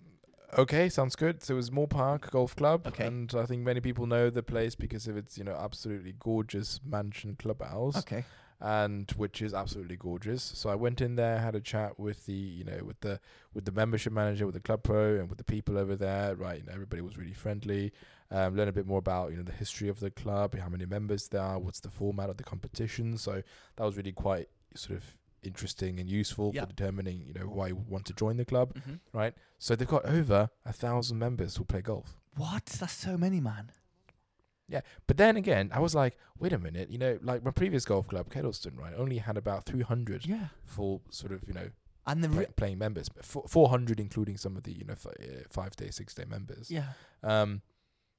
Okay, 0.59 0.89
sounds 0.89 1.15
good. 1.17 1.43
So 1.45 1.55
it 1.55 1.57
was 1.57 1.71
Moor 1.71 1.87
Park 1.87 2.31
Golf 2.31 2.57
Club, 2.57 2.87
Okay. 2.89 3.07
and 3.07 3.33
I 3.37 3.47
think 3.47 3.63
many 3.63 3.81
people 3.81 4.07
know 4.07 4.31
the 4.31 4.43
place 4.43 4.75
because 4.75 5.07
of 5.07 5.17
its, 5.17 5.39
you 5.39 5.45
know, 5.45 5.55
absolutely 5.55 6.15
gorgeous 6.19 6.81
mansion 6.85 7.37
clubhouse, 7.39 7.97
Okay. 7.99 8.25
And 8.61 9.11
which 9.13 9.41
is 9.43 9.55
absolutely 9.55 9.97
gorgeous. 9.97 10.43
So 10.43 10.69
I 10.71 10.75
went 10.75 11.01
in 11.01 11.17
there, 11.17 11.39
had 11.39 11.55
a 11.55 11.61
chat 11.61 11.99
with 11.99 12.27
the, 12.27 12.33
you 12.33 12.65
know, 12.65 12.81
with 12.85 13.01
the 13.01 13.21
with 13.55 13.65
the 13.65 13.73
membership 13.73 14.13
manager, 14.13 14.47
with 14.47 14.55
the 14.55 14.61
club 14.61 14.83
pro, 14.83 15.17
and 15.17 15.29
with 15.29 15.39
the 15.39 15.45
people 15.45 15.79
over 15.79 15.97
there. 15.97 16.35
Right, 16.37 16.59
you 16.61 16.67
know, 16.67 16.73
everybody 16.73 17.03
was 17.03 17.17
really 17.17 17.33
friendly. 17.35 17.93
Um, 18.33 18.57
learn 18.57 18.69
a 18.69 18.73
bit 18.73 18.87
more 18.87 18.99
about, 18.99 19.33
you 19.33 19.37
know, 19.39 19.43
the 19.43 19.51
history 19.51 19.89
of 19.89 19.99
the 19.99 20.11
club, 20.11 20.57
how 20.57 20.69
many 20.69 20.87
members 20.87 21.27
there 21.29 21.41
are, 21.43 21.59
what's 21.59 21.81
the 21.81 21.91
format 21.91 22.31
of 22.31 22.37
the 22.37 22.45
competition. 22.45 23.19
So 23.19 23.43
that 23.77 23.85
was 23.85 23.97
really 23.97 24.13
quite 24.13 24.49
sort 24.77 24.99
of 24.99 25.17
interesting 25.43 25.99
and 25.99 26.09
useful 26.09 26.53
Yeah. 26.55 26.61
for 26.63 26.69
determining, 26.69 27.25
you 27.27 27.33
know, 27.35 27.47
why 27.47 27.69
you 27.69 27.77
want 27.89 28.05
to 28.07 28.13
join 28.13 28.37
the 28.37 28.45
club 28.45 28.77
hmm 28.85 28.97
right? 29.13 29.35
So 29.59 29.75
they've 29.75 29.89
got 29.89 30.05
over 30.05 30.51
a 30.65 30.73
thousand 30.73 31.19
members 31.19 31.57
who 31.57 31.65
play 31.65 31.81
golf. 31.81 32.21
What? 32.37 32.67
That's 32.67 32.93
so 32.93 33.17
many, 33.17 33.41
man. 33.41 33.73
Yeah, 34.71 34.81
but 35.07 35.17
then 35.17 35.37
again, 35.37 35.71
I 35.75 35.81
was 35.81 35.95
like, 35.95 36.17
wait 36.39 36.53
a 36.53 36.59
minute, 36.59 36.91
you 36.91 36.99
know, 36.99 37.19
like 37.23 37.45
my 37.45 37.51
previous 37.51 37.85
golf 37.85 38.07
club, 38.09 38.31
Kedleston, 38.31 38.77
right, 38.79 38.95
only 38.97 39.19
had 39.19 39.37
about 39.37 39.65
300 39.67 40.25
Yeah. 40.27 40.49
full 40.65 41.03
sort 41.11 41.33
of, 41.33 41.43
you 41.47 41.53
know, 41.55 41.71
And 42.07 42.23
the 42.25 42.29
play, 42.29 42.39
re- 42.39 42.47
playing 42.57 42.79
members, 42.79 43.09
but 43.09 43.25
four- 43.25 43.47
400 43.49 43.99
including 44.01 44.37
some 44.37 44.57
of 44.57 44.63
the, 44.63 44.73
you 44.73 44.85
know, 44.85 44.93
f- 44.95 45.07
uh, 45.07 45.43
five 45.51 45.75
day, 45.77 45.91
six 45.91 46.15
day 46.15 46.25
members. 46.25 46.71
yeah. 46.71 46.93
Um, 47.23 47.63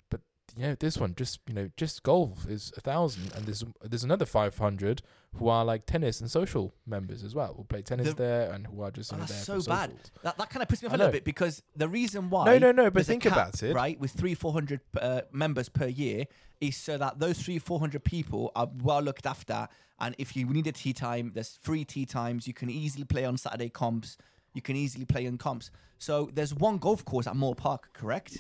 but 0.10 0.22
you 0.56 0.64
know, 0.64 0.76
this 0.76 0.98
one 0.98 1.16
just, 1.16 1.40
you 1.48 1.54
know, 1.54 1.70
just 1.78 2.04
golf 2.04 2.46
is 2.50 2.74
a 2.78 2.82
thousand, 2.82 3.32
and 3.34 3.46
there's 3.46 3.64
there's 3.82 4.04
another 4.04 4.26
500 4.26 5.02
who 5.36 5.48
are 5.48 5.64
like 5.64 5.86
tennis 5.86 6.20
and 6.22 6.30
social 6.30 6.74
members 6.86 7.24
as 7.24 7.34
well, 7.34 7.54
who 7.56 7.64
play 7.64 7.82
tennis 7.82 8.10
The- 8.10 8.16
there 8.16 8.52
and 8.52 8.68
who 8.68 8.82
are 8.82 8.92
just, 8.92 9.14
Oh, 9.14 9.18
that's 9.18 9.32
there 9.32 9.40
so 9.44 9.62
for 9.62 9.70
bad. 9.70 9.90
socials. 9.92 10.12
That, 10.24 10.38
that 10.38 10.50
kind 10.50 10.62
of 10.62 10.70
pissed 10.70 10.84
me 10.84 10.88
off 10.88 10.94
a 10.94 10.98
little 10.98 11.12
bit 11.12 11.24
because 11.24 11.64
the 11.76 11.88
reason 11.88 12.30
why 12.30 12.46
No, 12.46 12.58
no, 12.58 12.72
no, 12.72 12.92
but 12.92 13.06
think 13.06 13.24
cap, 13.24 13.32
about 13.34 13.64
it. 13.64 13.74
right 13.74 14.00
with 14.00 14.12
three 14.12 14.34
four 14.36 14.52
hundred 14.54 14.82
uh, 15.00 15.22
members 15.32 15.70
per 15.70 15.88
year 15.88 16.26
is 16.60 16.76
so 16.78 16.98
that 16.98 17.20
those 17.20 17.40
three 17.42 17.60
four 17.60 17.80
hundred 17.80 18.04
people 18.04 18.52
are 18.56 18.70
well 18.84 19.02
looked 19.02 19.26
after 19.26 19.68
and 20.00 20.16
if 20.18 20.36
you 20.36 20.46
need 20.48 20.68
a 20.68 20.72
tea 20.72 20.94
time 20.94 21.32
there's 21.34 21.58
free 21.62 21.86
tea 21.86 22.06
times 22.06 22.46
you 22.48 22.54
can 22.54 22.70
easily 22.70 23.04
play 23.06 23.24
on 23.26 23.38
Saturday 23.38 23.70
comps 23.70 24.18
you 24.54 24.62
can 24.62 24.76
easily 24.76 25.06
play 25.06 25.26
in 25.26 25.38
comps 25.38 25.72
so 25.98 26.30
there's 26.34 26.54
one 26.54 26.78
golf 26.78 27.04
course 27.06 27.26
at 27.26 27.36
Moor 27.36 27.56
Park 27.56 27.90
correct 27.94 28.40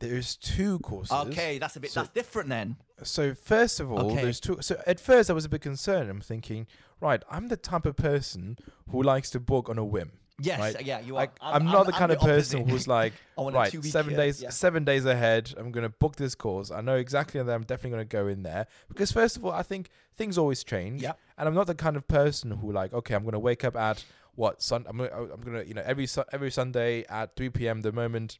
There's 0.00 0.34
two 0.36 0.78
courses. 0.80 1.12
okay 1.12 1.58
that's 1.58 1.76
a 1.76 1.80
bit 1.80 1.90
So- 1.90 2.00
that's 2.00 2.12
different 2.12 2.48
then 2.48 2.76
So 3.02 3.34
first 3.34 3.80
of 3.80 3.90
all, 3.90 4.10
Okay. 4.12 4.22
there's 4.22 4.40
two. 4.40 4.58
So 4.60 4.80
at 4.86 5.00
first, 5.00 5.30
I 5.30 5.32
was 5.32 5.44
a 5.44 5.48
bit 5.48 5.60
concerned. 5.62 6.10
I'm 6.10 6.20
thinking, 6.20 6.66
right, 7.00 7.22
I'm 7.30 7.48
the 7.48 7.56
type 7.56 7.86
of 7.86 7.96
person 7.96 8.56
who 8.90 9.02
likes 9.02 9.30
to 9.30 9.40
book 9.40 9.68
on 9.68 9.78
a 9.78 9.84
whim. 9.84 10.12
yes 10.42 10.58
Right. 10.58 10.86
yeah 10.86 11.00
you 11.00 11.16
are 11.16 11.20
Like, 11.22 11.32
I'm, 11.42 11.66
not 11.66 11.84
the 11.84 11.92
kind 11.92 12.10
of 12.10 12.18
person 12.18 12.66
who's 12.66 12.88
like, 12.98 13.12
I 13.36 13.42
want 13.42 13.54
right, 13.54 13.84
seven 13.84 14.16
days, 14.16 14.40
yeah. 14.42 14.48
seven 14.50 14.84
days 14.84 15.04
ahead. 15.04 15.52
I'm 15.58 15.70
gonna 15.70 15.90
book 15.90 16.16
this 16.16 16.34
course. 16.34 16.70
I 16.70 16.80
know 16.80 16.96
exactly 16.96 17.42
that 17.42 17.52
I'm 17.54 17.64
definitely 17.64 17.90
gonna 17.90 18.04
go 18.06 18.26
in 18.26 18.42
there 18.42 18.66
because 18.88 19.12
first 19.12 19.36
of 19.36 19.44
all, 19.44 19.52
I 19.52 19.62
think 19.62 19.90
things 20.16 20.38
always 20.38 20.64
change. 20.64 21.02
Yep. 21.02 21.18
And 21.36 21.48
I'm 21.48 21.54
not 21.54 21.66
the 21.66 21.74
kind 21.74 21.96
of 21.96 22.08
person 22.08 22.50
who 22.52 22.72
like, 22.72 22.92
okay, 22.94 23.14
I'm 23.14 23.24
gonna 23.24 23.38
wake 23.38 23.64
up 23.64 23.76
at 23.76 24.02
what 24.34 24.62
sun? 24.62 24.86
I'm 24.88 24.96
gonna, 24.96 25.10
I'm 25.34 25.40
gonna, 25.42 25.62
you 25.64 25.74
know, 25.74 25.82
every 25.84 26.06
Su- 26.06 26.24
every 26.32 26.50
Sunday 26.50 27.04
at 27.10 27.36
3 27.36 27.50
p.m. 27.50 27.82
the 27.82 27.92
moment 27.92 28.38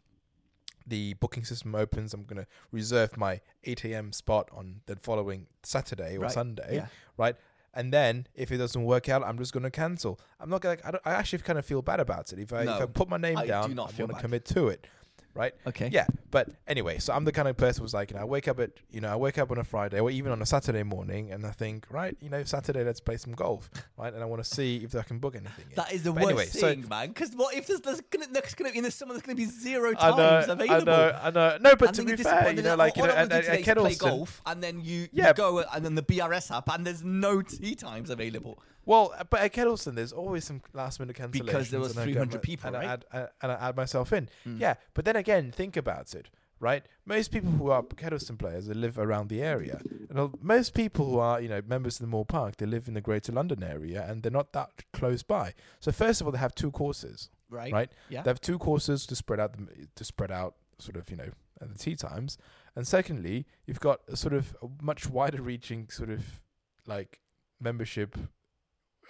the 0.86 1.14
booking 1.14 1.44
system 1.44 1.74
opens, 1.74 2.14
I'm 2.14 2.24
gonna 2.24 2.46
reserve 2.72 3.16
my 3.16 3.40
8 3.64 3.84
a.m. 3.86 4.12
spot 4.12 4.48
on 4.52 4.80
the 4.86 4.96
following 4.96 5.46
Saturday 5.62 6.16
or 6.16 6.20
Right. 6.20 6.32
Sunday, 6.32 6.76
yeah 6.76 6.86
right? 7.20 7.36
And 7.72 7.92
then 7.92 8.26
if 8.34 8.50
it 8.50 8.56
doesn't 8.56 8.82
work 8.82 9.08
out, 9.08 9.22
I'm 9.22 9.38
just 9.38 9.52
gonna 9.52 9.70
cancel. 9.70 10.18
I'm 10.40 10.50
not 10.50 10.60
gonna. 10.60 10.78
I, 10.84 10.90
don't, 10.90 11.02
I 11.06 11.12
actually 11.12 11.38
kind 11.40 11.56
of 11.58 11.64
feel 11.64 11.82
bad 11.82 12.00
about 12.00 12.32
it. 12.32 12.40
If 12.40 12.52
I 12.52 12.62
if 12.62 12.68
I 12.68 12.86
put 12.86 13.08
my 13.08 13.16
name 13.16 13.36
I 13.38 13.42
do 13.42 13.48
down, 13.48 13.74
not 13.76 13.94
I 13.96 14.02
want 14.02 14.16
to 14.16 14.20
commit 14.20 14.44
to 14.46 14.68
it, 14.68 14.88
right? 15.34 15.54
okay 15.66 15.88
Yeah, 15.92 16.06
but 16.30 16.48
anyway, 16.66 16.98
so 16.98 17.12
I'm 17.12 17.24
the 17.24 17.32
kind 17.32 17.48
of 17.48 17.56
person 17.56 17.82
who's 17.82 17.94
like, 17.94 18.10
you 18.10 18.16
know, 18.16 18.22
I 18.22 18.24
wake 18.24 18.48
up 18.48 18.58
at, 18.60 18.70
you 18.90 19.00
know, 19.00 19.12
I 19.12 19.16
wake 19.16 19.38
up 19.38 19.50
on 19.50 19.58
a 19.58 19.64
Friday 19.64 20.00
or 20.00 20.10
even 20.10 20.32
on 20.32 20.42
a 20.42 20.46
Saturday 20.46 20.82
morning, 20.82 21.30
and 21.32 21.46
I 21.46 21.50
think, 21.50 21.86
right, 21.90 22.16
you 22.20 22.28
know, 22.30 22.42
Saturday, 22.44 22.82
let's 22.84 23.00
play 23.00 23.16
some 23.16 23.32
golf, 23.32 23.70
right? 23.96 24.12
And 24.12 24.22
I 24.22 24.26
want 24.26 24.42
to 24.42 24.48
see 24.48 24.76
if 24.84 24.94
I 24.94 25.02
can 25.02 25.18
book 25.18 25.36
anything. 25.36 25.66
in. 25.70 25.76
That 25.76 25.92
is 25.92 26.02
the 26.02 26.12
But 26.12 26.22
worst 26.22 26.28
anyway, 26.30 26.46
so- 26.46 26.68
thing, 26.68 26.88
man. 26.88 27.08
Because 27.08 27.32
what 27.34 27.54
if 27.54 27.66
there's, 27.66 27.80
there's 27.80 28.00
gonna 28.02 28.26
there's 28.32 28.54
gonna 28.54 28.70
in 28.70 28.84
the 28.84 28.90
summer 28.90 29.12
there's 29.14 29.22
gonna 29.22 29.36
be 29.36 29.44
zero 29.46 29.90
I 29.90 30.10
times 30.10 30.46
know, 30.46 30.52
available. 30.52 30.92
I 30.92 30.96
know, 30.96 31.18
I 31.22 31.30
know. 31.30 31.58
No, 31.60 31.76
but 31.76 31.88
And 31.88 32.08
to 32.08 32.16
be 32.16 32.22
fair, 32.22 32.52
you 32.52 32.62
know, 32.62 32.76
like 32.76 32.96
you 32.96 33.02
know, 33.04 33.08
I 33.10 33.12
at, 33.12 33.16
wanna 33.16 33.28
do 33.28 33.34
at, 33.36 33.40
today 33.58 33.70
at 33.70 33.76
is 33.78 33.82
play 33.82 33.94
golf, 34.10 34.42
and 34.46 34.62
then 34.62 34.80
you, 34.82 35.08
Yeah. 35.12 35.28
you 35.28 35.34
go 35.34 35.60
and 35.60 35.84
then 35.84 35.94
the 35.94 36.02
BRS 36.02 36.50
app, 36.54 36.68
and 36.70 36.86
there's 36.86 37.02
no 37.04 37.42
tea 37.42 37.74
times 37.74 38.10
available. 38.10 38.62
Well, 38.86 39.12
uh, 39.18 39.24
but 39.28 39.40
at 39.40 39.52
Kedleston, 39.52 39.94
there's 39.94 40.12
always 40.12 40.44
some 40.44 40.62
last 40.72 40.98
minute 41.00 41.16
cancellations 41.16 41.32
Because 41.32 41.70
there 41.70 41.80
was 41.80 41.96
I 41.96 42.04
300 42.04 42.34
my- 42.34 42.40
people, 42.40 42.66
and 42.68 42.76
right? 42.76 42.84
I 42.88 42.92
add, 42.92 43.04
uh, 43.12 43.26
and 43.42 43.52
I 43.52 43.68
add 43.68 43.76
myself 43.76 44.12
in. 44.12 44.28
Mm. 44.46 44.60
Yeah, 44.60 44.74
but 44.94 45.04
then 45.04 45.16
again, 45.16 45.52
think 45.52 45.76
about 45.76 46.14
it, 46.14 46.30
right? 46.60 46.84
Most 47.04 47.30
people 47.30 47.50
who 47.52 47.70
are 47.70 47.82
Kedleston 47.82 48.38
players, 48.38 48.66
they 48.66 48.74
live 48.74 48.98
around 48.98 49.28
the 49.28 49.42
area, 49.42 49.80
and 50.08 50.34
most 50.42 50.74
people 50.74 51.06
who 51.06 51.18
are, 51.18 51.40
you 51.40 51.48
know, 51.48 51.60
members 51.66 51.96
of 51.96 52.00
the 52.00 52.06
Moor 52.10 52.24
Park, 52.24 52.56
they 52.56 52.66
live 52.66 52.88
in 52.88 52.94
the 52.94 53.00
Greater 53.00 53.32
London 53.32 53.62
area, 53.62 54.04
and 54.08 54.22
they're 54.22 54.32
not 54.32 54.52
that 54.54 54.70
close 54.92 55.22
by. 55.22 55.54
So 55.78 55.92
first 55.92 56.20
of 56.20 56.26
all, 56.26 56.32
they 56.32 56.38
have 56.38 56.54
two 56.54 56.70
courses, 56.70 57.28
Right. 57.50 57.72
right? 57.72 57.92
Yeah. 58.08 58.22
They 58.22 58.30
have 58.30 58.40
two 58.40 58.58
courses 58.58 59.06
to 59.06 59.14
spread 59.14 59.40
out 59.40 59.52
the, 59.56 59.88
to 59.94 60.04
spread 60.04 60.30
out 60.32 60.54
sort 60.78 60.96
of 60.96 61.10
you 61.10 61.16
know 61.18 61.30
at 61.60 61.70
the 61.70 61.78
tea 61.78 61.94
times, 61.96 62.38
and 62.74 62.86
secondly, 62.88 63.46
you've 63.66 63.80
got 63.80 64.00
a 64.08 64.16
sort 64.16 64.32
of 64.32 64.56
a 64.62 64.68
much 64.82 65.08
wider 65.10 65.42
reaching 65.42 65.88
sort 65.90 66.08
of 66.10 66.40
like 66.86 67.20
membership. 67.60 68.16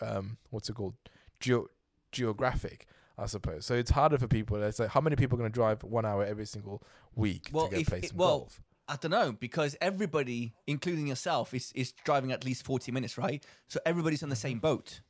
Um, 0.03 0.37
what's 0.51 0.69
it 0.69 0.75
called? 0.75 0.95
Geo- 1.41 1.69
geographic, 2.13 2.87
I 3.19 3.27
suppose. 3.27 3.65
So 3.67 3.75
it's 3.75 3.91
harder 3.91 4.19
for 4.19 4.27
people. 4.29 4.63
It's 4.63 4.79
like 4.79 4.91
how 4.91 5.01
many 5.01 5.17
people 5.17 5.37
are 5.37 5.41
going 5.41 5.51
to 5.51 5.55
drive 5.55 5.83
one 5.83 6.05
hour 6.05 6.25
every 6.25 6.47
single 6.47 6.83
week 7.15 7.51
Well, 7.53 7.67
to 7.69 7.75
go 7.75 7.81
if 7.81 7.87
play 7.89 7.99
it- 8.01 8.13
well, 8.15 8.39
golf? 8.41 8.61
I 8.89 8.97
don't 8.97 9.13
know 9.13 9.31
because 9.33 9.77
everybody, 9.81 10.53
including 10.67 11.07
yourself, 11.07 11.55
is 11.55 11.71
is 11.77 11.93
driving 12.05 12.33
at 12.33 12.45
least 12.45 12.65
forty 12.65 12.91
minutes, 12.91 13.17
right? 13.17 13.45
So 13.69 13.79
everybody's 13.87 14.23
on 14.25 14.31
the 14.31 14.37
same 14.37 14.59
boat. 14.59 15.01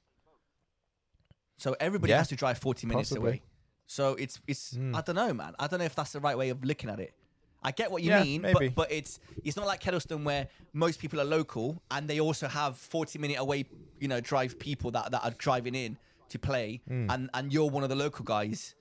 So 1.56 1.76
everybody 1.80 2.10
Yeah, 2.10 2.18
has 2.18 2.28
to 2.28 2.36
drive 2.36 2.58
forty 2.58 2.86
minutes 2.86 3.10
possibly. 3.10 3.28
away. 3.30 3.42
So 3.86 4.14
it's 4.14 4.38
it's 4.46 4.74
Mm. 4.74 4.94
I 4.94 5.00
don't 5.00 5.16
know, 5.16 5.32
man. 5.34 5.54
I 5.58 5.66
don't 5.66 5.78
know 5.78 5.84
if 5.86 5.94
that's 5.94 6.12
the 6.12 6.20
right 6.20 6.36
way 6.36 6.50
of 6.50 6.62
looking 6.64 6.90
at 6.90 7.00
it. 7.00 7.14
I 7.62 7.72
get 7.72 7.90
what 7.90 8.02
you 8.02 8.10
Yeah, 8.10 8.22
mean, 8.22 8.42
maybe. 8.42 8.68
but 8.68 8.74
but 8.74 8.92
it's 8.92 9.20
it's 9.44 9.56
not 9.56 9.66
like 9.66 9.82
Kedleston 9.82 10.24
where 10.24 10.48
most 10.72 10.98
people 10.98 11.20
are 11.20 11.24
local 11.24 11.82
and 11.90 12.08
they 12.08 12.18
also 12.20 12.48
have 12.48 12.76
forty 12.78 13.18
minute 13.18 13.38
away, 13.38 13.64
you 13.98 14.08
know, 14.08 14.20
drive 14.20 14.58
people 14.58 14.90
that 14.92 15.10
that 15.10 15.22
are 15.24 15.32
driving 15.32 15.74
in 15.74 15.98
to 16.30 16.38
play, 16.38 16.80
Mm. 16.88 17.12
and 17.12 17.30
and 17.34 17.52
you're 17.52 17.68
one 17.68 17.82
of 17.82 17.88
the 17.90 17.96
local 17.96 18.24
guys, 18.24 18.74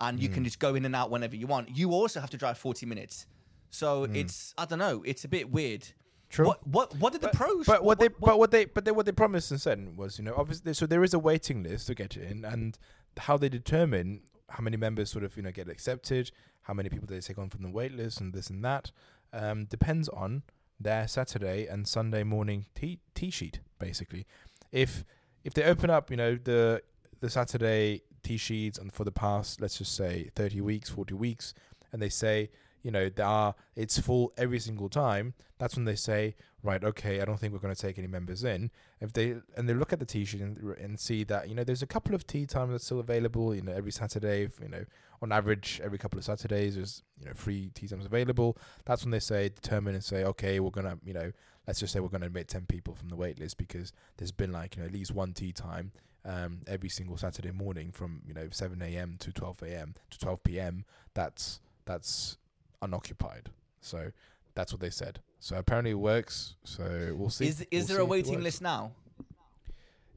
and 0.00 0.20
you 0.22 0.28
can 0.28 0.44
just 0.44 0.58
go 0.58 0.74
in 0.74 0.84
and 0.84 0.94
out 0.94 1.10
whenever 1.10 1.36
you 1.36 1.46
want. 1.46 1.76
You 1.76 1.92
also 1.92 2.20
have 2.20 2.30
to 2.30 2.36
drive 2.36 2.58
forty 2.58 2.84
minutes, 2.84 3.26
so 3.70 4.04
it's 4.04 4.54
I 4.58 4.64
don't 4.66 4.78
know, 4.80 5.02
it's 5.06 5.24
a 5.24 5.28
bit 5.28 5.50
weird. 5.50 5.82
Mm. 5.82 5.92
True. 6.28 6.46
What 6.48 6.66
what 6.66 6.96
what 6.96 7.12
did 7.12 7.22
the 7.22 7.28
But- 7.28 7.36
pros? 7.36 7.66
But 7.66 7.84
what, 7.84 7.98
they 8.00 8.08
what- 8.08 8.20
but 8.20 8.38
what 8.38 8.50
they 8.50 8.64
but 8.66 8.84
they, 8.84 8.90
what 8.90 9.06
they 9.06 9.12
promised 9.12 9.50
and 9.52 9.60
said 9.60 9.96
was 9.96 10.18
you 10.18 10.24
know 10.24 10.34
obviously 10.36 10.74
so 10.74 10.84
there 10.84 11.04
is 11.04 11.14
a 11.14 11.18
waiting 11.20 11.62
list 11.62 11.86
to 11.86 11.94
get 11.94 12.16
in 12.16 12.44
and 12.44 12.76
how 13.16 13.36
they 13.38 13.48
determine 13.48 14.22
how 14.48 14.62
many 14.62 14.76
members 14.76 15.10
sort 15.10 15.24
of 15.24 15.36
you 15.36 15.42
know 15.42 15.50
get 15.50 15.68
accepted, 15.68 16.30
how 16.62 16.74
many 16.74 16.88
people 16.88 17.06
they 17.06 17.20
take 17.20 17.38
on 17.38 17.50
from 17.50 17.62
the 17.62 17.68
waitlist, 17.68 18.20
and 18.20 18.32
this 18.32 18.50
and 18.50 18.64
that 18.64 18.90
um, 19.32 19.64
depends 19.66 20.08
on 20.08 20.42
their 20.78 21.08
Saturday 21.08 21.66
and 21.66 21.86
Sunday 21.88 22.22
morning 22.22 22.66
tea 22.74 23.00
tea 23.14 23.30
sheet 23.30 23.60
basically. 23.78 24.26
If 24.72 25.04
if 25.44 25.54
they 25.54 25.64
open 25.64 25.90
up 25.90 26.10
you 26.10 26.16
know 26.16 26.36
the 26.36 26.82
the 27.20 27.30
Saturday 27.30 28.02
tea 28.22 28.36
sheets 28.36 28.78
and 28.78 28.92
for 28.92 29.04
the 29.04 29.12
past 29.12 29.60
let's 29.60 29.78
just 29.78 29.94
say 29.94 30.30
thirty 30.34 30.60
weeks 30.60 30.90
forty 30.90 31.14
weeks 31.14 31.54
and 31.92 32.02
they 32.02 32.08
say 32.08 32.50
you 32.86 32.92
know, 32.92 33.08
there 33.08 33.26
are 33.26 33.56
it's 33.74 33.98
full 33.98 34.32
every 34.36 34.60
single 34.60 34.88
time, 34.88 35.34
that's 35.58 35.74
when 35.74 35.86
they 35.86 35.96
say, 35.96 36.36
right, 36.66 36.82
okay, 36.82 37.20
I 37.20 37.24
don't 37.24 37.38
think 37.38 37.52
we're 37.52 37.60
going 37.60 37.74
to 37.74 37.80
take 37.80 37.98
any 37.98 38.08
members 38.08 38.44
in. 38.44 38.70
If 39.00 39.12
they 39.12 39.36
and 39.56 39.68
they 39.68 39.74
look 39.74 39.92
at 39.92 39.98
the 39.98 40.04
tea 40.04 40.24
sheet 40.24 40.40
and, 40.40 40.58
and 40.78 40.98
see 40.98 41.24
that 41.24 41.48
you 41.48 41.54
know 41.54 41.64
there's 41.64 41.82
a 41.82 41.86
couple 41.86 42.14
of 42.14 42.26
tea 42.26 42.46
times 42.46 42.72
that's 42.72 42.84
still 42.84 43.00
available, 43.00 43.54
you 43.54 43.62
know, 43.62 43.72
every 43.72 43.92
Saturday, 43.92 44.48
you 44.60 44.68
know, 44.68 44.84
on 45.22 45.32
average 45.32 45.80
every 45.82 45.98
couple 45.98 46.18
of 46.18 46.24
Saturdays 46.24 46.74
there's 46.74 47.02
you 47.18 47.26
know 47.26 47.34
free 47.34 47.70
tea 47.74 47.88
times 47.88 48.04
available. 48.04 48.58
That's 48.84 49.04
when 49.04 49.12
they 49.12 49.20
say 49.20 49.48
determine 49.48 49.94
and 49.94 50.04
say, 50.04 50.24
okay, 50.24 50.60
we're 50.60 50.70
gonna 50.70 50.98
you 51.04 51.14
know 51.14 51.32
let's 51.66 51.80
just 51.80 51.92
say 51.92 52.00
we're 52.00 52.08
to 52.08 52.26
admit 52.26 52.48
10 52.48 52.66
people 52.66 52.94
from 52.94 53.08
the 53.08 53.16
wait 53.16 53.40
list 53.40 53.58
because 53.58 53.92
there's 54.16 54.32
been 54.32 54.52
like 54.52 54.76
you 54.76 54.82
know 54.82 54.86
at 54.86 54.92
least 54.92 55.12
one 55.12 55.32
tea 55.32 55.52
time 55.52 55.90
um, 56.24 56.60
every 56.66 56.88
single 56.88 57.16
Saturday 57.16 57.52
morning 57.52 57.92
from 57.92 58.22
you 58.26 58.34
know 58.34 58.48
7 58.50 58.80
a.m. 58.82 59.16
to 59.20 59.32
12 59.32 59.62
a.m. 59.62 59.94
to 60.10 60.18
12 60.18 60.42
p.m. 60.42 60.84
That's 61.14 61.60
that's 61.84 62.36
unoccupied. 62.82 63.50
So 63.80 64.10
that's 64.56 64.72
what 64.72 64.80
they 64.80 64.90
said. 64.90 65.20
So 65.38 65.56
apparently 65.56 65.92
it 65.92 66.00
works. 66.00 66.56
So 66.64 67.14
we'll 67.16 67.30
see. 67.30 67.46
Is 67.46 67.60
is 67.70 67.86
We'll 67.88 67.96
there 67.96 68.00
a 68.00 68.04
waiting 68.04 68.42
list 68.42 68.60
now? 68.60 68.90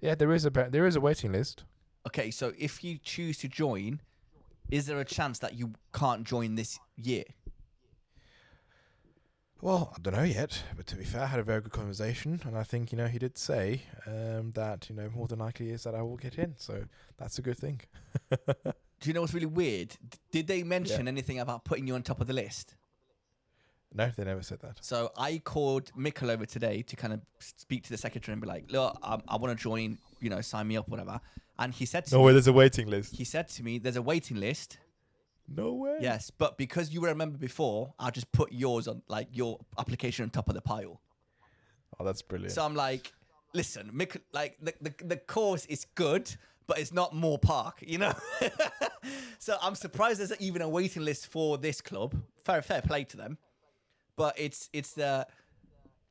Yeah, 0.01 0.15
there 0.15 0.31
is 0.33 0.45
a 0.45 0.49
there 0.49 0.87
is 0.87 0.95
a 0.95 1.01
waiting 1.01 1.31
list. 1.31 1.65
Okay, 2.07 2.31
so 2.31 2.53
if 2.57 2.83
you 2.83 2.97
choose 2.97 3.37
to 3.39 3.47
join, 3.47 4.01
is 4.71 4.87
there 4.87 4.99
a 4.99 5.05
chance 5.05 5.37
that 5.39 5.53
you 5.59 5.73
can't 5.93 6.23
join 6.23 6.55
this 6.55 6.79
year? 6.95 7.25
Well, 9.61 9.93
I 9.93 9.99
don't 10.01 10.15
know 10.15 10.23
yet, 10.23 10.63
but 10.77 10.87
to 10.87 10.95
be 10.95 11.03
fair, 11.03 11.23
I 11.23 11.25
had 11.25 11.39
a 11.41 11.43
very 11.43 11.59
good 11.59 11.73
conversation, 11.73 12.39
and 12.45 12.57
I 12.57 12.63
think 12.63 12.93
you 12.93 12.97
know 12.97 13.07
he 13.07 13.19
did 13.19 13.37
say 13.37 13.81
um, 14.07 14.51
that 14.55 14.89
you 14.89 14.95
know 14.95 15.09
more 15.13 15.27
than 15.27 15.39
likely 15.39 15.71
is 15.71 15.83
that 15.83 15.93
I 15.93 16.01
will 16.01 16.15
get 16.15 16.37
in, 16.37 16.55
so 16.57 16.85
that's 17.17 17.37
a 17.37 17.41
good 17.41 17.57
thing. 17.57 17.81
Do 18.31 19.07
you 19.07 19.13
know 19.13 19.21
what's 19.21 19.33
really 19.33 19.45
weird? 19.45 19.89
D- 20.09 20.17
Did 20.31 20.47
they 20.47 20.63
mention 20.63 21.07
anything 21.09 21.39
about 21.39 21.65
putting 21.65 21.87
you 21.87 21.95
on 21.95 22.03
top 22.03 22.21
of 22.21 22.27
the 22.27 22.33
list? 22.33 22.75
No, 23.93 24.11
they 24.15 24.23
never 24.23 24.43
said 24.43 24.59
that. 24.61 24.77
So 24.81 25.11
I 25.17 25.39
called 25.43 25.91
Mikkel 25.97 26.29
over 26.29 26.45
today 26.45 26.83
to 26.83 26.95
kind 26.95 27.11
of 27.13 27.21
speak 27.39 27.83
to 27.83 27.89
the 27.89 27.97
secretary 27.97 28.33
and 28.33 28.41
be 28.41 28.47
like, 28.47 28.71
"Look, 28.71 28.97
I, 29.01 29.19
I 29.27 29.37
want 29.37 29.57
to 29.57 29.61
join. 29.61 29.97
You 30.19 30.29
know, 30.29 30.41
sign 30.41 30.67
me 30.67 30.77
up, 30.77 30.87
whatever." 30.87 31.19
And 31.57 31.73
he 31.73 31.85
said 31.85 32.05
to 32.05 32.15
No 32.15 32.19
me, 32.19 32.27
way, 32.27 32.33
there's 32.33 32.47
a 32.47 32.53
waiting 32.53 32.87
list. 32.87 33.15
he 33.15 33.23
said 33.23 33.49
to 33.49 33.63
me, 33.63 33.79
"There's 33.79 33.95
a 33.95 34.01
waiting 34.01 34.37
list." 34.37 34.77
No 35.47 35.73
way. 35.73 35.97
Yes, 35.99 36.29
but 36.29 36.57
because 36.59 36.91
you 36.91 37.01
were 37.01 37.07
a 37.09 37.15
member 37.15 37.37
before, 37.39 37.93
I'll 37.97 38.11
just 38.11 38.31
put 38.31 38.51
yours 38.51 38.87
on, 38.87 39.01
like 39.07 39.29
your 39.33 39.57
application 39.79 40.23
on 40.23 40.29
top 40.29 40.47
of 40.47 40.53
the 40.53 40.61
pile. 40.61 41.01
Oh, 41.99 42.05
that's 42.05 42.21
brilliant. 42.21 42.51
So 42.53 42.63
I'm 42.63 42.75
like, 42.75 43.11
listen, 43.55 43.89
Mick, 43.91 44.21
like 44.31 44.57
the, 44.61 44.73
the 44.79 44.93
the 45.03 45.17
course 45.17 45.65
is 45.65 45.87
good, 45.95 46.31
but 46.67 46.77
it's 46.77 46.93
not 46.93 47.15
more 47.15 47.39
park, 47.39 47.79
you 47.81 47.97
know. 47.97 48.13
so 49.39 49.57
I'm 49.61 49.73
surprised 49.73 50.19
there's 50.19 50.39
even 50.39 50.61
a 50.61 50.69
waiting 50.69 51.03
list 51.03 51.27
for 51.27 51.57
this 51.57 51.81
club. 51.81 52.15
Fair 52.43 52.61
fair 52.61 52.83
play 52.83 53.03
to 53.05 53.17
them, 53.17 53.37
but 54.20 54.36
it's 54.38 54.70
it's 54.74 54.93
the. 54.93 55.26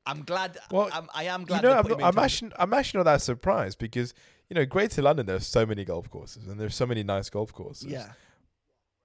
I'm 0.06 0.22
glad. 0.24 0.56
Well, 0.70 0.88
I'm, 0.92 1.06
I 1.14 1.24
am 1.24 1.44
glad. 1.44 1.62
you 1.62 1.68
know, 1.68 1.76
I'm, 1.76 1.86
not, 1.86 2.02
I'm 2.02 2.18
actually, 2.18 2.50
I'm 2.58 2.72
actually 2.72 2.98
not 3.00 3.04
that 3.04 3.20
surprised 3.20 3.78
because 3.78 4.14
you 4.48 4.54
know, 4.54 4.64
Greater 4.64 5.02
London, 5.02 5.26
there's 5.26 5.46
so 5.46 5.66
many 5.66 5.84
golf 5.84 6.08
courses 6.08 6.48
and 6.48 6.58
there's 6.58 6.74
so 6.74 6.86
many 6.86 7.02
nice 7.02 7.28
golf 7.28 7.52
courses. 7.52 7.90
Yeah, 7.90 8.12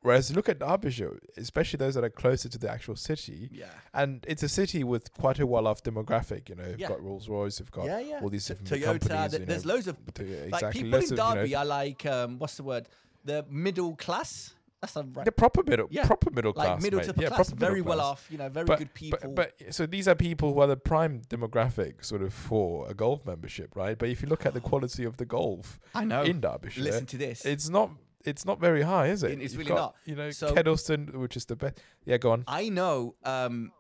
Whereas 0.04 0.36
look 0.36 0.49
at 0.49 0.60
Derbyshire, 0.60 1.18
especially 1.38 1.78
those 1.78 1.95
that 1.95 2.04
are 2.04 2.10
closer 2.10 2.49
to 2.49 2.58
the 2.58 2.70
actual 2.70 2.95
city, 2.97 3.49
yeah, 3.54 3.66
and 3.93 4.26
it's 4.28 4.43
a 4.43 4.49
city 4.49 4.84
with 4.84 5.14
quite 5.14 5.39
a 5.39 5.47
well-off 5.47 5.82
demographic. 5.84 6.49
You 6.49 6.56
know, 6.56 6.66
you've 6.68 6.80
Yeah. 6.80 6.89
got 6.89 7.01
Rolls 7.01 7.30
Royce, 7.30 7.60
you've 7.60 7.72
got 7.72 7.86
yeah, 7.86 7.99
yeah. 7.99 8.20
all 8.22 8.30
these 8.30 8.45
different 8.45 8.70
Toyota. 8.70 8.84
companies. 8.84 9.32
th- 9.32 9.47
there's 9.47 9.66
know, 9.66 9.74
loads 9.74 9.88
of 9.88 9.97
like 10.18 10.30
exactly. 10.30 10.84
people 10.84 10.99
in 10.99 11.04
of, 11.06 11.10
you 11.10 11.16
know, 11.16 11.34
Derby 11.36 11.56
are 11.56 11.66
like 11.66 12.06
um, 12.06 12.39
what's 12.39 12.58
the 12.58 12.64
word? 12.64 12.89
The 13.26 13.45
middle 13.49 13.95
class. 13.95 14.54
That's 14.84 14.98
a 14.98 15.04
right. 15.04 15.24
the 15.24 15.32
proper 15.32 15.64
middle, 15.66 15.88
Yeah. 15.90 16.06
proper 16.06 16.30
middle 16.30 16.52
Like 16.54 16.68
class, 16.68 16.82
middle 16.84 16.98
mate. 17.00 17.06
to 17.06 17.12
upper 17.12 17.22
yeah, 17.22 17.30
class, 17.30 17.50
very 17.52 17.80
well 17.82 18.00
class. 18.00 18.06
off. 18.08 18.28
You 18.30 18.38
know, 18.38 18.50
very 18.50 18.66
But- 18.66 18.80
good 18.80 18.94
people. 18.94 19.18
But, 19.34 19.56
but 19.60 19.74
so 19.74 19.86
these 19.86 20.10
are 20.10 20.16
people 20.16 20.54
who 20.54 20.60
are 20.60 20.68
the 20.68 20.76
prime 20.76 21.22
demographic 21.30 22.04
sort 22.04 22.22
of 22.22 22.34
for 22.34 22.90
a 22.90 22.94
golf 22.94 23.26
membership, 23.26 23.78
right? 23.78 23.98
But 23.98 24.10
if 24.10 24.22
you 24.22 24.28
look 24.28 24.46
at 24.46 24.54
the 24.54 24.60
quality 24.72 25.06
of 25.06 25.16
the 25.16 25.26
golf 25.26 25.80
I 25.96 26.04
know. 26.04 26.24
in 26.24 26.42
Derbyshire, 26.42 26.84
Listen 26.84 27.06
to 27.06 27.18
this. 27.18 27.46
it's 27.46 27.70
not 27.70 27.92
it's 28.26 28.46
not 28.46 28.60
very 28.60 28.82
high, 28.82 29.08
is 29.08 29.24
it? 29.24 29.32
It- 29.32 29.42
it's 29.42 29.54
You've 29.54 29.60
really 29.60 29.70
got, 29.70 29.76
not. 29.76 29.96
You 30.06 30.16
know, 30.16 30.32
So- 30.32 30.54
Kedleston, 30.54 31.16
which 31.16 31.38
is 31.38 31.46
the 31.46 31.56
best. 31.56 31.80
Yeah, 32.04 32.18
go 32.18 32.32
on. 32.32 32.44
I 32.48 32.68
know. 32.68 33.16
Um, 33.24 33.72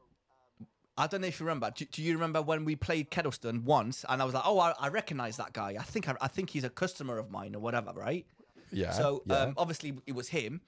I 0.97 1.07
don't 1.07 1.21
know 1.21 1.27
if 1.27 1.39
you 1.39 1.45
remember. 1.45 1.71
Do, 1.75 1.85
do 1.85 2.03
you 2.03 2.13
remember 2.13 2.41
when 2.41 2.65
we 2.65 2.75
played 2.75 3.09
Kedleston 3.09 3.63
once? 3.63 4.05
And 4.07 4.21
I 4.21 4.25
was 4.25 4.33
like, 4.35 4.43
"Oh, 4.45 4.59
I, 4.59 4.73
I 4.79 4.89
recognize 4.89 5.37
that 5.37 5.51
guy. 5.53 5.75
I 5.79 5.83
think 5.83 6.07
I, 6.07 6.15
I 6.21 6.27
think 6.27 6.51
he's 6.51 6.63
a 6.63 6.69
customer 6.69 7.17
of 7.17 7.31
mine 7.31 7.55
or 7.55 7.59
whatever, 7.59 7.91
right?" 7.93 8.25
Yeah. 8.71 8.91
so 8.91 9.23
yeah. 9.25 9.35
um, 9.37 9.53
obviously 9.57 9.93
it 10.05 10.13
was 10.13 10.29
him. 10.29 10.61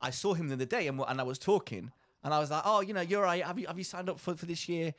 I 0.00 0.10
saw 0.10 0.34
him 0.34 0.48
the 0.48 0.54
other 0.54 0.64
day, 0.64 0.86
and, 0.86 1.00
and 1.06 1.20
I 1.20 1.24
was 1.24 1.38
talking, 1.38 1.92
and 2.22 2.34
I 2.34 2.38
was 2.38 2.50
like, 2.50 2.62
"Oh, 2.64 2.80
you 2.80 2.94
know, 2.94 3.00
you're 3.00 3.22
right. 3.22 3.44
Have 3.44 3.58
you 3.58 3.66
have 3.66 3.78
you 3.78 3.84
signed 3.84 4.08
up 4.08 4.18
for, 4.18 4.34
for 4.34 4.46
this 4.46 4.68
year?" 4.68 4.94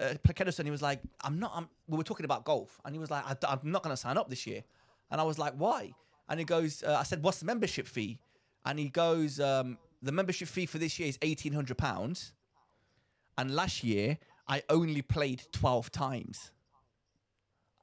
Uh, 0.00 0.14
Kedleston. 0.26 0.64
He 0.64 0.70
was 0.70 0.82
like, 0.82 1.00
"I'm 1.22 1.38
not." 1.38 1.52
I'm, 1.54 1.68
we 1.88 1.96
were 1.96 2.04
talking 2.04 2.24
about 2.24 2.44
golf, 2.44 2.80
and 2.84 2.94
he 2.94 2.98
was 2.98 3.10
like, 3.10 3.24
I, 3.26 3.52
am 3.52 3.60
not 3.64 3.82
going 3.82 3.94
to 3.94 4.00
sign 4.00 4.16
up 4.16 4.28
this 4.28 4.46
year." 4.46 4.62
And 5.10 5.20
I 5.20 5.24
was 5.24 5.38
like, 5.38 5.54
"Why?" 5.54 5.92
And 6.28 6.38
he 6.38 6.44
goes, 6.44 6.82
uh, 6.82 6.96
"I 6.98 7.02
said, 7.02 7.22
what's 7.22 7.38
the 7.40 7.46
membership 7.46 7.86
fee?" 7.86 8.18
And 8.64 8.78
he 8.78 8.88
goes, 8.88 9.40
um, 9.40 9.78
"The 10.02 10.12
membership 10.12 10.48
fee 10.48 10.66
for 10.66 10.78
this 10.78 10.98
year 10.98 11.08
is 11.08 11.18
eighteen 11.22 11.52
hundred 11.52 11.78
pounds." 11.78 12.32
And 13.38 13.54
last 13.54 13.82
year, 13.82 14.18
I 14.48 14.62
only 14.68 15.02
played 15.02 15.44
12 15.52 15.90
times. 15.90 16.50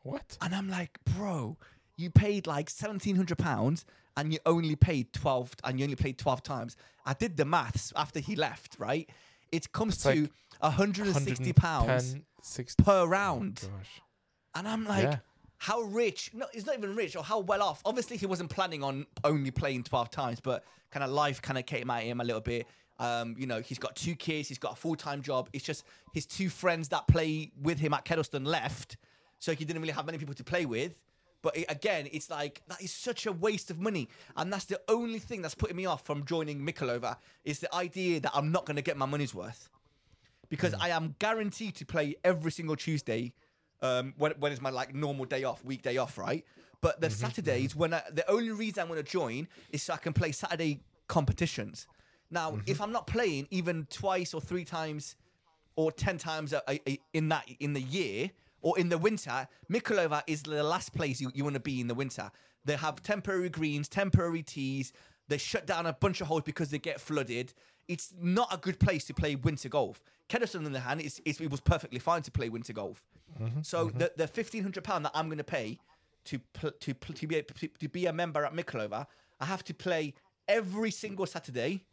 what? 0.03 0.37
And 0.41 0.53
I'm 0.55 0.69
like, 0.69 0.99
bro, 1.03 1.57
you 1.99 2.09
paid 2.09 2.47
like 2.47 2.69
£1,700 2.69 3.83
and 4.17 4.33
you 4.33 4.39
only 4.45 4.75
paid 4.75 5.11
12 5.13 5.55
and 5.63 5.79
you 5.79 5.83
only 5.85 5.95
played 5.95 6.17
12 6.17 6.43
times. 6.43 6.77
I 7.05 7.13
did 7.13 7.37
the 7.37 7.45
maths 7.45 7.91
after 7.95 8.19
he 8.19 8.35
left, 8.35 8.75
right? 8.79 9.09
It 9.51 9.71
comes 9.71 9.95
It's 9.95 10.03
to 10.03 10.09
like 10.09 10.31
160 10.61 11.53
pounds 11.53 12.15
60. 12.41 12.83
per 12.83 13.05
round. 13.05 13.61
Gosh. 13.61 14.01
And 14.55 14.67
I'm 14.67 14.85
like, 14.85 15.03
Yeah. 15.03 15.17
how 15.57 15.81
rich? 15.81 16.31
No, 16.33 16.45
he's 16.53 16.65
not 16.65 16.77
even 16.77 16.95
rich 16.95 17.15
or 17.15 17.23
how 17.23 17.39
well 17.39 17.61
off. 17.61 17.81
Obviously, 17.85 18.17
he 18.17 18.25
wasn't 18.25 18.49
planning 18.49 18.83
on 18.83 19.05
only 19.23 19.51
playing 19.51 19.83
12 19.83 20.09
times, 20.09 20.39
but 20.39 20.63
kind 20.91 21.03
of 21.03 21.09
life 21.11 21.41
kind 21.41 21.57
of 21.57 21.65
came 21.65 21.89
at 21.89 22.03
him 22.03 22.21
a 22.21 22.23
little 22.23 22.41
bit. 22.41 22.67
Um, 22.99 23.35
you 23.37 23.47
know, 23.47 23.61
he's 23.61 23.79
got 23.79 23.95
two 23.95 24.15
kids, 24.15 24.49
he's 24.49 24.57
got 24.57 24.73
a 24.73 24.75
full 24.75 24.95
time 24.95 25.21
job. 25.21 25.49
It's 25.53 25.63
just 25.63 25.85
his 26.13 26.25
two 26.25 26.49
friends 26.49 26.89
that 26.89 27.07
play 27.07 27.51
with 27.61 27.79
him 27.79 27.93
at 27.93 28.03
Kedleston 28.05 28.45
left, 28.45 28.97
so 29.39 29.53
he 29.53 29.63
didn't 29.65 29.81
really 29.81 29.93
have 29.93 30.05
many 30.05 30.17
people 30.17 30.35
to 30.35 30.43
play 30.43 30.65
with. 30.65 30.99
But 31.41 31.55
it, 31.57 31.65
again, 31.69 32.07
it's 32.11 32.29
like 32.29 32.61
that 32.67 32.81
is 32.81 32.91
such 32.91 33.25
a 33.25 33.31
waste 33.31 33.71
of 33.71 33.79
money, 33.79 34.09
and 34.35 34.51
that's 34.51 34.65
the 34.65 34.79
only 34.87 35.19
thing 35.19 35.41
that's 35.41 35.55
putting 35.55 35.77
me 35.77 35.85
off 35.85 36.05
from 36.05 36.25
joining 36.25 36.65
Mikolova 36.65 37.17
is 37.43 37.59
the 37.59 37.73
idea 37.73 38.19
that 38.19 38.31
I'm 38.33 38.51
not 38.51 38.65
going 38.65 38.75
to 38.75 38.81
get 38.81 38.97
my 38.97 39.05
money's 39.05 39.33
worth. 39.33 39.69
Because 40.49 40.73
hmm. 40.73 40.81
I 40.81 40.89
am 40.89 41.15
guaranteed 41.19 41.75
to 41.75 41.85
play 41.85 42.15
every 42.23 42.51
single 42.51 42.75
Tuesday 42.75 43.33
um, 43.81 44.13
when, 44.17 44.33
when 44.39 44.51
it's 44.51 44.61
my 44.61 44.69
like 44.69 44.93
normal 44.93 45.25
day 45.25 45.43
off, 45.43 45.63
weekday 45.63 45.97
off, 45.97 46.17
right? 46.17 46.45
But 46.81 47.01
the 47.01 47.07
mm-hmm, 47.07 47.25
Saturdays 47.25 47.71
mm-hmm. 47.71 47.79
when 47.79 47.93
I, 47.93 48.01
the 48.11 48.29
only 48.29 48.51
reason 48.51 48.81
I'm 48.81 48.87
going 48.87 49.03
to 49.03 49.09
join 49.09 49.47
is 49.71 49.83
so 49.83 49.93
I 49.93 49.97
can 49.97 50.13
play 50.13 50.31
Saturday 50.31 50.81
competitions. 51.07 51.87
Now, 52.31 52.51
mm-hmm. 52.51 52.61
if 52.65 52.81
I'm 52.81 52.91
not 52.91 53.07
playing 53.07 53.47
even 53.51 53.87
twice 53.89 54.33
or 54.33 54.41
three 54.41 54.65
times 54.65 55.15
or 55.75 55.91
ten 55.91 56.17
times 56.17 56.53
a, 56.53 56.61
a, 56.67 56.81
a- 56.89 56.99
in 57.13 57.29
that 57.29 57.45
in 57.59 57.73
the 57.73 57.81
year 57.81 58.31
or 58.61 58.77
in 58.77 58.89
the 58.89 58.97
winter, 58.97 59.47
Mikolova 59.71 60.23
is 60.27 60.43
the 60.43 60.63
last 60.63 60.93
place 60.93 61.21
you, 61.21 61.31
you 61.33 61.43
want 61.43 61.55
to 61.55 61.59
be 61.59 61.79
in 61.79 61.87
the 61.87 61.95
winter. 61.95 62.31
They 62.65 62.75
have 62.75 63.01
temporary 63.01 63.49
greens, 63.49 63.87
temporary 63.87 64.43
tees. 64.43 64.93
They 65.27 65.37
shut 65.37 65.65
down 65.65 65.85
a 65.85 65.93
bunch 65.93 66.21
of 66.21 66.27
holes 66.27 66.43
because 66.43 66.69
they 66.69 66.79
get 66.79 66.99
flooded. 66.99 67.53
It's 67.87 68.13
not 68.19 68.53
a 68.53 68.57
good 68.57 68.79
place 68.79 69.05
to 69.05 69.13
play 69.13 69.35
winter 69.35 69.69
golf. 69.69 70.03
Kedleston, 70.27 70.57
on 70.57 70.63
the 70.65 70.69
other 70.71 70.79
hand, 70.79 71.01
is, 71.01 71.21
is, 71.25 71.39
it 71.41 71.49
was 71.49 71.59
perfectly 71.59 71.99
fine 71.99 72.21
to 72.23 72.31
play 72.31 72.49
winter 72.49 72.73
golf. 72.73 73.03
Mm-hmm, 73.41 73.61
so 73.61 73.87
mm-hmm. 73.87 73.97
the 73.97 74.11
the 74.17 74.27
fifteen 74.27 74.63
hundred 74.63 74.83
pound 74.83 75.05
that 75.05 75.11
I'm 75.13 75.27
going 75.27 75.37
to 75.37 75.43
pay 75.43 75.79
to 76.25 76.39
pl- 76.53 76.71
to 76.71 76.93
pl- 76.93 77.15
to 77.15 77.27
be 77.27 77.37
a, 77.37 77.43
to 77.43 77.89
be 77.89 78.05
a 78.07 78.13
member 78.13 78.43
at 78.45 78.53
Mikolova, 78.53 79.07
I 79.39 79.45
have 79.45 79.63
to 79.65 79.73
play 79.73 80.13
every 80.47 80.91
single 80.91 81.25
Saturday, 81.25 81.85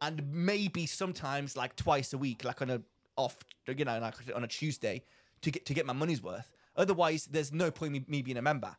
and 0.00 0.22
maybe 0.32 0.86
sometimes 0.86 1.56
like 1.56 1.76
twice 1.76 2.12
a 2.12 2.18
week, 2.18 2.44
like 2.44 2.62
on 2.62 2.70
a 2.70 2.82
off, 3.16 3.38
you 3.66 3.84
know, 3.84 3.98
like 3.98 4.14
on 4.34 4.44
a 4.44 4.48
Tuesday, 4.48 5.02
to 5.42 5.50
get 5.50 5.66
to 5.66 5.74
get 5.74 5.86
my 5.86 5.92
money's 5.92 6.22
worth. 6.22 6.52
Otherwise, 6.76 7.26
there's 7.30 7.52
no 7.52 7.70
point 7.70 7.92
me, 7.92 8.04
me 8.08 8.22
being 8.22 8.36
a 8.38 8.42
member. 8.42 8.76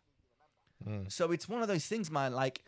Hmm. 0.83 1.03
So 1.07 1.31
it's 1.31 1.47
one 1.47 1.61
of 1.61 1.67
those 1.67 1.85
things, 1.85 2.09
man. 2.11 2.33
Like 2.33 2.63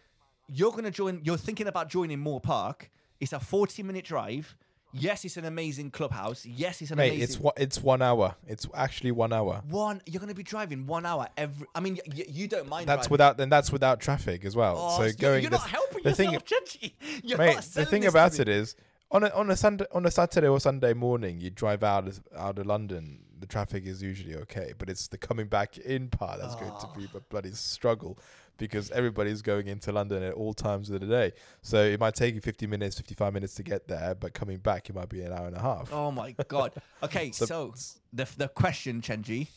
you're 0.48 0.72
gonna 0.72 0.92
join, 0.92 1.22
you're 1.24 1.38
thinking 1.38 1.68
about 1.68 1.90
joining 1.90 2.20
Moor 2.20 2.40
Park. 2.40 2.92
It's 3.20 3.34
a 3.34 3.40
40 3.40 3.84
minute 3.84 4.06
drive. 4.06 4.56
Yes, 4.98 5.26
it's 5.26 5.36
an 5.36 5.44
amazing 5.44 5.92
clubhouse. 5.92 6.46
Yes, 6.46 6.82
it's 6.82 6.92
an 6.92 6.98
Mate, 6.98 7.08
amazing. 7.10 7.24
it's 7.24 7.40
one, 7.40 7.54
it's 7.58 7.82
one 7.84 8.02
hour. 8.02 8.36
It's 8.48 8.66
actually 8.74 9.12
one 9.12 9.34
hour. 9.34 9.62
one. 9.68 10.02
You're 10.06 10.22
gonna 10.22 10.34
be 10.34 10.44
driving 10.44 10.86
one 10.88 11.06
hour 11.06 11.28
every. 11.36 11.68
I 11.76 11.82
mean, 11.82 12.00
y- 12.08 12.24
you 12.30 12.48
don't 12.48 12.70
mind. 12.70 12.88
That's 12.88 13.00
driving. 13.08 13.12
without 13.12 13.38
then 13.38 13.50
that's 13.50 13.72
without 13.74 14.00
traffic 14.00 14.46
as 14.46 14.56
well. 14.56 14.78
Oh, 14.80 14.98
so 14.98 15.04
you're- 15.04 15.14
going 15.14 15.42
You're 15.42 15.50
the, 15.50 15.58
not 15.58 15.68
helping 15.68 16.04
the 16.04 16.10
yourself, 16.12 16.30
thing, 16.48 16.92
mate. 17.38 17.58
The 17.74 17.86
thing 17.86 18.02
this 18.04 18.10
about 18.12 18.40
it 18.40 18.48
is 18.48 18.76
on 19.12 19.24
a 19.24 19.30
on 19.30 19.50
a 19.50 19.56
Sunday 19.56 19.86
on 19.92 20.06
a 20.06 20.12
Saturday 20.12 20.48
or 20.48 20.60
Sunday 20.60 20.94
morning, 20.94 21.40
you 21.40 21.50
drive 21.50 21.84
out 21.84 22.08
of, 22.08 22.22
out 22.36 22.60
of 22.60 22.66
London. 22.66 23.22
The 23.38 23.48
traffic 23.48 23.86
is 23.86 24.02
usually 24.02 24.36
okay, 24.36 24.74
but 24.78 24.90
it's 24.90 25.08
the 25.08 25.18
coming 25.18 25.48
back 25.48 25.78
in 25.78 26.10
part 26.10 26.40
that's 26.40 26.56
going 26.56 26.72
to 26.80 26.88
be 26.98 27.08
ah. 27.14 27.18
a 27.18 27.20
bloody 27.22 27.52
struggle. 27.52 28.18
because 28.58 28.90
everybody's 28.92 29.42
going 29.42 29.68
into 29.68 29.92
London 29.92 30.24
at 30.24 30.34
all 30.34 30.54
times 30.54 30.90
of 30.90 31.00
the 31.02 31.06
day. 31.06 31.34
So 31.62 31.84
it 31.84 32.00
might 32.00 32.16
take 32.16 32.36
you 32.36 32.42
50 32.42 32.68
minutes, 32.68 32.96
55 32.98 33.34
minutes 33.34 33.56
to 33.56 33.64
get 33.64 33.88
there, 33.88 34.16
but 34.16 34.34
coming 34.34 34.58
back, 34.58 34.90
it 34.90 34.96
might 34.96 35.10
be 35.10 35.22
an 35.22 35.34
hour 35.34 35.48
and 35.48 35.56
a 35.56 35.62
half. 35.62 35.92
Oh 35.92 36.12
my 36.12 36.34
god. 36.48 36.74
Okay, 37.04 37.32
So- 37.34 37.46
so, 37.46 37.74
the 38.14 38.28
the 38.38 38.48
question, 38.48 39.02
Chenji, 39.02 39.48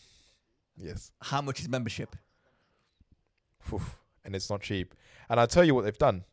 Yes. 0.76 1.12
how 1.22 1.40
much 1.40 1.60
is 1.60 1.68
membership? 1.68 2.16
Oof. 3.72 3.98
And 4.24 4.34
it's 4.34 4.50
not 4.50 4.60
cheap. 4.62 4.94
And 5.28 5.38
I'll 5.38 5.46
tell 5.46 5.64
you 5.64 5.74
what 5.74 5.84
they've 5.84 5.96
done. 5.96 6.24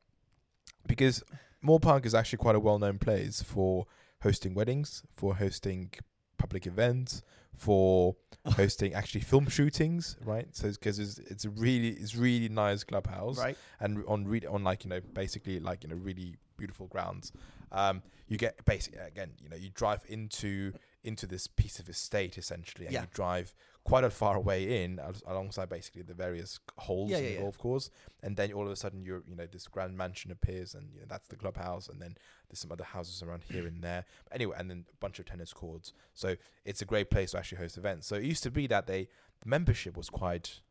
Because 0.88 1.24
Moor 1.66 1.80
Park 1.80 2.06
is 2.06 2.14
actually 2.14 2.38
quite 2.38 2.56
a 2.56 2.60
well 2.60 2.78
known 2.80 3.00
place 3.00 3.42
for 3.42 3.88
hosting 4.22 4.54
weddings, 4.54 5.04
for 5.16 5.36
hosting 5.36 5.92
public 6.38 6.68
events, 6.68 7.24
for 7.56 8.16
hosting 8.56 8.94
actually 8.94 9.22
film 9.22 9.48
shootings, 9.48 10.16
right? 10.24 10.48
So 10.56 10.70
because 10.70 11.00
it's, 11.00 11.18
it's 11.18 11.46
a 11.46 11.50
really 11.50 11.90
it's 11.90 12.16
really 12.16 12.50
nice 12.50 12.84
clubhouse, 12.84 13.40
Right. 13.40 13.58
and 13.80 14.04
on 14.08 14.26
re- 14.28 14.46
on 14.48 14.64
like 14.64 14.84
you 14.84 14.90
know 14.92 15.02
basically 15.14 15.60
like 15.60 15.84
you 15.84 15.90
know 15.90 15.96
really 15.96 16.36
beautiful 16.58 16.88
grounds. 16.88 17.32
Um, 17.72 18.04
you 18.28 18.38
get 18.38 18.64
basically 18.66 19.00
again 19.00 19.32
you 19.42 19.50
know 19.50 19.56
you 19.58 19.70
drive 19.74 20.04
into 20.08 20.74
into 21.04 21.26
this 21.28 21.48
piece 21.48 21.80
of 21.80 21.90
estate 21.90 22.38
essentially, 22.38 22.86
and 22.86 22.94
Yeah. 22.94 23.02
you 23.02 23.08
drive 23.12 23.56
quite 23.86 24.04
a 24.04 24.10
far 24.10 24.36
away 24.36 24.84
in 24.84 25.00
alongside 25.28 25.70
basically 25.70 26.02
the 26.02 26.14
various 26.14 26.60
holes 26.78 27.12
Yeah, 27.12 27.18
in 27.18 27.24
yeah, 27.24 27.30
the 27.30 27.36
yeah. 27.36 27.42
golf 27.42 27.58
course, 27.58 27.90
and 28.24 28.36
then 28.36 28.52
all 28.52 28.66
of 28.66 28.72
a 28.72 28.76
sudden 28.76 29.04
you're 29.06 29.24
you 29.28 29.36
know 29.36 29.46
this 29.50 29.68
grand 29.68 29.96
mansion 29.96 30.32
appears, 30.32 30.74
and 30.76 30.90
you 30.94 31.00
know 31.00 31.06
that's 31.08 31.28
the 31.30 31.36
clubhouse, 31.38 31.88
and 31.88 32.02
then 32.02 32.18
there's 32.50 32.60
some 32.60 32.72
other 32.72 32.84
houses 32.84 33.22
around 33.24 33.44
here 33.50 33.66
and 33.68 33.82
there. 33.84 34.04
But 34.26 34.34
anyway, 34.36 34.56
and 34.60 34.70
then 34.70 34.86
a 34.92 34.98
bunch 34.98 35.20
of 35.20 35.26
tennis 35.26 35.54
courts. 35.54 35.94
So 36.14 36.36
it's 36.66 36.82
a 36.82 36.86
great 36.86 37.10
place 37.10 37.32
to 37.32 37.38
actually 37.38 37.60
host 37.60 37.78
events. 37.78 38.08
So 38.08 38.16
it 38.16 38.24
used 38.24 38.44
to 38.44 38.52
be 38.52 38.68
that 38.68 38.88
they 38.88 39.08
the 39.42 39.50
membership 39.50 39.96
was 39.96 40.10
quite, 40.10 40.62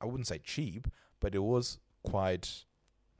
I 0.00 0.06
wouldn't 0.06 0.28
say 0.28 0.38
cheap, 0.38 0.86
but 1.18 1.34
it 1.34 1.42
was 1.42 1.78
quite 2.04 2.64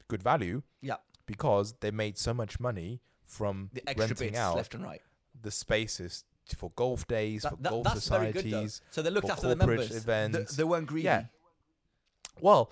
good 0.07 0.23
value 0.23 0.61
Yeah. 0.81 0.95
because 1.25 1.73
they 1.81 1.91
made 1.91 2.17
so 2.17 2.33
much 2.33 2.59
money 2.59 3.01
from 3.25 3.69
The 3.73 3.81
extra 3.89 4.07
renting 4.07 4.27
bits 4.29 4.39
out 4.39 4.55
left 4.55 4.75
and 4.75 4.83
right. 4.83 5.01
the 5.41 5.51
spaces 5.51 6.23
for 6.53 6.71
golf 6.75 7.07
days, 7.07 7.43
for 7.43 7.49
That- 7.51 7.63
that- 7.63 7.69
golf 7.69 7.83
that's 7.83 8.07
very 8.07 8.31
good 8.31 8.43
societies. 8.43 8.81
So 8.91 9.01
they 9.01 9.09
looked 9.09 9.27
for 9.27 9.33
after 9.33 9.47
the 9.49 9.55
corporate 9.55 9.79
members. 9.79 9.95
events. 9.97 10.55
They, 10.55 10.63
they 10.63 10.67
weren't 10.67 10.87
greedy. 10.87 11.05
Yeah. 11.05 11.25
Well, 12.39 12.71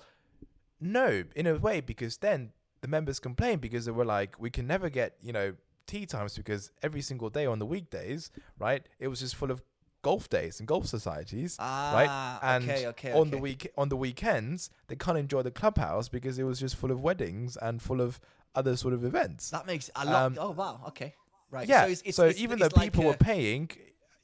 no, 0.80 1.24
in 1.36 1.46
a 1.46 1.56
way, 1.58 1.80
because 1.80 2.18
then 2.18 2.52
the 2.80 2.88
members 2.88 3.20
complained 3.20 3.60
because 3.60 3.84
they 3.84 3.92
were 3.92 4.04
like, 4.04 4.40
we 4.40 4.50
can 4.50 4.66
never 4.66 4.88
get, 4.88 5.16
you 5.22 5.32
know, 5.32 5.54
tea 5.86 6.06
times 6.06 6.36
because 6.36 6.70
every 6.82 7.02
single 7.02 7.30
day 7.30 7.46
on 7.46 7.58
the 7.58 7.66
weekdays, 7.66 8.30
right, 8.58 8.86
it 8.98 9.08
was 9.08 9.20
just 9.20 9.36
full 9.36 9.50
of 9.50 9.62
golf 10.02 10.30
days 10.30 10.58
and 10.58 10.66
golf 10.66 10.86
societies. 10.86 11.56
Ah, 11.58 11.92
right? 11.94 12.54
And 12.54 12.64
okay, 12.64 12.86
okay, 12.88 13.12
on 13.12 13.30
the 13.30 13.38
week 13.38 13.70
on 13.76 13.90
the 13.90 13.96
weekends, 13.96 14.70
they 14.88 14.96
can't 14.96 15.18
enjoy 15.18 15.42
the 15.42 15.50
clubhouse 15.50 16.08
because 16.08 16.38
it 16.38 16.44
was 16.44 16.58
just 16.58 16.76
full 16.76 16.90
of 16.90 17.00
weddings 17.00 17.56
and 17.58 17.82
full 17.82 18.00
of 18.00 18.18
other 18.54 18.76
sort 18.76 18.94
of 18.94 19.04
events. 19.04 19.50
That 19.50 19.66
makes 19.66 19.90
a 19.94 20.06
lot. 20.06 20.14
Um, 20.22 20.36
oh 20.40 20.50
wow. 20.52 20.80
Okay. 20.88 21.14
Right. 21.50 21.68
yeah. 21.68 21.84
So, 21.84 21.90
it's, 21.90 22.02
it's, 22.04 22.16
so 22.16 22.24
it's, 22.26 22.40
even 22.40 22.58
though 22.58 22.68
like 22.76 22.92
people 22.92 23.04
were 23.04 23.12
uh, 23.12 23.16
paying, 23.18 23.70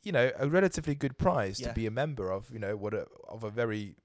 you 0.03 0.13
know, 0.13 0.31
a 0.39 0.49
relatively 0.49 0.95
good 0.95 1.19
price 1.19 1.59
Yeah. 1.61 1.69
to 1.69 1.75
be 1.75 1.87
a 1.87 1.91
member 1.91 2.31
of, 2.31 2.51
you 2.51 2.59
know, 2.59 2.77
what 2.77 2.95
a, 2.95 3.07
of 3.29 3.45
a 3.45 3.51
very 3.51 3.97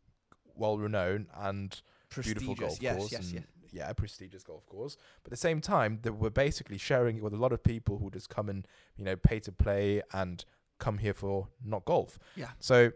well 0.55 0.77
renowned 0.77 1.27
and 1.35 1.81
beautiful 2.21 2.55
golf 2.55 2.81
yes, 2.81 2.97
course. 2.97 3.11
yes, 3.11 3.25
and, 3.25 3.33
yes. 3.33 3.43
Yeah, 3.73 3.89
a 3.89 3.93
prestigious 3.93 4.43
golf 4.43 4.65
course. 4.65 4.97
But 5.23 5.29
at 5.29 5.31
the 5.31 5.37
same 5.37 5.61
time, 5.61 5.99
they 6.01 6.09
were 6.09 6.29
basically 6.29 6.77
sharing 6.77 7.17
it 7.17 7.23
with 7.23 7.33
a 7.33 7.37
lot 7.37 7.53
of 7.53 7.63
people 7.63 7.99
who 7.99 8.11
just 8.11 8.29
come 8.29 8.49
and, 8.49 8.67
you 8.97 9.05
know, 9.05 9.15
pay 9.15 9.39
to 9.39 9.51
play 9.51 10.01
and 10.11 10.43
come 10.77 10.97
here 10.97 11.13
for 11.13 11.47
not 11.63 11.85
golf. 11.85 12.19
Yeah. 12.35 12.49
So 12.59 12.91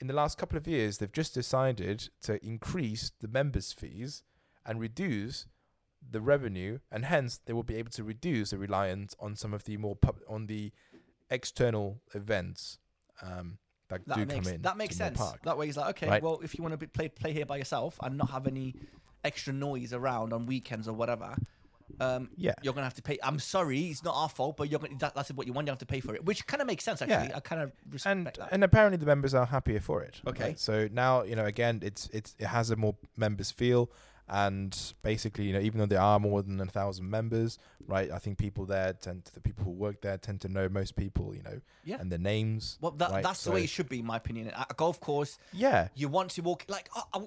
in 0.00 0.06
the 0.06 0.14
last 0.14 0.38
couple 0.38 0.56
of 0.56 0.66
years, 0.66 0.98
they've 0.98 1.12
just 1.12 1.34
decided 1.34 2.08
to 2.22 2.44
increase 2.44 3.12
the 3.20 3.28
members' 3.28 3.72
fees 3.72 4.22
and 4.64 4.80
reduce 4.80 5.46
the 6.10 6.20
revenue, 6.20 6.78
and 6.92 7.04
hence 7.04 7.40
they 7.44 7.52
will 7.52 7.62
be 7.62 7.76
able 7.76 7.90
to 7.92 8.04
reduce 8.04 8.50
the 8.50 8.58
reliance 8.58 9.14
on 9.18 9.36
some 9.36 9.52
of 9.54 9.64
the 9.64 9.76
more 9.76 9.96
pub- 9.96 10.20
on 10.28 10.46
the 10.46 10.72
external 11.30 12.00
events 12.14 12.78
um, 13.22 13.58
that, 13.88 14.06
That 14.06 14.16
do 14.16 14.26
makes 14.26 14.46
come 14.46 14.54
in. 14.54 14.62
that 14.62 14.76
makes 14.76 14.96
sense. 14.96 15.20
That 15.44 15.56
way, 15.58 15.66
he's 15.66 15.76
like, 15.76 15.90
okay, 15.90 16.08
Right. 16.08 16.22
well, 16.22 16.40
if 16.42 16.56
you 16.56 16.62
want 16.62 16.72
to 16.72 16.78
be, 16.78 16.86
play 16.86 17.08
play 17.08 17.32
here 17.32 17.46
by 17.46 17.56
yourself 17.56 17.98
and 18.02 18.16
not 18.16 18.30
have 18.30 18.46
any 18.46 18.74
extra 19.22 19.52
noise 19.52 19.92
around 19.92 20.32
on 20.32 20.46
weekends 20.46 20.86
or 20.88 20.92
whatever, 20.94 21.36
um, 22.00 22.30
Yeah. 22.36 22.54
you're 22.62 22.72
gonna 22.74 22.84
have 22.84 22.94
to 22.94 23.02
pay. 23.02 23.18
I'm 23.22 23.38
sorry, 23.38 23.80
it's 23.90 24.02
not 24.02 24.14
our 24.14 24.28
fault, 24.28 24.56
but 24.56 24.70
you're 24.70 24.80
gonna, 24.80 24.96
that, 24.98 25.14
that's 25.14 25.30
what 25.32 25.46
you 25.46 25.52
want. 25.52 25.66
You 25.66 25.72
have 25.72 25.78
to 25.78 25.86
pay 25.86 26.00
for 26.00 26.14
it, 26.14 26.24
which 26.24 26.46
kind 26.46 26.60
of 26.60 26.66
makes 26.66 26.84
sense 26.84 27.00
actually. 27.02 27.28
Yeah. 27.28 27.36
I 27.36 27.40
kind 27.40 27.62
of 27.62 27.72
respect 27.90 28.12
and 28.16 28.26
that. 28.26 28.48
and 28.52 28.64
apparently 28.64 28.96
the 28.96 29.06
members 29.06 29.34
are 29.34 29.46
happier 29.46 29.80
for 29.80 30.02
it. 30.02 30.20
Okay. 30.26 30.44
right? 30.44 30.58
So 30.58 30.88
now 30.92 31.22
you 31.22 31.36
know 31.36 31.44
again, 31.46 31.80
it's 31.82 32.08
it's 32.12 32.34
it 32.38 32.46
has 32.46 32.70
a 32.70 32.76
more 32.76 32.96
members 33.16 33.50
feel, 33.50 33.90
and 34.28 34.94
basically 35.02 35.44
you 35.44 35.52
know 35.52 35.60
even 35.60 35.78
though 35.78 35.86
there 35.86 36.00
are 36.00 36.18
more 36.18 36.42
than 36.42 36.60
a 36.60 36.64
thousand 36.66 37.08
members, 37.10 37.58
right? 37.86 38.10
I 38.10 38.18
think 38.18 38.38
people 38.38 38.64
there 38.66 38.92
tend 38.94 39.26
to, 39.26 39.34
the 39.34 39.40
people 39.40 39.64
who 39.64 39.70
work 39.70 40.00
there 40.00 40.16
tend 40.18 40.40
to 40.42 40.48
know 40.48 40.68
most 40.68 40.96
people, 40.96 41.34
you 41.34 41.42
know, 41.42 41.60
Yeah. 41.84 41.96
and 42.00 42.10
their 42.10 42.18
names. 42.18 42.78
well, 42.80 42.92
that, 42.92 43.10
right? 43.10 43.22
that's 43.22 43.44
the 43.44 43.50
way 43.50 43.64
it 43.64 43.68
should 43.68 43.88
be, 43.88 44.00
in 44.00 44.06
my 44.06 44.16
opinion. 44.16 44.48
At 44.50 44.70
a 44.70 44.74
golf 44.74 45.00
course, 45.00 45.38
Yeah. 45.52 45.88
you 45.94 46.08
want 46.08 46.30
to 46.32 46.42
walk 46.42 46.64
like 46.68 46.88
I, 46.96 47.02
I, 47.14 47.20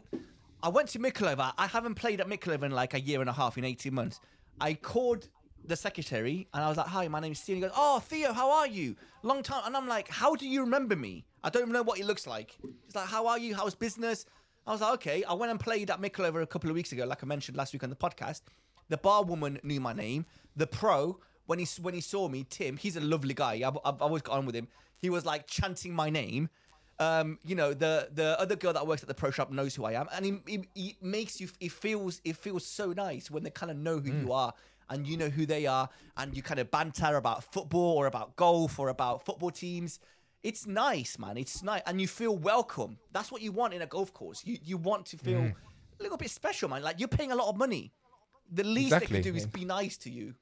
I 0.64 0.70
went 0.70 0.90
to 0.90 1.00
Mikulova. 1.00 1.54
I 1.58 1.68
haven't 1.68 1.96
played 1.96 2.20
at 2.20 2.28
Mikulova 2.28 2.64
in 2.64 2.72
like 2.72 2.94
a 2.96 3.00
year 3.00 3.22
and 3.22 3.30
a 3.30 3.34
half 3.34 3.58
in 3.58 3.64
18 3.64 3.94
months. 3.94 4.20
I 4.60 4.74
called 4.74 5.30
the 5.64 5.76
secretary 5.76 6.48
and 6.54 6.64
I 6.64 6.68
was 6.70 6.78
like, 6.78 6.88
"Hi, 6.88 7.08
my 7.10 7.20
name's 7.20 7.42
Theo." 7.42 7.56
He 7.56 7.62
goes, 7.62 7.72
"Oh, 7.76 8.00
Theo, 8.00 8.34
how 8.34 8.50
are 8.52 8.68
you? 8.68 8.96
Long 9.22 9.44
time." 9.44 9.64
And 9.66 9.76
I'm 9.78 9.88
like, 9.88 10.08
"How 10.10 10.34
do 10.36 10.48
you 10.48 10.62
remember 10.62 10.96
me? 10.96 11.26
I 11.44 11.50
don't 11.50 11.62
even 11.64 11.74
know 11.74 11.84
what 11.84 11.98
he 11.98 12.04
looks 12.04 12.26
like." 12.26 12.58
He's 12.86 12.96
like, 12.96 13.08
"How 13.08 13.28
are 13.28 13.38
you? 13.38 13.54
How's 13.54 13.76
business?" 13.76 14.26
I 14.68 14.72
was 14.72 14.82
like, 14.82 14.94
"Okay." 14.96 15.24
I 15.24 15.34
went 15.34 15.50
and 15.50 15.60
played 15.60 15.90
at 15.90 16.00
Mikulova 16.02 16.42
a 16.44 16.46
couple 16.46 16.70
of 16.70 16.76
weeks 16.76 16.92
ago, 16.92 17.06
like 17.06 17.24
I 17.24 17.26
mentioned 17.26 17.58
last 17.58 17.74
week 17.74 17.84
on 17.84 17.90
the 17.90 17.96
podcast. 17.96 18.42
The 18.90 18.98
bar 18.98 19.24
woman 19.24 19.60
knew 19.64 19.80
my 19.80 19.94
name. 19.94 20.26
The 20.56 20.68
pro, 20.68 21.20
when 21.48 21.58
he 21.60 21.68
when 21.82 21.94
he 21.94 22.02
saw 22.02 22.28
me, 22.28 22.46
Tim, 22.50 22.78
he's 22.78 22.96
a 22.98 23.02
lovely 23.02 23.34
guy. 23.34 23.54
I've, 23.66 23.78
I've 23.84 24.02
always 24.02 24.22
got 24.22 24.38
on 24.38 24.46
with 24.46 24.56
him. 24.56 24.68
He 24.98 25.10
was 25.10 25.26
like 25.26 25.48
chanting 25.48 25.94
my 25.94 26.10
name 26.10 26.50
um, 27.00 27.38
you 27.46 27.56
know, 27.56 27.74
the 27.74 28.10
the 28.14 28.40
other 28.40 28.56
girl 28.56 28.74
that 28.74 28.88
works 28.88 29.04
at 29.04 29.08
the 29.08 29.14
pro 29.14 29.30
shop 29.30 29.52
knows 29.52 29.76
who 29.76 29.86
I 29.86 29.94
am, 29.94 30.08
and 30.12 30.26
he, 30.26 30.40
he, 30.48 30.68
he 30.74 30.98
makes 31.02 31.40
you. 31.40 31.48
It 31.60 31.72
feels 31.72 32.22
it 32.24 32.38
feels 32.38 32.66
so 32.66 32.92
nice 32.92 33.30
when 33.30 33.44
they 33.44 33.52
kind 33.52 33.72
of 33.72 33.78
know 33.78 34.00
who 34.00 34.12
Mm. 34.12 34.26
you 34.26 34.32
are 34.34 34.54
and 34.90 35.06
you 35.06 35.18
know 35.18 35.30
who 35.30 35.46
they 35.46 35.68
are, 35.68 35.90
and 36.16 36.36
you 36.36 36.42
kind 36.42 36.60
of 36.60 36.72
banter 36.72 37.18
about 37.18 37.44
football 37.54 37.98
or 37.98 38.08
about 38.08 38.36
golf 38.36 38.80
or 38.80 38.90
about 38.90 39.24
football 39.26 39.52
teams. 39.52 40.00
It's 40.44 40.66
nice, 40.68 41.18
man. 41.20 41.38
It's 41.38 41.62
nice, 41.64 41.82
and 41.86 42.00
you 42.00 42.08
feel 42.08 42.38
welcome. 42.38 42.98
That's 43.12 43.32
what 43.32 43.42
you 43.42 43.52
want 43.52 43.74
in 43.74 43.82
a 43.82 43.88
golf 43.88 44.14
course. 44.14 44.42
You 44.46 44.58
you 44.64 44.78
want 44.78 45.06
to 45.08 45.18
feel 45.18 45.40
Mm. 45.40 45.54
a 46.00 46.04
little 46.04 46.18
bit 46.18 46.30
special, 46.32 46.70
man. 46.70 46.84
Like 46.84 47.00
you're 47.00 47.08
paying 47.10 47.32
a 47.32 47.36
lot 47.36 47.50
of 47.50 47.58
money. 47.58 47.92
The 48.52 48.64
least 48.64 48.92
they 48.92 48.98
Exactly. 48.98 49.22
can 49.24 49.32
do 49.34 49.38
is 49.38 49.46
be 49.46 49.66
nice 49.66 49.98
to 50.00 50.10
you. 50.10 50.36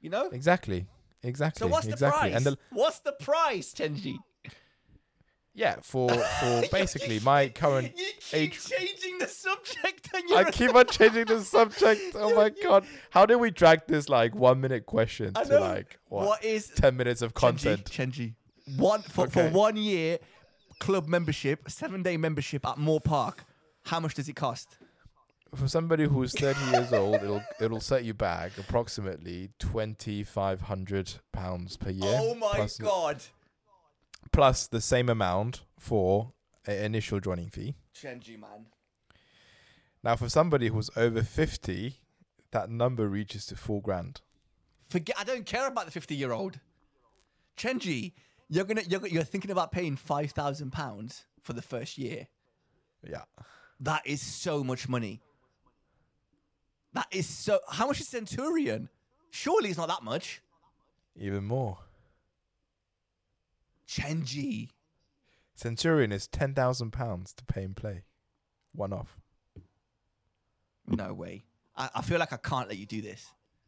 You 0.00 0.10
know. 0.10 0.26
Exactly. 0.30 0.86
Exactly. 1.22 1.58
So 1.58 1.66
what's 1.66 1.86
the 1.86 1.92
exactly. 1.94 2.30
price? 2.30 2.36
And 2.36 2.46
the, 2.46 2.58
what's 2.70 3.00
the 3.00 3.12
price, 3.12 3.74
Chenji? 3.74 4.18
yeah, 5.54 5.76
for 5.82 6.08
for 6.08 6.62
basically 6.72 7.18
my 7.20 7.48
current 7.48 7.92
You 7.96 8.04
keep 8.20 8.34
age 8.40 8.64
changing 8.64 9.18
the 9.18 9.26
subject, 9.26 10.08
I 10.14 10.50
keep 10.52 10.72
on 10.74 10.86
changing 10.86 11.24
the 11.24 11.42
subject. 11.42 12.00
Oh 12.14 12.34
my 12.36 12.50
god! 12.50 12.84
How 13.10 13.26
did 13.26 13.36
we 13.36 13.50
drag 13.50 13.86
this 13.88 14.08
like 14.08 14.34
one 14.36 14.60
minute 14.60 14.86
question 14.86 15.34
to 15.34 15.58
like 15.58 15.98
what, 16.08 16.26
what 16.26 16.44
is 16.44 16.68
ten 16.68 16.96
minutes 16.96 17.22
of 17.22 17.34
content? 17.34 17.84
Chenji, 17.86 18.12
Chenji. 18.12 18.34
One 18.76 19.02
for, 19.02 19.28
for 19.28 19.48
one 19.48 19.76
year 19.76 20.18
club 20.80 21.08
membership, 21.08 21.70
seven 21.70 22.02
day 22.02 22.16
membership 22.16 22.66
at 22.66 22.78
Moor 22.78 23.00
Park. 23.00 23.44
How 23.84 24.00
much 24.00 24.14
does 24.14 24.28
it 24.28 24.36
cost? 24.36 24.78
For 25.54 25.66
somebody 25.66 26.04
who's 26.04 26.38
thirty 26.38 26.62
years 26.70 26.92
old, 26.92 27.16
it'll 27.16 27.42
it'll 27.60 27.80
set 27.80 28.04
you 28.04 28.12
back 28.12 28.58
approximately 28.58 29.50
twenty 29.58 30.22
five 30.22 30.62
hundred 30.62 31.14
pounds 31.32 31.76
per 31.78 31.90
year. 31.90 32.18
oh 32.20 32.34
my 32.34 32.52
plus, 32.54 32.76
god, 32.76 33.22
Plus 34.30 34.66
the 34.66 34.80
same 34.80 35.08
amount 35.08 35.62
for 35.78 36.32
an 36.66 36.76
initial 36.84 37.18
joining 37.18 37.48
fee. 37.48 37.74
Chenji 37.94 38.38
man. 38.38 38.66
Now, 40.04 40.16
for 40.16 40.28
somebody 40.28 40.68
who's 40.68 40.90
over 40.96 41.22
fifty, 41.22 41.96
that 42.50 42.68
number 42.70 43.08
reaches 43.08 43.46
to 43.46 43.56
four 43.56 43.80
grand. 43.80 44.20
Forget. 44.90 45.16
I 45.18 45.24
don't 45.24 45.46
care 45.46 45.66
about 45.66 45.86
the 45.86 45.90
fifty 45.92 46.14
year 46.14 46.32
old. 46.32 46.60
Chenji, 47.56 48.12
you're 48.48 48.64
gonna 48.64 48.82
you're, 48.88 49.06
you're 49.06 49.24
thinking 49.24 49.50
about 49.50 49.72
paying 49.72 49.96
five 49.96 50.30
thousand 50.30 50.72
pounds 50.72 51.26
for 51.42 51.52
the 51.52 51.62
first 51.62 51.98
year. 51.98 52.28
Yeah. 53.02 53.22
That 53.80 54.06
is 54.06 54.20
so 54.20 54.64
much 54.64 54.88
money. 54.88 55.20
That 56.94 57.06
is 57.10 57.26
so. 57.26 57.60
How 57.68 57.86
much 57.86 58.00
is 58.00 58.08
Centurion? 58.08 58.88
Surely 59.30 59.68
it's 59.68 59.78
not 59.78 59.88
that 59.88 60.02
much. 60.02 60.42
Even 61.16 61.44
more. 61.44 61.78
Chenji. 63.86 64.70
Centurion 65.54 66.12
is 66.12 66.26
ten 66.26 66.54
thousand 66.54 66.92
pounds 66.92 67.32
to 67.34 67.44
pay 67.44 67.62
and 67.62 67.76
play, 67.76 68.04
one 68.72 68.92
off. 68.92 69.18
No 70.86 71.12
way. 71.12 71.44
I, 71.76 71.90
I 71.96 72.02
feel 72.02 72.18
like 72.18 72.32
I 72.32 72.36
can't 72.36 72.68
let 72.68 72.78
you 72.78 72.86
do 72.86 73.02
this. 73.02 73.26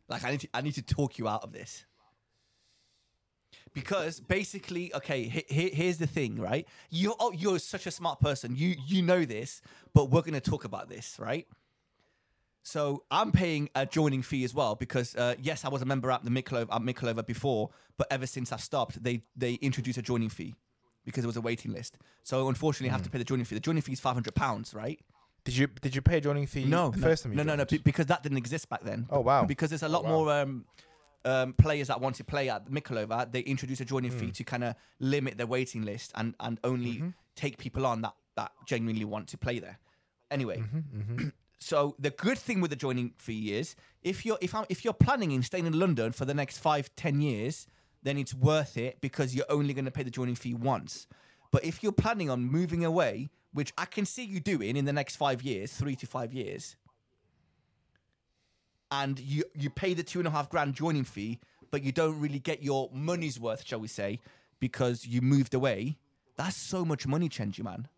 Like 0.09 0.25
I 0.25 0.31
need 0.33 0.41
to 0.41 0.49
I 0.55 0.61
need 0.61 0.75
to 0.75 0.83
talk 0.83 1.19
you 1.19 1.29
out 1.29 1.45
of 1.45 1.53
this. 1.53 1.85
Because 3.73 4.21
basically, 4.21 4.95
okay, 4.95 5.25
he, 5.25 5.45
he- 5.49 5.71
here's 5.71 5.99
the 5.99 6.07
thing, 6.07 6.37
right? 6.41 6.67
You 6.91 7.15
oh, 7.19 7.33
you're 7.33 7.59
such 7.59 7.87
a 7.87 7.91
smart 7.91 8.21
person. 8.21 8.55
You 8.57 8.75
you 8.87 9.03
know 9.03 9.25
this, 9.25 9.63
but 9.95 10.11
we're 10.11 10.23
going 10.23 10.35
to 10.35 10.41
talk 10.41 10.65
about 10.65 10.89
this, 10.89 11.17
right? 11.19 11.47
So 12.63 13.05
I'm 13.11 13.33
paying 13.33 13.71
a 13.75 13.87
joining 13.87 14.23
fee 14.23 14.45
as 14.45 14.55
well 14.55 14.75
because 14.75 15.17
uh, 15.17 15.35
yes, 15.41 15.65
I 15.65 15.69
was 15.69 15.83
a 15.83 15.87
member 15.87 16.11
at 16.11 16.25
the 16.25 16.31
Mikulova, 16.31 17.19
at 17.19 17.27
before, 17.27 17.71
but 17.97 18.07
ever 18.11 18.27
since 18.27 18.53
I've 18.53 18.61
stopped, 18.61 19.03
they 19.03 19.23
they 19.37 19.55
introduced 19.55 19.99
a 19.99 20.03
joining 20.03 20.29
fee 20.29 20.55
because 21.05 21.25
it 21.25 21.27
was 21.27 21.37
a 21.37 21.41
waiting 21.41 21.73
list. 21.73 21.99
So 22.23 22.49
unfortunately, 22.49 22.91
I 22.91 22.93
have 22.93 23.03
to 23.03 23.11
pay 23.11 23.19
the 23.19 23.25
joining 23.25 23.47
fee. 23.47 23.55
The 23.55 23.61
joining 23.61 23.83
fee 23.83 23.93
is 23.93 24.01
five 24.01 24.15
hundred 24.15 24.35
pounds, 24.35 24.75
right? 24.75 25.01
Did 25.45 25.57
you 25.57 25.67
did 25.69 25.95
you 25.95 26.03
pay 26.03 26.19
a 26.19 26.21
joining 26.21 26.47
fee? 26.47 26.65
No, 26.65 26.91
the 26.91 26.99
no, 26.99 27.07
first 27.07 27.23
time 27.23 27.35
no, 27.35 27.43
no, 27.43 27.57
no, 27.57 27.65
because 27.65 28.07
that 28.07 28.23
didn't 28.23 28.39
exist 28.39 28.69
back 28.69 28.83
then. 28.83 29.07
Oh, 29.11 29.21
wow. 29.21 29.45
Because 29.45 29.71
there's 29.71 29.83
a 29.83 29.89
lot 29.89 30.05
wow. 30.05 30.11
more 30.11 30.33
um, 30.33 30.65
um, 31.25 31.53
players 31.55 31.89
that 31.89 32.01
want 32.01 32.17
to 32.17 32.25
play 32.25 32.49
at 32.49 32.71
Mikulova. 32.71 33.31
They 33.31 33.41
introduce 33.41 33.81
a 33.81 33.85
joining 33.85 34.13
Hmm. 34.13 34.19
fee 34.19 34.31
to 34.33 34.45
kind 34.45 34.65
of 34.65 34.75
limit 34.99 35.37
their 35.39 35.47
waiting 35.47 35.83
list 35.83 36.13
and 36.15 36.35
and 36.41 36.59
only 36.65 36.95
Mm-hmm. 36.95 37.09
take 37.37 37.59
people 37.59 37.87
on 37.87 38.03
that 38.03 38.15
that 38.37 38.53
genuinely 38.67 39.05
want 39.05 39.29
to 39.29 39.39
play 39.39 39.59
there. 39.59 39.79
Anyway, 40.31 40.59
Mm-hmm, 40.59 41.29
so 41.59 41.95
the 41.99 42.11
good 42.11 42.39
thing 42.39 42.61
with 42.61 42.71
the 42.71 42.77
joining 42.77 43.13
fee 43.19 43.53
is 43.55 43.75
if 44.03 44.25
you're 44.25 44.39
if 44.41 44.55
I'm, 44.55 44.65
if 44.69 44.85
you're 44.85 44.95
planning 44.95 45.31
in 45.33 45.43
staying 45.43 45.67
in 45.67 45.79
London 45.79 46.13
for 46.13 46.25
the 46.25 46.35
next 46.35 46.59
five 46.59 46.91
ten 46.97 47.21
years, 47.21 47.67
then 48.03 48.17
it's 48.17 48.33
worth 48.35 48.77
it 48.79 49.01
because 49.01 49.35
you're 49.35 49.51
only 49.51 49.75
going 49.75 49.85
to 49.85 49.91
pay 49.91 50.03
the 50.03 50.11
joining 50.11 50.35
fee 50.37 50.55
once. 50.55 51.07
But 51.53 51.65
if 51.65 51.83
you're 51.83 51.93
planning 51.93 52.31
on 52.31 52.45
moving 52.45 52.85
away, 52.85 53.29
which 53.53 53.73
I 53.77 53.85
can 53.85 54.07
see 54.07 54.25
you 54.25 54.39
doing 54.41 54.77
in 54.77 54.85
the 54.85 54.93
next 54.93 55.17
five 55.17 55.43
years, 55.43 55.73
three 55.73 55.97
to 55.97 56.07
five 56.07 56.33
years, 56.33 56.77
and 58.91 59.19
you 59.21 59.45
you 59.55 59.71
pay 59.71 59.95
the 59.95 60.03
two 60.03 60.19
and 60.19 60.29
a 60.29 60.31
half 60.31 60.49
grand 60.51 60.75
joining 60.75 61.05
fee, 61.05 61.39
but 61.71 61.83
you 61.83 61.93
don't 61.93 62.21
really 62.21 62.39
get 62.39 62.63
your 62.63 62.91
money's 62.93 63.39
worth, 63.39 63.67
shall 63.67 63.81
we 63.81 63.89
say, 63.89 64.21
because 64.59 65.07
you 65.07 65.21
moved 65.21 65.55
away. 65.55 65.99
That's 66.37 66.57
so 66.57 66.85
much 66.85 67.07
money, 67.07 67.29
Chenji 67.29 67.63
man. 67.63 67.89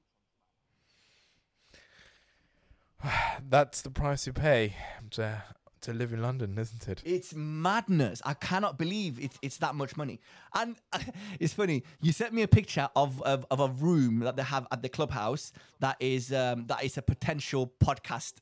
That's 3.49 3.83
the 3.83 3.91
price 3.91 4.27
you 4.27 4.33
pay 4.33 4.75
to 5.13 5.43
to 5.83 5.93
live 5.93 6.13
in 6.13 6.23
London, 6.23 6.57
isn't 6.59 6.89
it? 6.89 7.03
It's 7.05 7.35
madness. 7.35 8.23
I 8.25 8.35
cannot 8.35 8.79
believe 8.79 9.19
it's 9.21 9.39
it's 9.43 9.59
that 9.59 9.75
much 9.75 9.97
money. 9.97 10.21
And 10.55 10.77
it's 11.41 11.53
funny. 11.53 11.83
You 12.01 12.13
sent 12.13 12.33
me 12.33 12.43
a 12.43 12.49
picture 12.49 12.89
of, 12.97 13.21
of, 13.23 13.45
of 13.51 13.61
a 13.61 13.69
room 13.69 14.21
that 14.21 14.37
they 14.37 14.43
have 14.43 14.67
at 14.71 14.83
the 14.83 14.89
clubhouse 14.89 15.53
that 15.81 15.97
is 16.01 16.33
um, 16.33 16.67
that 16.69 16.85
is 16.85 16.97
a 16.97 17.03
potential 17.03 17.73
podcast 17.83 18.35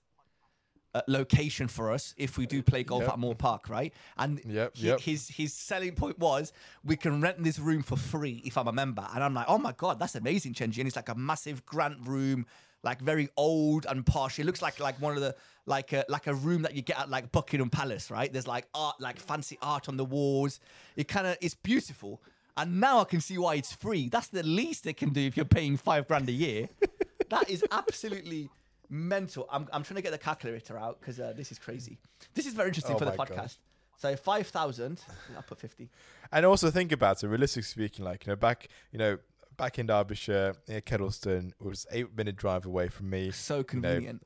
uh, 0.95 1.03
location 1.07 1.69
for 1.69 1.93
us 1.93 2.15
if 2.17 2.37
we 2.37 2.47
do 2.47 2.63
play 2.63 2.83
golf 2.83 3.03
Yep. 3.03 3.13
at 3.13 3.19
Moor 3.19 3.35
Park, 3.35 3.69
right? 3.69 3.93
And 4.19 4.41
Yep, 4.45 4.77
he- 4.77 4.87
yep. 4.89 5.01
his 5.01 5.29
his 5.29 5.53
selling 5.55 5.95
point 5.95 6.19
was 6.19 6.53
we 6.85 6.97
can 6.97 7.21
rent 7.21 7.43
this 7.45 7.59
room 7.59 7.83
for 7.83 7.97
free 7.97 8.43
if 8.45 8.59
I'm 8.59 8.67
a 8.69 8.73
member. 8.73 9.07
And 9.15 9.23
I'm 9.23 9.35
like, 9.35 9.47
oh 9.49 9.59
my 9.59 9.73
god, 9.73 9.99
that's 10.01 10.15
amazing, 10.17 10.55
Chenji. 10.55 10.79
And 10.79 10.87
it's 10.89 10.97
like 10.97 11.09
a 11.09 11.15
massive 11.15 11.65
grant 11.65 11.99
room, 12.07 12.45
like 12.83 13.01
very 13.01 13.29
old 13.37 13.87
and 13.89 14.05
posh. 14.05 14.39
It 14.39 14.47
looks 14.47 14.63
like 14.63 14.81
like 14.81 15.01
one 15.01 15.15
of 15.15 15.21
the 15.21 15.37
like 15.67 15.93
a 15.93 16.05
like 16.09 16.27
a 16.27 16.35
room 16.35 16.63
that 16.63 16.75
you 16.75 16.83
get 16.83 16.99
at 16.99 17.09
like 17.09 17.31
Buckingham 17.31 17.71
Palace, 17.71 18.11
right? 18.11 18.33
There's 18.33 18.49
like 18.49 18.67
art, 18.75 18.97
like 19.01 19.21
fancy 19.21 19.59
art 19.63 19.89
on 19.89 19.97
the 19.97 20.05
walls. 20.05 20.59
It 20.97 21.07
kind 21.07 21.27
of 21.27 21.37
it's 21.41 21.55
beautiful. 21.55 22.21
And 22.57 22.81
now 22.81 22.99
I 23.01 23.05
can 23.05 23.21
see 23.21 23.39
why 23.39 23.55
it's 23.55 23.73
free. 23.73 24.09
That's 24.09 24.27
the 24.27 24.43
least 24.43 24.83
they 24.85 24.93
can 24.93 25.11
do 25.11 25.21
if 25.21 25.37
you're 25.37 25.47
paying 25.47 25.77
five 25.77 26.09
grand 26.09 26.29
a 26.29 26.33
year. 26.33 26.69
that 27.31 27.49
is 27.49 27.65
absolutely 27.71 28.51
mental. 28.91 29.49
I'm, 29.51 29.69
I'm 29.73 29.83
trying 29.83 29.97
to 29.97 30.03
get 30.03 30.13
the 30.13 30.19
calculator 30.19 30.77
out 30.77 31.01
because 31.01 31.19
uh, 31.21 31.33
this 31.37 31.51
is 31.53 31.59
crazy. 31.59 31.99
This 32.35 32.45
is 32.47 32.53
very 32.55 32.69
interesting 32.69 32.97
Oh 32.97 32.99
for 32.99 33.05
the 33.07 33.15
my 33.17 33.25
podcast. 33.25 33.37
God. 33.37 33.51
So 33.97 34.17
five 34.17 34.49
thousand. 34.49 35.01
I'll 35.37 35.43
put 35.43 35.59
fifty. 35.59 35.89
And 36.33 36.47
also 36.47 36.71
think 36.71 36.93
about 36.93 37.25
it, 37.25 37.27
realistically 37.29 37.63
speaking, 37.65 38.05
like, 38.05 38.25
you 38.25 38.31
know, 38.31 38.37
back 38.37 38.69
you 38.93 38.99
know, 39.01 39.19
back 39.57 39.79
in 39.81 39.87
Derbyshire, 39.87 40.55
near 40.69 40.81
Kedleston, 40.81 41.49
it 41.61 41.67
was 41.67 41.87
eight 41.91 42.17
minute 42.17 42.37
drive 42.37 42.67
away 42.67 42.87
from 42.89 43.11
me. 43.11 43.31
So 43.33 43.65
convenient. 43.65 44.23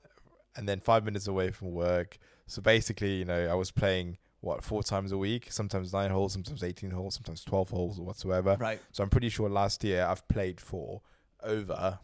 and 0.55 0.69
then 0.69 0.81
five 0.81 1.05
minutes 1.05 1.27
away 1.27 1.51
from 1.51 1.73
work. 1.73 2.19
So 2.47 2.61
basically, 2.61 3.15
you 3.15 3.25
know, 3.25 3.47
I 3.47 3.55
was 3.55 3.71
playing 3.71 4.19
what 4.41 4.62
four 4.62 4.83
times 4.83 5.12
a 5.12 5.17
week, 5.19 5.51
sometimes 5.51 5.95
nine 5.95 6.11
holes, 6.11 6.35
sometimes 6.35 6.62
eighteen 6.62 6.91
holes, 6.91 7.15
sometimes 7.15 7.43
twelve 7.43 7.71
holes 7.71 7.99
or 7.99 8.05
whatsoever. 8.05 8.57
Right. 8.61 8.81
So 8.93 9.03
I'm 9.03 9.09
pretty 9.09 9.31
sure 9.31 9.49
last 9.49 9.83
year 9.83 10.05
I've 10.05 10.29
played 10.29 10.61
for 10.61 11.01
over, 11.43 11.99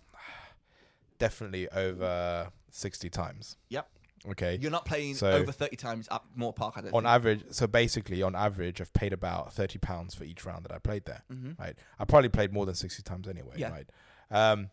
definitely 1.21 1.69
over 1.71 2.51
sixty 2.73 3.09
times. 3.09 3.57
Yep. 3.69 3.89
Okay. 4.31 4.59
You're 4.61 4.71
not 4.73 4.85
playing 4.85 5.15
So- 5.15 5.31
over 5.31 5.53
thirty 5.53 5.77
times 5.77 6.09
at 6.11 6.23
Moor 6.35 6.53
Park. 6.53 6.75
I 6.77 6.81
don't 6.81 6.93
on 6.95 7.05
think. 7.05 7.11
average, 7.13 7.45
so 7.53 7.67
basically 7.69 8.23
on 8.23 8.35
average, 8.35 8.81
I've 8.81 8.93
paid 8.93 9.13
about 9.13 9.53
thirty 9.55 9.79
pounds 9.79 10.15
for 10.17 10.25
each 10.25 10.45
round 10.45 10.65
that 10.65 10.73
I 10.73 10.79
played 10.79 11.05
there. 11.05 11.23
Mhm. 11.33 11.57
Right. 11.59 11.77
I 11.99 12.05
probably 12.05 12.29
played 12.29 12.53
more 12.53 12.67
than 12.67 12.75
sixty 12.75 13.03
times 13.05 13.29
anyway. 13.29 13.55
Yeah. 13.57 13.71
Right. 13.71 13.89
Um, 14.31 14.71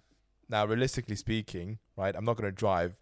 now, 0.50 0.66
realistically 0.66 1.16
speaking, 1.16 1.78
right, 1.96 2.16
I'm 2.16 2.26
not 2.26 2.36
going 2.38 2.50
to 2.50 2.56
drive 2.56 3.00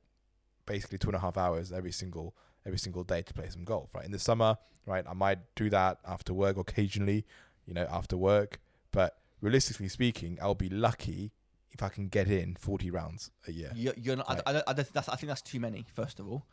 basically 0.65 0.97
two 0.97 1.07
and 1.09 1.15
a 1.15 1.19
half 1.19 1.37
hours 1.37 1.71
every 1.71 1.91
single 1.91 2.35
every 2.65 2.79
single 2.79 3.03
day 3.03 3.21
to 3.21 3.33
play 3.33 3.49
some 3.49 3.63
golf. 3.63 3.93
Right. 3.95 4.05
In 4.05 4.11
the 4.11 4.19
summer, 4.19 4.57
right, 4.85 5.05
I 5.07 5.13
might 5.13 5.39
do 5.55 5.69
that 5.69 5.99
after 6.05 6.33
work 6.33 6.57
occasionally. 6.57 7.25
You 7.65 7.73
know, 7.73 7.87
after 7.89 8.15
work, 8.17 8.59
but 8.91 9.17
realistically 9.41 9.87
speaking, 9.89 10.37
I'll 10.39 10.53
be 10.53 10.69
lucky 10.69 11.31
if 11.75 11.83
I 11.83 11.89
can 11.89 12.07
get 12.07 12.27
in 12.27 12.55
forty 12.55 12.89
rounds 12.89 13.29
a 13.47 13.51
year. 13.51 13.71
You're, 13.75 13.93
you're 14.01 14.15
not. 14.15 14.27
I, 14.47 14.51
I, 14.53 14.63
I, 14.67 14.73
don't- 14.73 14.93
that's, 14.93 15.09
I 15.09 15.15
think 15.17 15.27
that's 15.27 15.41
too 15.43 15.59
many. 15.59 15.85
First 15.93 16.19
of 16.19 16.27
all. 16.27 16.43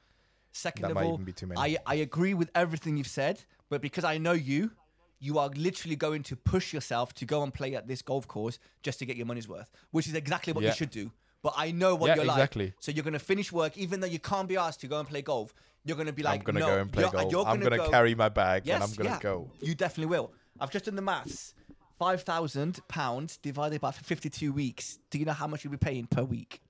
Second 0.54 0.84
of 0.90 0.96
all, 0.98 1.14
even 1.14 1.24
be 1.24 1.32
too 1.32 1.46
many. 1.46 1.58
I 1.58 1.78
I 1.86 1.94
agree 2.08 2.34
with 2.34 2.50
everything 2.54 2.98
you've 2.98 3.06
said, 3.20 3.36
but 3.70 3.80
because 3.80 4.04
I 4.04 4.18
know 4.18 4.32
you, 4.32 4.72
you 5.18 5.38
are 5.38 5.48
literally 5.56 5.96
going 5.96 6.22
to 6.24 6.36
push 6.36 6.74
yourself 6.74 7.14
to 7.14 7.24
go 7.24 7.42
and 7.42 7.54
play 7.54 7.74
at 7.74 7.88
this 7.88 8.02
golf 8.02 8.28
course 8.28 8.58
just 8.82 8.98
to 8.98 9.06
get 9.06 9.16
your 9.16 9.24
money's 9.24 9.48
worth, 9.48 9.70
which 9.92 10.06
is 10.06 10.14
exactly 10.14 10.52
what 10.52 10.62
Yeah. 10.62 10.70
you 10.70 10.76
should 10.76 10.90
do. 10.90 11.10
But 11.42 11.54
I 11.56 11.70
know 11.70 11.94
what 11.94 12.08
Yeah, 12.08 12.16
you're 12.16 12.24
exactly. 12.26 12.66
like. 12.66 12.74
So 12.80 12.92
you're 12.92 13.02
going 13.02 13.14
to 13.14 13.18
finish 13.18 13.50
work, 13.50 13.78
even 13.78 14.00
though 14.00 14.06
you 14.06 14.18
can't 14.18 14.46
be 14.46 14.58
asked 14.58 14.80
to 14.82 14.88
go 14.88 14.98
and 15.00 15.08
play 15.08 15.22
golf. 15.22 15.54
You're 15.86 15.96
going 15.96 16.06
to 16.06 16.12
be 16.12 16.22
like, 16.22 16.40
I'm 16.40 16.44
gonna 16.44 16.60
no, 16.60 16.66
go 16.66 16.78
and 16.80 16.92
play 16.92 17.02
you're, 17.04 17.10
golf. 17.12 17.32
You're 17.32 17.46
I'm 17.46 17.58
gonna 17.58 17.70
gonna 17.76 17.76
go- 17.84 17.90
carry 17.90 18.14
my 18.14 18.28
bag 18.28 18.62
Yes, 18.66 18.74
and 18.74 18.84
I'm 18.84 18.94
gonna 18.96 19.08
yeah, 19.10 19.18
go. 19.20 19.50
You 19.62 19.74
definitely 19.74 20.10
will. 20.14 20.32
I've 20.60 20.70
just 20.70 20.84
done 20.84 20.96
the 20.96 21.02
maths. 21.02 21.54
Five 22.02 22.22
thousand 22.22 22.80
pounds 22.88 23.36
divided 23.36 23.80
by 23.80 23.92
fifty-two 23.92 24.52
weeks. 24.52 24.98
Do 25.10 25.20
you 25.20 25.24
know 25.24 25.32
how 25.32 25.46
much 25.46 25.62
you'll 25.62 25.70
be 25.70 25.76
paying 25.76 26.08
per 26.08 26.24
week? 26.24 26.60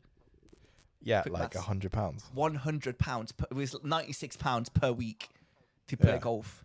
Yeah, 1.01 1.23
like 1.27 1.55
a 1.55 1.63
hundred 1.63 1.91
pounds. 1.91 2.25
One 2.35 2.55
hundred 2.55 2.99
pounds. 2.99 3.33
It 3.51 3.55
was 3.55 3.75
ninety-six 3.83 4.37
pounds 4.37 4.69
per 4.69 4.93
week 4.93 5.31
to 5.89 5.97
play 5.97 6.13
Yeah. 6.13 6.19
golf. 6.19 6.63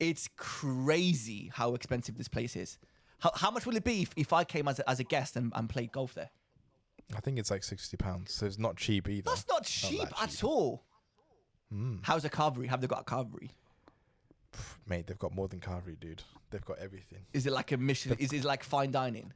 It's 0.00 0.30
crazy 0.38 1.50
how 1.52 1.74
expensive 1.74 2.16
this 2.16 2.28
place 2.28 2.56
is. 2.56 2.78
How, 3.18 3.30
how 3.34 3.50
much 3.50 3.66
will 3.66 3.76
it 3.76 3.84
be 3.84 4.00
if, 4.00 4.14
if 4.16 4.32
I 4.32 4.44
came 4.44 4.68
as 4.68 4.78
a, 4.78 4.88
as 4.88 5.00
a 5.00 5.04
guest 5.04 5.36
and, 5.36 5.52
and 5.54 5.68
played 5.68 5.92
golf 5.92 6.14
there? 6.14 6.30
I 7.14 7.20
think 7.20 7.38
it's 7.38 7.50
like 7.50 7.62
sixty 7.62 7.98
pounds, 7.98 8.32
so 8.32 8.46
it's 8.46 8.58
not 8.58 8.76
cheap 8.78 9.06
either. 9.06 9.28
That's 9.28 9.46
not 9.48 9.64
cheap 9.64 10.08
that 10.08 10.22
at 10.22 10.42
all. 10.42 10.82
Mm. 11.70 11.98
How's 12.04 12.22
the 12.22 12.30
carvery? 12.30 12.68
Have 12.68 12.80
they 12.80 12.86
got 12.86 13.02
a 13.02 13.04
Mate, 14.86 15.06
they've 15.06 15.18
got 15.18 15.34
more 15.34 15.48
than 15.48 15.60
Carvery, 15.60 15.98
dude. 15.98 16.22
They've 16.50 16.64
got 16.64 16.78
everything. 16.78 17.26
Is 17.32 17.46
it 17.46 17.52
like 17.52 17.72
a 17.72 17.76
mission? 17.76 18.16
Is 18.18 18.32
it 18.32 18.44
like 18.44 18.62
fine 18.64 18.90
dining? 18.90 19.32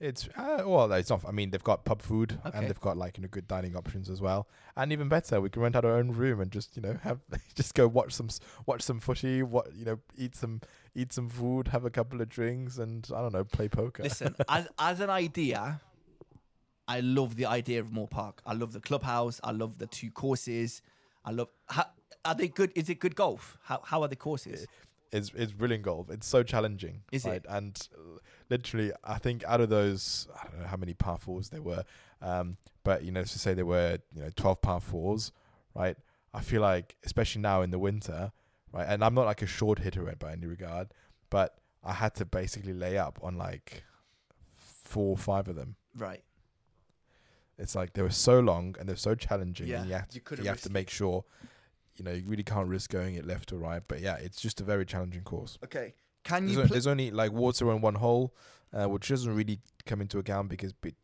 It's 0.00 0.28
uh, 0.36 0.64
well, 0.66 0.92
it's 0.92 1.08
not. 1.08 1.22
I 1.26 1.30
mean, 1.30 1.50
they've 1.50 1.62
got 1.62 1.84
pub 1.84 2.02
food 2.02 2.38
Okay. 2.44 2.58
and 2.58 2.66
they've 2.68 2.80
got 2.80 2.96
like 2.96 3.16
you 3.16 3.22
know 3.22 3.28
good 3.30 3.46
dining 3.46 3.76
options 3.76 4.10
as 4.10 4.20
well. 4.20 4.48
And 4.76 4.92
even 4.92 5.08
better, 5.08 5.40
we 5.40 5.48
can 5.50 5.62
rent 5.62 5.76
out 5.76 5.84
our 5.84 5.96
own 5.96 6.10
room 6.10 6.40
and 6.40 6.50
just 6.50 6.76
you 6.76 6.82
know 6.82 6.98
have 7.04 7.20
just 7.54 7.74
go 7.74 7.86
watch 7.86 8.12
some 8.12 8.26
s- 8.26 8.40
watch 8.66 8.82
some 8.82 8.98
footy, 8.98 9.42
what 9.44 9.68
you 9.74 9.84
know, 9.84 10.00
eat 10.18 10.34
some 10.34 10.60
eat 10.96 11.12
some 11.12 11.28
food, 11.28 11.68
have 11.68 11.84
a 11.84 11.90
couple 11.90 12.20
of 12.20 12.28
drinks, 12.28 12.76
and 12.76 13.06
I 13.14 13.20
don't 13.20 13.32
know, 13.32 13.44
play 13.44 13.68
poker. 13.68 14.02
Listen, 14.02 14.34
as 14.48 14.66
as 14.80 14.98
an 14.98 15.10
idea, 15.10 15.80
I 16.88 16.98
love 17.00 17.36
the 17.36 17.46
idea 17.46 17.78
of 17.80 17.92
Moor 17.92 18.08
Park. 18.08 18.42
I 18.44 18.52
love 18.54 18.72
the 18.72 18.80
clubhouse. 18.80 19.40
I 19.44 19.52
love 19.52 19.78
the 19.78 19.86
two 19.86 20.10
courses. 20.10 20.82
I 21.24 21.30
love. 21.30 21.48
How, 21.68 21.86
are 22.24 22.34
they 22.34 22.48
good? 22.48 22.72
Is 22.74 22.88
it 22.88 22.98
good 22.98 23.16
golf? 23.16 23.58
How 23.64 23.80
how 23.84 24.02
are 24.02 24.08
the 24.08 24.16
courses? 24.16 24.66
it's 25.14 25.30
it's 25.36 25.52
brilliant 25.52 25.84
golf. 25.84 26.10
It's 26.10 26.26
so 26.26 26.42
challenging. 26.42 27.02
Is 27.12 27.24
right? 27.24 27.36
it? 27.36 27.46
And 27.48 27.88
uh, 27.96 28.18
literally, 28.50 28.92
I 29.04 29.18
think 29.18 29.44
out 29.44 29.60
of 29.60 29.68
those, 29.68 30.26
I 30.34 30.48
don't 30.48 30.60
know 30.60 30.66
how 30.66 30.76
many 30.76 30.92
par 30.92 31.18
fours 31.18 31.50
there 31.50 31.62
were, 31.62 31.84
um, 32.20 32.56
but 32.82 33.04
you 33.04 33.12
know, 33.12 33.20
let's 33.20 33.32
just 33.32 33.44
say 33.44 33.54
there 33.54 33.64
were 33.64 33.98
you 34.12 34.22
know 34.22 34.30
twelve 34.34 34.60
par 34.60 34.80
fours, 34.80 35.30
right? 35.74 35.96
I 36.34 36.40
feel 36.40 36.60
like, 36.60 36.96
especially 37.04 37.42
now 37.42 37.62
in 37.62 37.70
the 37.70 37.78
winter, 37.78 38.32
right? 38.72 38.86
And 38.88 39.04
I'm 39.04 39.14
not 39.14 39.24
like 39.24 39.40
a 39.40 39.46
short 39.46 39.78
hitter 39.78 40.12
by 40.18 40.32
any 40.32 40.46
regard, 40.46 40.88
but 41.30 41.58
I 41.84 41.92
had 41.92 42.16
to 42.16 42.24
basically 42.24 42.72
lay 42.72 42.98
up 42.98 43.20
on 43.22 43.38
like 43.38 43.84
four 44.56 45.10
or 45.10 45.16
five 45.16 45.46
of 45.46 45.54
them. 45.54 45.76
Right. 45.96 46.24
It's 47.56 47.76
like 47.76 47.92
they 47.92 48.02
were 48.02 48.10
so 48.10 48.40
long 48.40 48.74
and 48.80 48.88
they're 48.88 48.96
so 48.96 49.14
challenging, 49.14 49.68
Yeah, 49.68 49.82
and 49.82 49.88
you 49.88 49.94
have 49.94 50.08
you 50.10 50.14
to, 50.14 50.20
couldn't 50.20 50.44
you 50.44 50.48
have 50.48 50.60
to 50.62 50.70
make 50.70 50.90
sure. 50.90 51.24
You 51.96 52.04
know, 52.04 52.12
you 52.12 52.24
really 52.26 52.42
can't 52.42 52.68
risk 52.68 52.90
going 52.90 53.14
it 53.14 53.26
left 53.26 53.52
or 53.52 53.58
right, 53.58 53.82
but 53.86 54.00
yeah, 54.00 54.16
it's 54.16 54.40
just 54.40 54.60
a 54.60 54.64
very 54.64 54.84
challenging 54.84 55.22
course. 55.22 55.58
Okay. 55.64 55.94
Can 56.24 56.48
you? 56.48 56.58
o- 56.60 56.62
Pl- 56.66 56.72
there's 56.72 56.86
only 56.86 57.10
like 57.10 57.32
water 57.32 57.70
on 57.70 57.80
one 57.80 57.94
hole, 57.96 58.34
uh, 58.72 58.86
which 58.88 59.08
doesn't 59.08 59.34
really 59.34 59.60
come 59.86 60.00
into 60.00 60.18
account 60.18 60.48
because 60.48 60.72
it, 60.82 60.94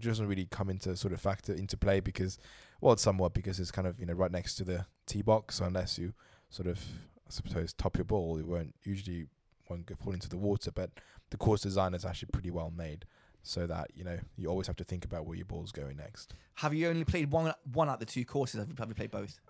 doesn't 0.00 0.26
really 0.28 0.46
come 0.46 0.68
into 0.70 0.94
sort 0.96 1.12
of 1.14 1.20
factor 1.20 1.52
into 1.54 1.76
play 1.76 1.98
because, 2.00 2.38
well, 2.80 2.92
it's 2.92 3.02
somewhat 3.02 3.32
because 3.34 3.58
it's 3.58 3.70
kind 3.70 3.88
of 3.88 3.98
you 3.98 4.06
know 4.06 4.12
right 4.12 4.30
next 4.30 4.54
to 4.56 4.64
the 4.64 4.86
tee 5.06 5.22
box. 5.22 5.56
So 5.56 5.64
unless 5.64 5.98
you 5.98 6.12
sort 6.50 6.68
of 6.68 6.78
I 7.26 7.30
suppose 7.30 7.72
top 7.72 7.96
your 7.96 8.04
ball, 8.04 8.38
it 8.38 8.46
won't 8.46 8.74
usually 8.84 9.26
won't 9.68 9.86
go 9.86 9.94
fall 9.96 10.12
into 10.12 10.28
the 10.28 10.36
water. 10.36 10.70
But 10.70 10.90
the 11.30 11.36
course 11.36 11.62
design 11.62 11.94
is 11.94 12.04
actually 12.04 12.28
pretty 12.32 12.50
well 12.50 12.70
made, 12.70 13.06
so 13.42 13.66
that 13.66 13.90
you 13.94 14.04
know 14.04 14.18
you 14.36 14.48
always 14.48 14.66
have 14.68 14.76
to 14.76 14.84
think 14.84 15.04
about 15.04 15.26
where 15.26 15.36
your 15.36 15.46
ball's 15.46 15.72
going 15.72 15.96
next. 15.96 16.34
Have 16.56 16.74
you 16.74 16.88
only 16.88 17.04
played 17.04 17.32
one 17.32 17.52
one 17.72 17.88
out 17.88 17.94
of 17.94 18.00
the 18.00 18.06
two 18.06 18.24
courses? 18.24 18.60
Have 18.60 18.68
you, 18.68 18.74
have 18.78 18.88
you 18.88 18.94
played 18.94 19.10
both? 19.10 19.40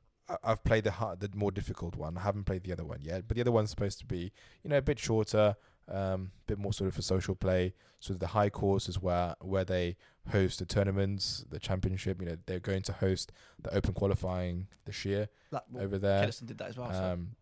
I've 0.43 0.65
played 0.65 0.85
the 0.85 0.91
hard, 0.91 1.21
the 1.21 1.31
more 1.35 1.53
difficult 1.53 1.97
one. 1.97 2.17
I 2.19 2.23
haven't 2.23 2.45
played 2.45 2.65
the 2.65 2.73
other 2.73 2.85
one 2.85 3.01
yet, 3.03 3.29
but 3.29 3.37
the 3.37 3.41
other 3.43 3.53
one's 3.53 3.71
supposed 3.71 3.99
to 4.01 4.05
be, 4.07 4.33
you 4.63 4.71
know, 4.71 4.79
a 4.79 4.83
bit 4.83 4.99
shorter, 4.99 5.57
um, 5.89 6.33
bit 6.47 6.59
more 6.59 6.73
sort 6.73 6.89
of 6.89 6.95
for 6.95 7.03
social 7.03 7.35
play. 7.37 7.75
So 8.01 8.15
the 8.15 8.29
high 8.29 8.51
course 8.51 8.89
is 8.89 9.01
where 9.01 9.35
where 9.41 9.65
they 9.65 9.97
host 10.31 10.59
the 10.59 10.65
tournaments, 10.67 11.45
the 11.49 11.61
championship. 11.61 12.21
You 12.21 12.29
know, 12.29 12.37
they're 12.47 12.59
going 12.61 12.83
to 12.83 12.93
host 12.93 13.31
the 13.63 13.75
open 13.75 13.95
qualifying 13.95 14.67
this 14.85 15.05
year 15.05 15.29
That, 15.53 15.65
well, 15.71 15.85
over 15.85 15.99
there. 15.99 16.27
Kedleston 16.27 16.47
did 16.47 16.59
that 16.59 16.69
as 16.71 16.77
well. 16.77 16.93
so. 16.93 17.05
Um, 17.05 17.37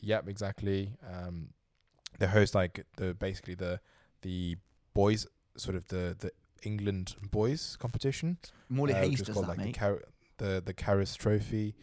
yep, 0.00 0.28
exactly. 0.28 0.92
Um, 1.08 1.50
they 2.18 2.26
host 2.26 2.54
like 2.54 2.84
the 2.96 3.14
basically 3.14 3.54
the 3.54 3.80
the 4.22 4.56
boys 4.94 5.26
sort 5.56 5.76
of 5.76 5.86
the 5.88 6.16
the 6.18 6.32
England 6.64 7.14
boys 7.30 7.76
competition 7.78 8.38
Morley 8.68 8.94
uh, 8.94 8.98
Hayes 9.02 9.22
does 9.22 9.36
that, 9.36 9.46
like 9.48 9.58
the 9.58 9.64
mate. 9.66 9.78
Car- 9.78 10.02
the 10.38 10.60
the 10.64 10.72
Carris 10.74 11.14
Trophy, 11.14 11.74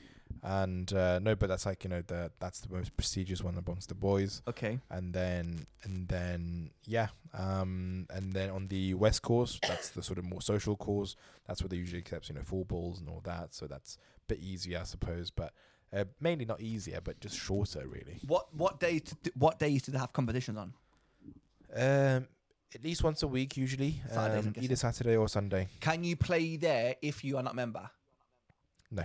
and 0.43 0.91
uh, 0.93 1.19
no, 1.19 1.35
but 1.35 1.49
that's 1.49 1.65
like 1.65 1.83
you 1.83 1.89
know 1.89 2.01
the 2.05 2.31
that's 2.39 2.59
the 2.59 2.73
most 2.73 2.95
prestigious 2.95 3.43
one 3.43 3.57
amongst 3.57 3.89
the 3.89 3.95
boys, 3.95 4.41
okay. 4.47 4.79
and 4.89 5.13
then 5.13 5.65
and 5.83 6.07
then 6.07 6.71
yeah, 6.85 7.07
um, 7.33 8.07
and 8.09 8.33
then 8.33 8.49
on 8.49 8.67
the 8.67 8.93
West 8.93 9.21
course, 9.21 9.59
that's 9.67 9.89
the 9.89 10.03
sort 10.03 10.19
of 10.19 10.25
more 10.25 10.41
social 10.41 10.75
course. 10.75 11.15
That's 11.47 11.61
where 11.61 11.69
they 11.69 11.77
usually 11.77 11.99
accept 11.99 12.29
you 12.29 12.35
know 12.35 12.43
four 12.43 12.65
balls 12.65 12.99
and 12.99 13.09
all 13.09 13.21
that, 13.25 13.53
so 13.53 13.67
that's 13.67 13.97
a 14.17 14.33
bit 14.33 14.39
easier, 14.39 14.79
I 14.79 14.83
suppose, 14.83 15.31
but. 15.31 15.53
Uh, 15.93 16.03
mainly 16.19 16.43
not 16.43 16.59
easier, 16.59 16.99
but 17.01 17.17
just 17.21 17.37
shorter, 17.37 17.87
really. 17.87 18.19
What 18.27 18.53
what 18.53 18.81
days 18.81 19.15
what 19.35 19.59
days 19.59 19.83
do 19.83 19.93
they 19.93 19.97
have 19.97 20.11
competitions 20.11 20.57
on? 20.57 20.73
Um, 21.73 22.27
at 22.75 22.83
least 22.83 23.03
once 23.03 23.23
a 23.23 23.27
week, 23.27 23.55
usually, 23.55 24.01
Saturdays, 24.11 24.47
um, 24.47 24.53
either 24.59 24.75
Saturday 24.75 25.15
or 25.15 25.29
Sunday. 25.29 25.69
Can 25.79 26.03
you 26.03 26.17
play 26.17 26.57
there 26.57 26.95
if 27.01 27.23
you 27.23 27.37
are 27.37 27.43
not 27.43 27.53
a 27.53 27.55
member? 27.55 27.89
No, 28.91 29.03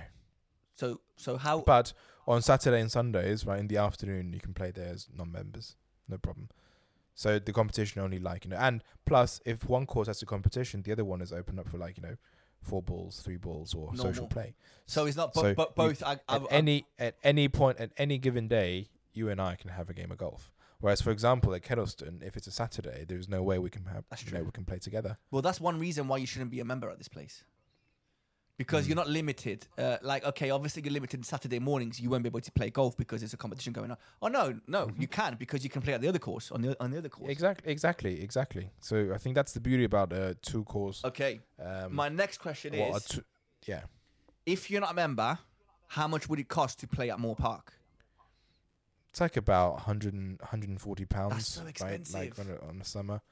So 0.81 1.01
so 1.16 1.37
how 1.37 1.61
But 1.61 1.93
on 2.26 2.41
Saturday 2.43 2.81
and 2.81 2.91
Sundays, 2.91 3.45
right 3.45 3.61
in 3.61 3.68
the 3.68 3.76
afternoon, 3.76 4.33
you 4.33 4.41
can 4.41 4.55
play 4.55 4.70
there 4.70 4.89
as 4.89 5.09
non-members, 5.16 5.76
no 6.09 6.16
problem. 6.18 6.49
So 7.14 7.39
the 7.39 7.53
competition 7.53 8.01
only 8.01 8.18
like 8.18 8.45
you 8.45 8.51
know, 8.51 8.57
and 8.57 8.83
plus 9.05 9.41
if 9.45 9.68
one 9.68 9.85
course 9.87 10.07
has 10.09 10.22
a 10.22 10.26
competition, 10.26 10.83
the 10.83 10.93
other 10.93 11.05
one 11.05 11.20
is 11.20 11.33
open 11.33 11.59
up 11.59 11.68
for 11.68 11.76
like 11.76 11.97
you 11.99 12.03
know, 12.03 12.16
four 12.62 12.83
balls, 12.83 13.20
three 13.20 13.37
balls, 13.37 13.74
or 13.74 13.95
social 13.97 14.26
play. 14.26 14.55
so 14.87 15.05
it's 15.07 15.16
not 15.16 15.35
So 15.35 15.55
but, 15.55 15.76
but 15.76 15.83
you- 15.83 15.89
both 15.91 16.03
I, 16.03 16.12
I, 16.28 16.37
At 16.37 16.43
I- 16.43 16.47
any 16.51 16.87
at 16.99 17.14
any 17.22 17.49
point 17.49 17.78
at 17.78 17.91
any 17.99 18.16
given 18.16 18.49
day, 18.49 18.89
you 19.12 19.28
and 19.28 19.41
I 19.41 19.57
can 19.57 19.70
have 19.70 19.91
a 19.91 19.95
game 19.95 20.11
of 20.11 20.18
golf. 20.18 20.51
Whereas, 20.83 21.03
for 21.03 21.11
example, 21.11 21.55
at 21.55 21.61
Kedleston, 21.62 22.22
if 22.22 22.39
it's 22.39 22.47
a 22.47 22.51
Saturday, 22.51 23.05
there's 23.07 23.28
no 23.28 23.43
way 23.43 23.59
we 23.59 23.68
can 23.68 23.85
have 23.85 24.05
That's 24.09 24.24
you 24.24 24.33
know, 24.33 24.39
true. 24.39 24.47
we 24.47 24.53
can 24.53 24.64
play 24.64 24.78
together. 24.78 25.18
Well, 25.31 25.43
that's 25.43 25.61
one 25.61 25.78
reason 25.78 26.09
why 26.09 26.16
you 26.16 26.26
shouldn't 26.26 26.51
be 26.51 26.59
a 26.61 26.64
member 26.64 26.89
at 26.89 26.97
this 26.97 27.09
place. 27.09 27.45
Because 28.61 28.84
Mm. 28.84 28.88
you're 28.88 28.96
not 28.96 29.08
limited. 29.08 29.66
Uh, 29.78 29.96
like, 30.02 30.22
okay, 30.30 30.50
obviously 30.50 30.82
you're 30.82 30.92
limited 30.92 31.24
Saturday 31.24 31.58
mornings. 31.58 31.98
You 31.98 32.11
won't 32.11 32.22
be 32.22 32.28
able 32.28 32.42
to 32.42 32.52
play 32.52 32.68
golf 32.68 32.94
because 32.94 33.22
there's 33.22 33.32
a 33.32 33.38
competition 33.38 33.72
going 33.72 33.90
on. 33.90 33.96
Oh 34.20 34.28
no, 34.28 34.61
no, 34.66 34.86
Mm-hmm. 34.88 35.00
you 35.00 35.08
can 35.08 35.36
because 35.38 35.64
you 35.64 35.70
can 35.70 35.80
play 35.80 35.94
at 35.94 36.02
the 36.02 36.08
other 36.08 36.18
course 36.18 36.52
on 36.52 36.61
the 36.61 36.76
on 36.78 36.90
the 36.90 36.98
other 36.98 37.08
course. 37.08 37.30
Exactly, 37.30 37.72
exactly, 37.72 38.22
exactly. 38.22 38.70
So 38.80 39.12
I 39.14 39.18
think 39.18 39.34
that's 39.34 39.52
the 39.52 39.61
beauty 39.61 39.84
about 39.84 40.12
a 40.12 40.34
two 40.42 40.64
course. 40.64 41.02
Okay. 41.06 41.40
Um, 41.58 41.94
My 41.94 42.11
next 42.11 42.36
question 42.38 42.76
well, 42.78 42.96
is: 42.96 43.04
two- 43.06 43.24
yeah. 43.66 43.84
If 44.44 44.70
you're 44.70 44.82
not 44.82 44.90
a 44.90 44.94
member, 44.94 45.38
how 45.88 46.06
much 46.06 46.28
would 46.28 46.38
it 46.38 46.48
cost 46.48 46.78
to 46.80 46.86
play 46.86 47.08
at 47.11 47.18
Moor 47.18 47.36
Park? 47.36 47.72
It's 49.11 49.20
like 49.22 49.36
about 49.38 49.72
100 49.88 50.12
and, 50.12 50.38
140 50.40 51.06
pounds, 51.06 51.48
so 51.48 51.61
right? 51.62 51.66
Like 51.80 51.80
expensive. 51.80 52.38
on, 52.38 52.46
a, 52.54 52.68
on 52.68 52.78
the 52.78 52.84
summer, 52.84 53.22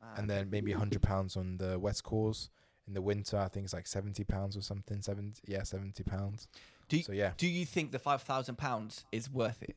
Ah, 0.00 0.14
and 0.16 0.30
then 0.30 0.48
maybe 0.48 0.70
100 0.72 1.02
pounds 1.02 1.36
on 1.36 1.58
the 1.58 1.76
west 1.78 2.04
course. 2.04 2.50
In 2.88 2.94
the 2.94 3.02
winter, 3.02 3.36
I 3.38 3.46
think 3.48 3.64
it's 3.64 3.74
like 3.74 3.86
70 3.86 4.24
pounds 4.24 4.56
or 4.56 4.62
something. 4.62 5.02
70, 5.02 5.42
yeah, 5.46 5.62
70 5.62 6.02
pounds. 6.04 6.48
Do 6.88 6.96
you- 6.96 7.02
so 7.04 7.12
yeah, 7.12 7.32
Do 7.36 7.46
you 7.46 7.64
think 7.66 7.92
the 7.92 7.98
five 7.98 8.22
thousand 8.22 8.56
pounds 8.56 9.04
is 9.12 9.30
worth 9.30 9.62
it? 9.62 9.76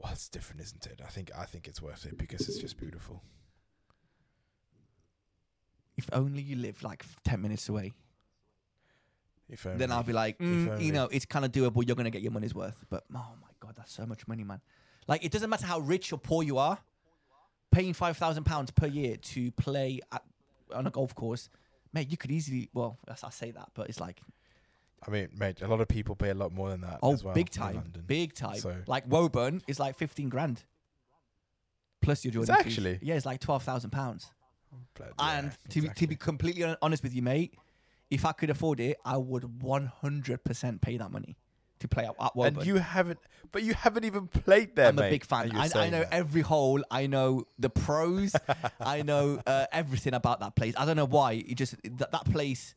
well, 0.00 0.12
it's 0.12 0.28
different, 0.28 0.60
isn't 0.62 0.84
it? 0.86 1.00
I 1.02 1.08
think 1.08 1.30
I 1.34 1.44
think 1.44 1.68
it's 1.68 1.80
worth 1.80 2.04
it 2.06 2.18
because 2.18 2.46
it's 2.48 2.58
just 2.58 2.76
beautiful. 2.76 3.22
If 5.96 6.08
only 6.12 6.42
you 6.42 6.56
live 6.56 6.82
like 6.82 7.04
ten 7.24 7.40
minutes 7.40 7.68
away, 7.68 7.92
If 9.48 9.64
only. 9.64 9.78
then 9.78 9.92
I'll 9.92 10.02
be 10.02 10.12
like, 10.12 10.38
mm, 10.38 10.82
you 10.82 10.90
know, 10.92 11.04
it's 11.12 11.24
kind 11.24 11.44
of 11.44 11.52
doable. 11.52 11.86
You're 11.86 11.94
gonna 11.96 12.10
get 12.10 12.22
your 12.22 12.32
money's 12.32 12.54
worth. 12.54 12.84
But 12.90 13.04
oh 13.14 13.34
my 13.40 13.48
god, 13.60 13.74
that's 13.76 13.92
so 13.92 14.04
much 14.04 14.26
money, 14.26 14.42
man. 14.42 14.60
Like 15.06 15.24
it 15.24 15.30
doesn't 15.30 15.48
matter 15.48 15.66
how 15.66 15.78
rich 15.78 16.12
or 16.12 16.18
poor 16.18 16.42
you 16.42 16.58
are, 16.58 16.78
paying 17.70 17.92
five 17.92 18.16
thousand 18.16 18.42
pounds 18.44 18.72
per 18.72 18.86
year 18.88 19.16
to 19.16 19.52
play 19.52 20.00
at, 20.10 20.22
on 20.74 20.86
a 20.86 20.90
golf 20.90 21.14
course, 21.14 21.48
mate, 21.92 22.10
you 22.10 22.16
could 22.16 22.30
easily. 22.30 22.68
Well, 22.74 22.98
I 23.08 23.30
say 23.30 23.50
that, 23.52 23.68
but 23.74 23.88
it's 23.88 24.00
like 24.00 24.20
I 25.06 25.10
mean, 25.10 25.28
mate, 25.36 25.60
a 25.62 25.68
lot 25.68 25.80
of 25.80 25.88
people 25.88 26.14
pay 26.16 26.30
a 26.30 26.34
lot 26.34 26.52
more 26.52 26.70
than 26.70 26.80
that. 26.82 26.98
oh, 27.02 27.12
as 27.12 27.22
well 27.24 27.34
big 27.34 27.50
time, 27.50 27.76
London. 27.76 28.04
big 28.06 28.34
time. 28.34 28.56
So- 28.56 28.82
Like 28.86 29.04
Woburn 29.06 29.62
is 29.66 29.78
like 29.78 29.96
fifteen 29.96 30.28
grand. 30.28 30.64
Plus 32.02 32.24
your 32.24 32.30
Is 32.42 32.48
joining 32.48 32.60
it 32.60 32.64
fees. 32.64 32.72
actually? 32.72 32.98
yeah, 33.02 33.14
it's 33.14 33.26
like 33.26 33.40
twelve 33.40 33.62
thousand 33.62 33.90
pounds. 33.90 34.30
Bloody 34.94 35.12
And 35.18 35.46
yeah, 35.46 35.52
to 35.70 35.80
be, 35.82 35.88
to 35.88 36.06
be 36.08 36.16
completely 36.16 36.76
honest 36.82 37.02
with 37.02 37.14
you, 37.14 37.22
mate, 37.22 37.54
if 38.10 38.24
I 38.26 38.32
could 38.32 38.50
afford 38.50 38.80
it, 38.80 38.96
I 39.04 39.16
would 39.16 39.42
100% 39.44 40.80
pay 40.80 40.96
that 40.96 41.10
money 41.12 41.36
to 41.84 41.88
play 41.88 42.04
at, 42.04 42.14
at 42.20 42.34
Woburn. 42.36 42.58
and 42.58 42.66
you 42.66 42.76
haven't, 42.76 43.18
but 43.52 43.62
you 43.62 43.74
haven't 43.74 44.04
even 44.04 44.26
played 44.26 44.74
there, 44.76 44.88
I'm 44.88 44.96
mate. 44.96 45.08
a 45.08 45.10
big 45.10 45.24
fan. 45.24 45.50
I, 45.54 45.68
I 45.74 45.90
know 45.90 46.00
that. 46.00 46.12
every 46.12 46.40
hole. 46.42 46.82
I 46.90 47.06
know 47.06 47.46
the 47.58 47.70
pros. 47.70 48.34
I 48.80 49.02
know 49.02 49.40
uh, 49.46 49.66
everything 49.72 50.14
about 50.14 50.40
that 50.40 50.54
place. 50.56 50.74
I 50.76 50.84
don't 50.86 50.96
know 50.96 51.04
why. 51.06 51.32
It 51.46 51.54
just 51.56 51.76
that, 51.82 52.10
that 52.12 52.24
place 52.30 52.74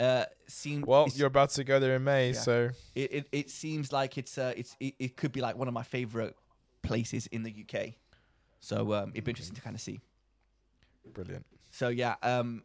uh, 0.00 0.24
seemed. 0.46 0.86
Well, 0.86 1.08
you're 1.14 1.26
about 1.26 1.50
to 1.50 1.64
go 1.64 1.78
there 1.78 1.96
in 1.96 2.04
May, 2.04 2.28
Yeah. 2.28 2.40
so 2.40 2.70
it, 2.94 3.12
it, 3.12 3.28
it 3.32 3.50
seems 3.50 3.92
like 3.92 4.16
it's 4.18 4.38
uh, 4.38 4.52
it's 4.56 4.76
it, 4.80 4.94
it 4.98 5.16
could 5.16 5.32
be 5.32 5.40
like 5.40 5.56
one 5.56 5.68
of 5.68 5.74
my 5.74 5.82
favorite 5.82 6.34
places 6.82 7.26
in 7.28 7.42
the 7.42 7.52
UK. 7.68 7.94
So 8.60 8.94
um, 8.94 9.10
it'd 9.12 9.24
be 9.24 9.30
interesting 9.32 9.56
to 9.56 9.62
kind 9.62 9.74
of 9.76 9.80
see. 9.82 10.00
brilliant. 11.12 11.44
So 11.70 11.88
yeah. 11.88 12.14
Um, 12.22 12.62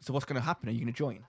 so 0.00 0.12
what's 0.12 0.24
going 0.24 0.40
to 0.40 0.44
happen? 0.44 0.68
Are 0.68 0.72
you 0.72 0.80
going 0.80 0.92
to 0.92 0.96
join? 0.96 1.24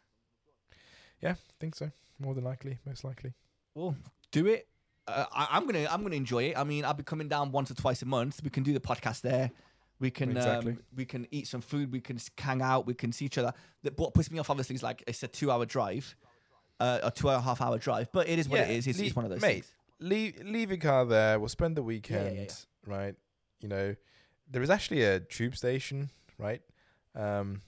Yeah, 1.21 1.31
I 1.31 1.53
think 1.59 1.75
so. 1.75 1.91
More 2.19 2.33
than 2.33 2.43
likely, 2.43 2.79
most 2.85 3.03
likely. 3.03 3.33
Well, 3.75 3.95
do 4.31 4.47
it. 4.47 4.67
Uh, 5.07 5.25
I, 5.31 5.47
I'm 5.51 5.65
gonna 5.65 5.87
I'm 5.89 6.03
gonna 6.03 6.15
enjoy 6.15 6.43
it. 6.45 6.57
I 6.57 6.63
mean, 6.63 6.85
I'll 6.85 6.93
be 6.93 7.03
coming 7.03 7.27
down 7.27 7.51
once 7.51 7.71
or 7.71 7.73
twice 7.75 8.01
a 8.01 8.05
month. 8.05 8.41
We 8.43 8.49
can 8.49 8.63
do 8.63 8.73
the 8.73 8.79
podcast 8.79 9.21
there. 9.21 9.51
We 9.99 10.09
can 10.09 10.35
Exactly. 10.35 10.73
um, 10.73 10.79
we 10.95 11.05
can 11.05 11.27
eat 11.31 11.47
some 11.47 11.61
food. 11.61 11.91
We 11.91 12.01
can 12.01 12.17
hang 12.37 12.61
out. 12.61 12.87
We 12.87 12.93
can 12.93 13.11
see 13.11 13.25
each 13.25 13.37
other. 13.37 13.53
The, 13.83 13.93
what 13.95 14.13
puts 14.13 14.31
me 14.31 14.39
off 14.39 14.49
obviously 14.49 14.75
is 14.75 14.83
like 14.83 15.03
it's 15.07 15.21
a 15.23 15.27
two 15.27 15.51
hour 15.51 15.65
drive, 15.65 16.15
uh, 16.79 16.99
a 17.03 17.11
two 17.11 17.29
and 17.29 17.37
a 17.37 17.41
half 17.41 17.61
hour 17.61 17.77
drive. 17.77 18.11
But 18.11 18.27
it 18.27 18.39
is 18.39 18.49
what 18.49 18.61
it 18.61 18.71
is. 18.71 18.87
It's, 18.87 18.99
it's 18.99 19.15
one 19.15 19.25
of 19.25 19.31
those 19.31 19.41
mate, 19.41 19.53
things. 19.53 19.75
Leave 19.99 20.43
leave 20.43 20.69
your 20.69 20.79
car 20.79 21.05
there. 21.05 21.39
We'll 21.39 21.49
spend 21.49 21.75
the 21.75 21.81
yeah, 21.81 21.87
weekend, 21.87 22.37
yeah. 22.37 22.93
right? 22.93 23.15
You 23.61 23.69
know, 23.69 23.95
there 24.49 24.63
is 24.63 24.69
actually 24.69 25.03
a 25.03 25.19
tube 25.19 25.55
station, 25.55 26.09
right? 26.37 26.61
Um, 27.15 27.61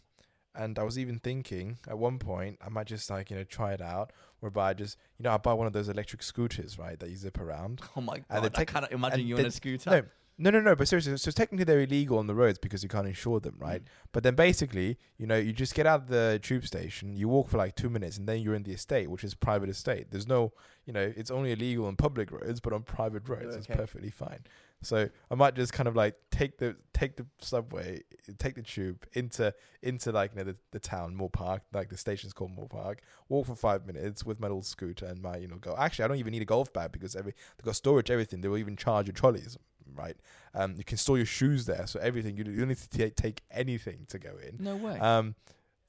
and 0.56 0.78
I 0.78 0.84
was 0.84 0.98
even 1.00 1.20
thinking 1.20 1.78
at 1.88 1.98
one 1.98 2.20
point 2.20 2.60
I 2.66 2.70
might 2.70 2.88
just 2.88 3.10
like 3.10 3.30
you 3.30 3.38
know 3.38 3.44
try 3.44 3.74
it 3.74 3.82
out, 3.82 4.12
whereby 4.40 4.70
I 4.70 4.74
just 4.74 4.98
you 5.18 5.24
know 5.24 5.32
I 5.32 5.38
buy 5.38 5.54
one 5.54 5.68
of 5.68 5.74
those 5.74 5.90
electric 5.90 6.24
scooters, 6.24 6.78
right, 6.78 7.00
that 7.00 7.10
you 7.10 7.16
zip 7.16 7.40
around. 7.40 7.82
Oh 7.96 8.02
my 8.02 8.24
And 8.30 8.44
god! 8.44 8.52
I 8.56 8.66
cannot 8.66 8.92
imagine 8.92 9.28
you 9.28 9.38
on 9.38 9.46
a 9.46 9.52
scooter. 9.52 9.90
No, 9.90 10.04
no, 10.38 10.50
no, 10.50 10.62
no. 10.62 10.76
But 10.76 10.88
seriously, 10.88 11.16
so 11.18 11.30
technically 11.30 11.64
they're 11.64 11.82
illegal 11.82 12.18
on 12.18 12.26
the 12.26 12.34
roads 12.34 12.58
because 12.58 12.82
you 12.82 12.90
can't 12.90 13.08
insure 13.08 13.40
them, 13.40 13.56
right? 13.60 13.84
Mm. 13.84 13.88
But 14.12 14.24
then 14.24 14.34
basically, 14.36 14.98
you 15.20 15.28
know, 15.28 15.38
you 15.38 15.54
just 15.54 15.76
get 15.76 15.86
out 15.86 16.02
of 16.02 16.08
the 16.08 16.40
tube 16.42 16.66
station, 16.66 17.16
you 17.16 17.28
walk 17.30 17.50
for 17.50 17.58
like 17.58 17.76
two 17.76 17.90
minutes, 17.90 18.18
and 18.18 18.28
then 18.28 18.42
you're 18.42 18.56
in 18.56 18.64
the 18.64 18.72
estate, 18.72 19.12
which 19.12 19.24
is 19.24 19.36
private 19.36 19.70
estate. 19.70 20.08
There's 20.10 20.28
no, 20.28 20.54
you 20.86 20.94
know, 20.94 21.14
it's 21.16 21.30
only 21.30 21.52
illegal 21.52 21.86
on 21.86 21.96
public 21.98 22.32
roads, 22.32 22.60
but 22.60 22.74
on 22.74 22.82
private 22.82 23.30
roads, 23.30 23.56
it's 23.56 23.68
perfectly 23.68 24.10
fine. 24.10 24.40
So 24.84 25.10
I 25.32 25.36
might 25.36 25.56
just 25.56 25.74
kind 25.74 25.88
of 25.88 25.96
like 25.96 26.16
take 26.32 26.58
the 26.58 26.76
take 26.94 27.16
the 27.16 27.26
subway, 27.40 28.02
take 28.38 28.56
the 28.56 28.62
tube 28.62 29.06
into 29.14 29.54
into 29.82 30.12
like 30.12 30.32
you 30.34 30.38
know 30.38 30.52
the, 30.52 30.58
the 30.72 30.80
town 30.80 31.16
Moor 31.16 31.30
Park, 31.30 31.64
like 31.74 31.90
the 31.90 31.98
station's 31.98 32.34
called 32.34 32.52
Moor 32.52 32.68
Park. 32.68 33.02
Walk 33.30 33.48
for 33.48 33.56
five 33.56 33.86
minutes 33.86 34.26
with 34.26 34.40
my 34.40 34.48
little 34.48 34.62
scooter 34.62 35.06
and 35.06 35.22
my 35.22 35.38
you 35.38 35.48
know 35.48 35.58
go. 35.58 35.76
Actually, 35.78 36.06
I 36.06 36.08
don't 36.10 36.18
even 36.18 36.32
need 36.32 36.42
a 36.42 36.46
golf 36.46 36.72
bag 36.74 36.92
because 36.92 37.16
every 37.16 37.34
they've 37.58 37.66
got 37.66 37.76
storage, 37.76 38.12
everything. 38.12 38.42
They 38.42 38.48
will 38.48 38.58
even 38.58 38.76
charge 38.76 39.08
your 39.08 39.14
trolleys, 39.14 39.58
right? 39.96 40.18
Um, 40.54 40.76
you 40.78 40.84
can 40.84 40.98
store 40.98 41.18
your 41.18 41.26
shoes 41.26 41.66
there, 41.66 41.88
so 41.88 42.00
everything 42.00 42.38
you, 42.38 42.44
you 42.46 42.60
don't 42.60 42.70
need 42.70 42.78
to 42.78 43.10
ta- 43.10 43.14
take 43.16 43.42
anything 43.52 44.06
to 44.10 44.20
go 44.20 44.32
in. 44.46 44.64
No 44.64 44.76
way. 44.76 45.00
Um, 45.00 45.36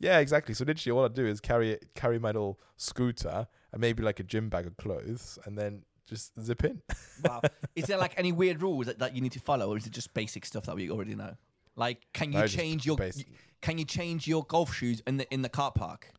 yeah, 0.00 0.18
exactly. 0.18 0.54
So 0.54 0.64
literally, 0.64 0.98
all 0.98 1.04
I 1.04 1.08
do 1.08 1.26
is 1.26 1.40
carry 1.40 1.72
it, 1.72 1.94
carry 1.94 2.18
my 2.18 2.28
little 2.28 2.60
scooter 2.76 3.46
and 3.72 3.80
maybe 3.80 4.02
like 4.02 4.20
a 4.20 4.24
gym 4.24 4.48
bag 4.48 4.66
of 4.66 4.76
clothes, 4.76 5.38
and 5.44 5.56
then 5.58 5.84
just 6.14 6.32
zip 6.40 6.64
in. 6.64 6.80
wow. 7.24 7.40
Is 7.76 7.84
there 7.86 7.98
like 7.98 8.14
any 8.16 8.32
weird 8.32 8.62
rules 8.62 8.86
that, 8.86 8.98
that 9.00 9.14
you 9.14 9.20
need 9.20 9.32
to 9.32 9.40
follow, 9.40 9.68
or 9.70 9.76
is 9.76 9.86
it 9.86 9.92
just 9.92 10.14
basic 10.14 10.46
stuff 10.46 10.64
that 10.66 10.76
we 10.76 10.90
already 10.90 11.14
know? 11.14 11.34
Like, 11.76 12.06
can 12.12 12.32
you 12.32 12.38
No, 12.38 12.44
just 12.46 12.56
change 12.56 12.86
your 12.86 12.96
basic. 12.96 13.26
can 13.60 13.78
you 13.78 13.84
change 13.84 14.28
your 14.28 14.44
golf 14.44 14.72
shoes 14.74 15.02
in 15.06 15.16
the 15.18 15.26
in 15.34 15.42
the 15.42 15.48
car 15.48 15.72
park? 15.72 16.10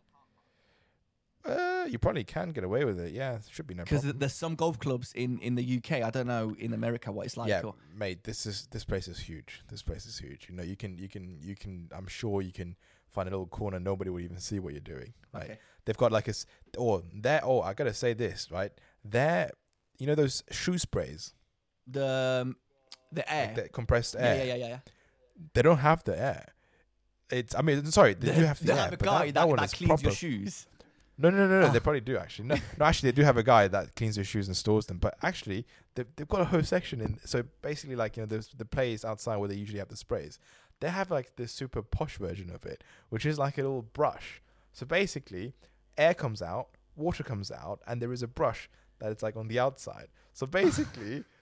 Uh, 1.45 1.85
you 1.87 1.99
probably 1.99 2.23
can 2.23 2.49
get 2.49 2.63
away 2.63 2.83
with 2.85 2.99
it. 2.99 3.13
Yeah, 3.13 3.37
should 3.51 3.67
be 3.67 3.75
no 3.75 3.83
problem. 3.83 3.85
Because 3.85 4.01
problem. 4.01 4.19
there's 4.19 4.33
some 4.33 4.55
golf 4.55 4.79
clubs 4.79 5.13
in, 5.13 5.37
in 5.39 5.53
the 5.53 5.77
UK. 5.77 6.01
I 6.03 6.09
don't 6.09 6.25
know 6.25 6.55
in 6.57 6.73
America 6.73 7.11
what 7.11 7.27
it's 7.27 7.37
like. 7.37 7.49
yeah, 7.49 7.61
or- 7.61 7.75
mate, 7.95 8.23
this 8.23 8.47
is 8.47 8.67
this 8.71 8.83
place 8.83 9.07
is 9.07 9.19
huge. 9.19 9.61
This 9.69 9.83
place 9.83 10.07
is 10.07 10.17
huge. 10.17 10.47
You 10.49 10.55
know, 10.55 10.63
you 10.63 10.75
can 10.75 10.97
you 10.97 11.07
can 11.07 11.37
you 11.41 11.55
can. 11.55 11.89
I'm 11.95 12.07
sure 12.07 12.41
you 12.41 12.51
can 12.51 12.75
find 13.11 13.27
a 13.27 13.31
little 13.31 13.45
corner. 13.45 13.79
Nobody 13.79 14.09
will 14.09 14.21
even 14.21 14.39
see 14.39 14.57
what 14.59 14.73
you're 14.73 14.81
doing. 14.81 15.13
Right? 15.33 15.43
Okay. 15.43 15.59
They've 15.85 15.95
got 15.97 16.11
like 16.11 16.27
a 16.27 16.31
s- 16.31 16.47
or 16.79 17.03
there. 17.13 17.41
Oh, 17.43 17.61
I 17.61 17.75
gotta 17.75 17.93
say 17.93 18.13
this 18.13 18.49
right. 18.51 18.71
There, 19.03 19.51
you 19.99 20.07
know 20.07 20.15
those 20.15 20.43
shoe 20.51 20.77
sprays, 20.77 21.33
The 21.87 22.41
um, 22.43 22.55
the 23.11 23.31
air. 23.33 23.45
like 23.47 23.55
the 23.55 23.69
compressed 23.69 24.15
air. 24.17 24.37
yeah, 24.37 24.43
yeah, 24.43 24.55
yeah, 24.55 24.67
yeah. 24.67 24.79
They 25.53 25.61
don't 25.61 25.77
have 25.79 26.03
the 26.03 26.19
air. 26.19 26.53
It's. 27.29 27.55
I 27.55 27.61
mean, 27.61 27.85
sorry, 27.91 28.13
they, 28.13 28.33
do 28.35 28.41
have 28.45 28.59
the 28.59 28.65
they 28.65 28.73
air, 28.73 28.77
have 28.79 28.93
a 28.93 28.97
guy 28.97 29.25
that, 29.27 29.33
that, 29.35 29.47
one 29.47 29.57
that 29.57 29.65
is 29.65 29.73
cleans 29.73 29.89
proper. 29.89 30.03
your 30.03 30.11
shoes. 30.13 30.67
No, 31.17 31.29
no, 31.29 31.47
no, 31.47 31.61
no. 31.61 31.69
They 31.71 31.77
Ah. 31.77 31.81
probably 31.81 32.01
do 32.01 32.17
actually. 32.17 32.47
No, 32.49 32.55
no, 32.77 32.85
actually, 32.85 33.11
they 33.11 33.15
do 33.15 33.23
have 33.23 33.37
a 33.37 33.43
guy 33.43 33.67
that 33.69 33.95
cleans 33.95 34.15
their 34.15 34.25
shoes 34.25 34.47
and 34.47 34.55
stores 34.55 34.85
them. 34.87 34.97
But 34.97 35.15
actually, 35.23 35.65
they've, 35.95 36.05
they've 36.15 36.27
got 36.27 36.41
a 36.41 36.45
whole 36.45 36.61
section 36.63 36.99
in. 37.01 37.19
So 37.25 37.43
basically, 37.61 37.95
like 37.95 38.17
you 38.17 38.23
know, 38.23 38.27
there's 38.27 38.49
the 38.49 38.65
place 38.65 39.05
outside 39.05 39.37
where 39.37 39.47
they 39.49 39.55
usually 39.55 39.79
have 39.79 39.87
the 39.87 39.95
sprays. 39.97 40.39
They 40.81 40.89
have 40.89 41.09
like 41.09 41.35
this 41.37 41.51
super 41.53 41.81
posh 41.81 42.17
version 42.17 42.49
of 42.49 42.65
it, 42.65 42.83
which 43.09 43.25
is 43.25 43.39
like 43.39 43.57
a 43.57 43.61
little 43.61 43.81
brush. 43.81 44.41
So 44.73 44.85
basically, 44.85 45.53
air 45.97 46.13
comes 46.13 46.41
out, 46.41 46.67
water 46.97 47.23
comes 47.23 47.49
out, 47.49 47.79
and 47.87 48.01
there 48.01 48.11
is 48.11 48.21
a 48.21 48.27
brush 48.27 48.69
that 49.06 49.12
it's 49.12 49.24
like 49.24 49.36
on 49.38 49.47
the 49.47 49.60
outside. 49.60 50.08
So 50.34 50.45
basically. 50.45 51.24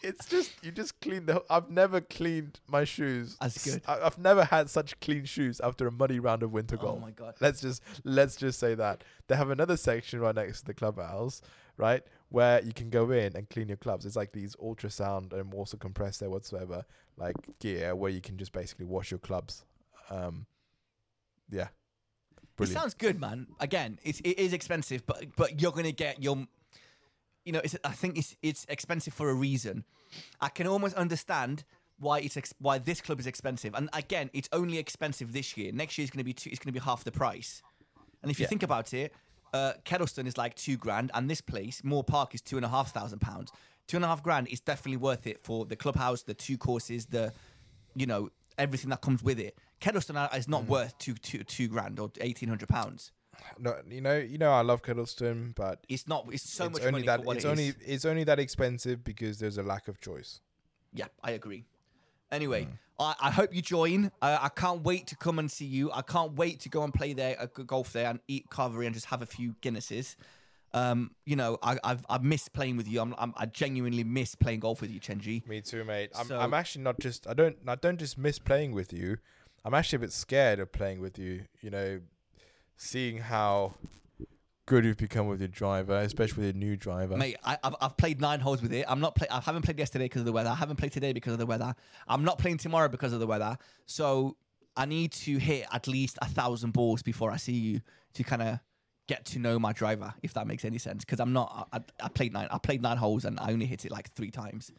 It's 0.00 0.26
just 0.26 0.52
you 0.62 0.70
just 0.70 1.00
clean 1.00 1.26
the. 1.26 1.42
I've 1.50 1.70
never 1.70 2.00
cleaned 2.00 2.60
my 2.68 2.84
shoes. 2.84 3.36
That's 3.40 3.64
good. 3.64 3.82
I, 3.88 3.98
I've 4.02 4.16
never 4.16 4.44
had 4.44 4.70
such 4.70 5.00
clean 5.00 5.24
shoes 5.24 5.60
after 5.60 5.88
a 5.88 5.90
muddy 5.90 6.20
round 6.20 6.44
of 6.44 6.52
winter 6.52 6.76
golf. 6.76 6.98
Oh 6.98 7.04
my 7.04 7.10
god. 7.10 7.34
Let's 7.40 7.60
just 7.60 7.82
let's 8.04 8.36
just 8.36 8.60
say 8.60 8.76
that 8.76 9.02
they 9.26 9.34
have 9.34 9.50
another 9.50 9.76
section 9.76 10.20
right 10.20 10.36
next 10.36 10.60
to 10.60 10.66
the 10.66 10.74
clubhouse, 10.74 11.42
right, 11.78 12.04
where 12.28 12.62
you 12.62 12.72
can 12.72 12.90
go 12.90 13.10
in 13.10 13.34
and 13.36 13.50
clean 13.50 13.66
your 13.66 13.76
clubs. 13.76 14.06
It's 14.06 14.14
like 14.14 14.30
these 14.30 14.54
ultrasound 14.62 15.32
and 15.32 15.52
also 15.52 15.76
compressed 15.76 16.22
air 16.22 16.30
whatsoever, 16.30 16.84
like 17.16 17.34
gear 17.58 17.96
where 17.96 18.12
you 18.12 18.20
can 18.20 18.36
just 18.38 18.52
basically 18.52 18.86
wash 18.86 19.10
your 19.10 19.18
clubs. 19.18 19.64
Um, 20.10 20.46
yeah, 21.50 21.70
It 22.60 22.68
sounds 22.68 22.94
good, 22.94 23.18
man. 23.20 23.48
Again, 23.58 23.98
it's 24.04 24.20
it 24.20 24.38
is 24.38 24.52
expensive, 24.52 25.04
but 25.06 25.24
but 25.36 25.60
you're 25.60 25.72
gonna 25.72 25.90
get 25.90 26.22
your, 26.22 26.46
you 27.48 27.52
know, 27.54 27.62
it's 27.64 27.76
I 27.82 27.94
think 28.00 28.18
it's 28.20 28.36
it's 28.42 28.62
expensive 28.68 29.14
for 29.14 29.30
a 29.30 29.34
reason. 29.34 29.84
I 30.46 30.50
can 30.50 30.66
almost 30.66 30.94
understand 31.04 31.64
why 31.98 32.16
it's 32.20 32.36
ex- 32.36 32.54
why 32.66 32.76
this 32.78 33.00
club 33.00 33.18
is 33.20 33.26
expensive, 33.26 33.72
and 33.74 33.88
again, 33.92 34.28
it's 34.38 34.48
only 34.52 34.76
expensive 34.78 35.32
this 35.32 35.56
year. 35.56 35.72
Next 35.72 35.96
year 35.96 36.04
is 36.04 36.10
gonna 36.10 36.24
be 36.32 36.34
two, 36.40 36.50
it's 36.50 36.58
gonna 36.62 36.72
be 36.80 36.84
half 36.90 37.02
the 37.04 37.10
price. 37.22 37.62
And 38.22 38.30
if 38.30 38.38
you 38.38 38.44
Yeah. 38.44 38.48
think 38.52 38.62
about 38.62 38.92
it, 38.92 39.14
uh, 39.54 39.72
Kedleston 39.84 40.26
is 40.26 40.36
like 40.36 40.54
two 40.54 40.76
grand, 40.76 41.10
and 41.14 41.30
this 41.30 41.40
place, 41.40 41.82
Moor 41.82 42.04
Park, 42.04 42.34
is 42.34 42.42
two 42.42 42.56
and 42.56 42.66
a 42.66 42.68
half 42.68 42.92
thousand 42.92 43.20
pounds. 43.20 43.50
Two 43.86 43.96
and 43.96 44.04
a 44.04 44.08
half 44.08 44.22
grand 44.22 44.48
is 44.48 44.60
definitely 44.60 44.98
worth 44.98 45.26
it 45.26 45.40
for 45.42 45.64
the 45.64 45.76
clubhouse, 45.76 46.22
the 46.22 46.34
two 46.34 46.58
courses, 46.58 47.06
the, 47.06 47.32
you 47.94 48.04
know, 48.04 48.28
everything 48.58 48.90
that 48.90 49.00
comes 49.00 49.22
with 49.22 49.38
it. 49.40 49.56
Kedleston 49.80 50.16
uh, 50.16 50.28
is 50.36 50.44
Mm. 50.46 50.50
not 50.50 50.64
worth 50.66 50.98
two, 50.98 51.14
two, 51.14 51.42
two 51.44 51.68
grand 51.68 51.98
or 51.98 52.10
eighteen 52.20 52.48
hundred 52.50 52.68
pounds. 52.68 53.12
No, 53.58 53.76
you 53.88 54.00
know, 54.00 54.16
you 54.16 54.38
know, 54.38 54.52
I 54.52 54.62
love 54.62 54.82
Kedleston, 54.82 55.54
but 55.54 55.84
It's 55.88 56.06
not. 56.08 56.26
It's 56.32 56.48
so 56.48 56.64
it's 56.66 56.74
much 56.74 56.82
only 56.82 56.92
money 56.92 57.06
that 57.06 57.20
for 57.20 57.26
what 57.26 57.36
it's 57.36 57.44
it 57.44 57.48
only 57.48 57.66
is. 57.68 57.76
it's 57.86 58.04
only 58.04 58.24
that 58.24 58.38
expensive 58.38 59.02
because 59.04 59.38
there's 59.38 59.58
a 59.58 59.62
lack 59.62 59.88
of 59.88 60.00
choice. 60.00 60.40
Yeah, 60.92 61.06
I 61.22 61.32
agree. 61.32 61.64
Anyway, 62.30 62.64
Mm. 62.64 62.78
I, 63.00 63.14
I 63.20 63.30
hope 63.30 63.54
you 63.54 63.62
join. 63.62 64.10
I, 64.20 64.46
I 64.46 64.48
can't 64.48 64.82
wait 64.82 65.06
to 65.08 65.16
come 65.16 65.38
and 65.38 65.50
see 65.50 65.64
you. 65.64 65.90
I 65.92 66.02
can't 66.02 66.32
wait 66.34 66.60
to 66.60 66.68
go 66.68 66.82
and 66.82 66.92
play 66.92 67.12
there, 67.12 67.36
uh, 67.40 67.46
golf 67.46 67.92
there, 67.92 68.10
and 68.10 68.18
eat 68.28 68.50
carvery 68.50 68.86
and 68.86 68.94
just 68.94 69.06
have 69.06 69.22
a 69.22 69.26
few 69.26 69.54
Guinnesses. 69.62 70.16
Um, 70.74 71.12
you 71.24 71.34
know, 71.36 71.58
I, 71.62 71.78
I've 71.82 72.04
I 72.10 72.18
miss 72.18 72.48
playing 72.48 72.76
with 72.76 72.86
you. 72.88 73.00
I'm, 73.00 73.14
I'm 73.16 73.32
I 73.36 73.46
genuinely 73.46 74.04
miss 74.04 74.34
playing 74.34 74.60
golf 74.60 74.80
with 74.82 74.90
you, 74.90 75.00
Chenji. 75.00 75.46
Me 75.46 75.60
too, 75.62 75.84
mate. 75.84 76.10
I'm, 76.18 76.26
So- 76.26 76.38
I'm 76.38 76.52
actually 76.52 76.82
not 76.82 76.98
just 77.00 77.26
I 77.26 77.34
don't 77.34 77.56
I 77.66 77.76
don't 77.76 77.98
just 77.98 78.18
miss 78.18 78.38
playing 78.38 78.72
with 78.72 78.92
you. 78.92 79.18
I'm 79.64 79.74
actually 79.74 79.96
a 79.96 80.00
bit 80.00 80.12
scared 80.12 80.58
of 80.58 80.70
playing 80.72 81.00
with 81.00 81.18
you. 81.18 81.44
You 81.62 81.70
know, 81.70 82.00
seeing 82.78 83.18
how 83.18 83.74
good 84.66 84.84
you've 84.84 84.96
become 84.96 85.26
with 85.26 85.40
your 85.40 85.48
driver, 85.48 85.98
especially 85.98 86.46
with 86.46 86.56
your 86.56 86.64
new 86.68 86.76
driver. 86.76 87.16
Mate, 87.16 87.36
I, 87.44 87.58
I've, 87.62 87.74
I've 87.80 87.96
played 87.96 88.20
nine 88.20 88.40
holes 88.40 88.62
with 88.62 88.72
it. 88.72 88.86
I'm 88.88 89.00
not 89.00 89.14
play. 89.14 89.26
I 89.30 89.40
haven't 89.40 89.62
played 89.62 89.78
yesterday 89.78 90.04
because 90.06 90.20
of 90.20 90.26
the 90.26 90.32
weather. 90.32 90.50
I 90.50 90.54
haven't 90.54 90.76
played 90.76 90.92
today 90.92 91.12
because 91.12 91.32
of 91.32 91.38
the 91.38 91.46
weather. 91.46 91.74
I'm 92.06 92.24
not 92.24 92.38
playing 92.38 92.58
tomorrow 92.58 92.88
because 92.88 93.12
of 93.12 93.20
the 93.20 93.26
weather. 93.26 93.58
So 93.86 94.36
I 94.76 94.86
need 94.86 95.12
to 95.12 95.38
hit 95.38 95.66
at 95.72 95.88
least 95.88 96.18
a 96.22 96.26
thousand 96.26 96.72
balls 96.72 97.02
before 97.02 97.30
I 97.30 97.36
see 97.36 97.52
you 97.52 97.80
to 98.14 98.22
kind 98.22 98.42
of 98.42 98.60
get 99.08 99.24
to 99.24 99.38
know 99.38 99.58
my 99.58 99.72
driver, 99.72 100.14
if 100.22 100.34
that 100.34 100.46
makes 100.46 100.64
any 100.64 100.78
sense. 100.78 101.04
Because 101.04 101.18
I'm 101.18 101.32
not. 101.32 101.68
I, 101.72 101.80
I 102.00 102.08
played 102.08 102.32
nine. 102.32 102.48
I 102.50 102.58
played 102.58 102.80
nine 102.80 102.96
holes 102.96 103.24
and 103.24 103.40
I 103.40 103.52
only 103.52 103.66
hit 103.66 103.84
it 103.84 103.90
like 103.90 104.10
three 104.10 104.30
times. 104.30 104.70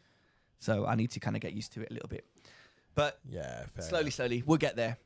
So 0.58 0.86
I 0.86 0.94
need 0.94 1.10
to 1.12 1.20
kind 1.20 1.36
of 1.36 1.42
get 1.42 1.52
used 1.52 1.72
to 1.74 1.82
it 1.82 1.90
a 1.90 1.94
little 1.94 2.08
bit. 2.08 2.24
But 2.94 3.18
yeah, 3.28 3.64
fair 3.74 3.84
slowly, 3.84 4.04
enough. 4.04 4.14
slowly, 4.14 4.42
we'll 4.46 4.58
get 4.58 4.76
there. 4.76 4.98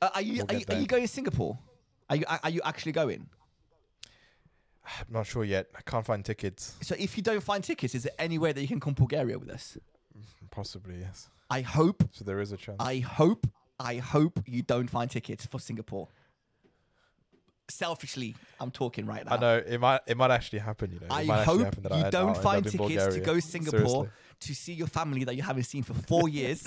Uh, 0.00 0.10
are 0.14 0.22
you 0.22 0.44
We'll 0.48 0.56
are, 0.56 0.58
you, 0.58 0.64
are 0.68 0.80
you 0.80 0.86
going 0.86 1.02
to 1.02 1.08
Singapore? 1.08 1.58
Are 2.10 2.16
you 2.16 2.24
are 2.28 2.50
you 2.50 2.60
actually 2.64 2.92
going? 2.92 3.28
I'm 4.84 5.06
not 5.10 5.26
sure 5.26 5.44
yet. 5.44 5.68
I 5.76 5.80
can't 5.82 6.04
find 6.04 6.24
tickets. 6.24 6.74
So 6.82 6.94
if 6.98 7.16
you 7.16 7.22
don't 7.22 7.42
find 7.42 7.62
tickets, 7.62 7.94
is 7.94 8.02
there 8.04 8.12
any 8.18 8.38
way 8.38 8.52
that 8.52 8.60
you 8.60 8.68
can 8.68 8.80
come 8.80 8.94
Bulgaria 8.94 9.38
with 9.38 9.50
us? 9.50 9.78
Mm, 10.16 10.50
possibly 10.50 11.00
yes. 11.00 11.28
I 11.50 11.60
hope 11.60 12.08
So 12.12 12.24
there 12.24 12.40
is 12.40 12.52
a 12.52 12.56
chance. 12.56 12.78
I 12.80 12.98
hope, 13.00 13.46
I 13.78 13.96
hope 13.96 14.40
you 14.46 14.62
don't 14.62 14.88
find 14.88 15.10
tickets 15.10 15.44
for 15.44 15.60
Singapore. 15.60 16.08
Selfishly, 17.68 18.36
I'm 18.58 18.70
talking 18.70 19.06
right 19.06 19.24
now. 19.24 19.34
I 19.34 19.38
know 19.38 19.56
it 19.66 19.78
might 19.78 20.00
it 20.06 20.16
might 20.16 20.30
actually 20.30 20.58
happen. 20.58 20.90
You 20.92 21.00
know, 21.00 21.06
I 21.10 21.24
might 21.24 21.44
hope 21.44 21.62
happen 21.64 21.82
that 21.84 21.92
you 21.96 22.04
I, 22.04 22.10
don't 22.10 22.36
find 22.36 22.66
tickets 22.66 23.14
to 23.14 23.20
go 23.20 23.38
Singapore 23.38 23.80
Seriously. 23.80 24.08
to 24.40 24.54
see 24.54 24.72
your 24.74 24.88
family 24.88 25.24
that 25.24 25.36
you 25.36 25.42
haven't 25.42 25.62
seen 25.64 25.82
for 25.82 25.94
four 25.94 26.28
years, 26.40 26.66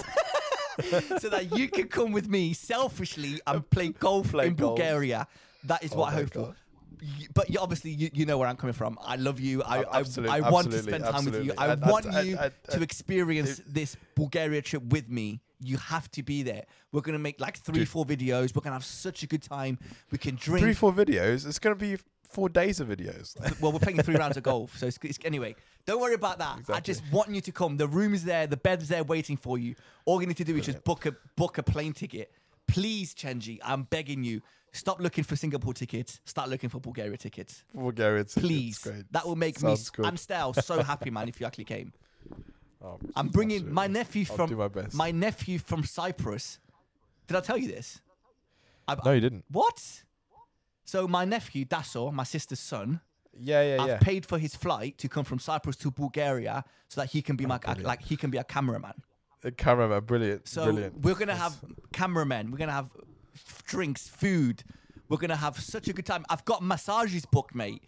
so 1.19 1.29
that 1.29 1.57
you 1.57 1.67
can 1.69 1.87
come 1.87 2.11
with 2.11 2.27
me 2.27 2.53
selfishly 2.53 3.41
and 3.47 3.69
play 3.69 3.89
golf 3.89 4.31
Play 4.31 4.47
in 4.47 4.55
golf. 4.55 4.77
Bulgaria. 4.77 5.27
That 5.65 5.83
is 5.83 5.91
Oh 5.93 5.97
what 5.99 6.13
I 6.13 6.15
hope 6.17 6.33
for. 6.33 6.39
God. 6.39 6.55
Y- 7.01 7.27
But 7.33 7.49
you, 7.49 7.59
obviously, 7.59 7.91
you, 7.91 8.09
you 8.13 8.25
know 8.25 8.37
where 8.37 8.47
I'm 8.47 8.55
coming 8.57 8.73
from. 8.73 8.97
I 9.01 9.15
love 9.15 9.39
you. 9.39 9.61
I, 9.63 9.83
I, 9.83 10.03
I 10.37 10.49
want 10.49 10.71
to 10.71 10.79
spend 10.79 11.03
time 11.03 11.25
with 11.25 11.43
you. 11.43 11.51
absolutely. 11.51 11.57
I 11.57 11.73
and- 11.73 11.81
want 11.93 12.05
you 12.25 12.37
to 12.71 12.81
experience 12.81 13.61
this 13.67 13.97
Bulgaria 14.15 14.61
trip 14.61 14.83
with 14.83 15.09
me. 15.09 15.41
You 15.59 15.77
have 15.77 16.09
to 16.11 16.21
be 16.21 16.43
there. 16.43 16.65
We're 16.91 17.01
gonna 17.01 17.19
make 17.19 17.39
like 17.39 17.57
three, 17.57 17.79
Dude. 17.79 17.89
four 17.89 18.05
videos. 18.05 18.53
We're 18.55 18.61
gonna 18.61 18.75
have 18.75 18.85
such 18.85 19.23
a 19.23 19.27
good 19.27 19.41
time. 19.41 19.79
We 20.11 20.17
can 20.17 20.35
drink. 20.35 20.63
Three 20.63 20.73
four 20.73 20.93
videos. 20.93 21.47
It's 21.47 21.59
gonna 21.59 21.75
be 21.75 21.97
four 22.35 22.49
days 22.49 22.79
of 22.81 22.89
videos. 22.89 23.27
well, 23.61 23.71
we're 23.71 23.79
playing 23.79 24.01
three 24.03 24.15
rounds 24.15 24.37
of 24.37 24.43
golf. 24.43 24.77
So 24.77 24.87
it's, 24.87 24.99
it's, 25.03 25.19
anyway, 25.23 25.55
don't 25.85 26.01
worry 26.01 26.15
about 26.15 26.37
that. 26.39 26.59
I 26.69 26.81
just 26.81 27.01
want 27.11 27.29
you 27.33 27.41
to 27.41 27.51
come. 27.51 27.77
The 27.77 27.87
room 27.87 28.13
is 28.13 28.25
there. 28.25 28.45
The 28.45 28.57
bed's 28.57 28.89
there 28.89 29.03
waiting 29.03 29.37
for 29.37 29.57
you. 29.57 29.75
All 30.05 30.21
you 30.21 30.27
need 30.27 30.37
to 30.37 30.43
do 30.43 30.55
is 30.57 30.65
just 30.65 30.83
book 30.83 31.05
a 31.05 31.15
book 31.35 31.57
a 31.57 31.63
plane 31.63 31.93
ticket. 31.93 32.31
Please, 32.67 33.13
Chenji, 33.13 33.59
I'm 33.63 33.83
begging 33.83 34.23
you. 34.23 34.41
Stop 34.73 34.99
looking 34.99 35.23
for 35.23 35.37
Singapore 35.37 35.73
tickets. 35.73 36.19
Start 36.25 36.49
looking 36.49 36.69
for 36.69 36.79
Bulgaria 36.81 37.15
tickets. 37.15 37.63
Bulgaria. 37.73 38.21
It's, 38.21 38.33
Please. 38.33 38.85
That 39.11 39.25
will 39.25 39.37
make 39.37 39.57
Sounds 39.57 39.89
me 39.91 39.95
good. 39.95 40.05
and 40.07 40.19
Stel 40.19 40.53
so 40.53 40.83
happy, 40.83 41.09
man, 41.09 41.29
if 41.29 41.39
you 41.39 41.47
actually 41.47 41.69
came. 41.75 41.93
Oh, 42.83 42.99
I'm 43.15 43.29
bringing 43.29 43.73
my 43.73 43.85
absolutely. 43.85 43.99
nephew 43.99 44.25
I'll 44.29 44.47
from 44.47 44.57
my 44.57 44.87
my 44.93 45.11
nephew 45.11 45.57
from 45.57 45.83
Cyprus. 45.85 46.59
Did 47.25 47.35
I 47.35 47.39
tell 47.39 47.57
you 47.57 47.67
this? 47.67 47.99
I, 48.87 48.95
No, 49.03 49.11
you 49.13 49.21
didn't. 49.21 49.43
What? 49.49 50.03
So 50.85 51.07
my 51.07 51.25
nephew 51.25 51.65
Dasso, 51.65 52.11
my 52.13 52.23
sister's 52.23 52.59
son, 52.59 53.01
Yeah, 53.37 53.61
yeah, 53.61 53.75
yeah. 53.75 53.81
I've 53.81 53.87
yeah. 53.89 53.97
paid 53.99 54.25
for 54.25 54.37
his 54.37 54.55
flight 54.55 54.97
to 54.99 55.09
come 55.09 55.25
from 55.25 55.39
Cyprus 55.39 55.75
to 55.77 55.91
Bulgaria 55.91 56.63
so 56.87 57.01
that 57.01 57.09
he 57.11 57.21
can 57.21 57.35
be 57.35 57.45
oh, 57.45 57.47
my 57.49 57.55
Oh, 57.55 57.59
brilliant. 57.59 57.85
like 57.87 58.03
he 58.03 58.15
can 58.15 58.29
be 58.29 58.37
a 58.37 58.43
cameraman. 58.43 58.93
The 59.41 59.51
cameraman, 59.51 60.03
brilliant. 60.05 60.47
So 60.47 60.63
brilliant. 60.65 61.01
we're 61.01 61.15
gonna 61.15 61.33
That's- 61.33 61.59
have 61.61 61.73
cameramen. 61.91 62.51
We're 62.51 62.57
gonna 62.59 62.71
have 62.71 62.89
f- 63.35 63.63
drinks, 63.65 64.07
food. 64.07 64.63
We're 65.09 65.17
gonna 65.17 65.35
have 65.35 65.59
such 65.59 65.87
a 65.87 65.93
good 65.93 66.05
time. 66.05 66.23
I've 66.29 66.45
got 66.45 66.63
massages 66.63 67.25
booked, 67.25 67.53
mate. 67.55 67.83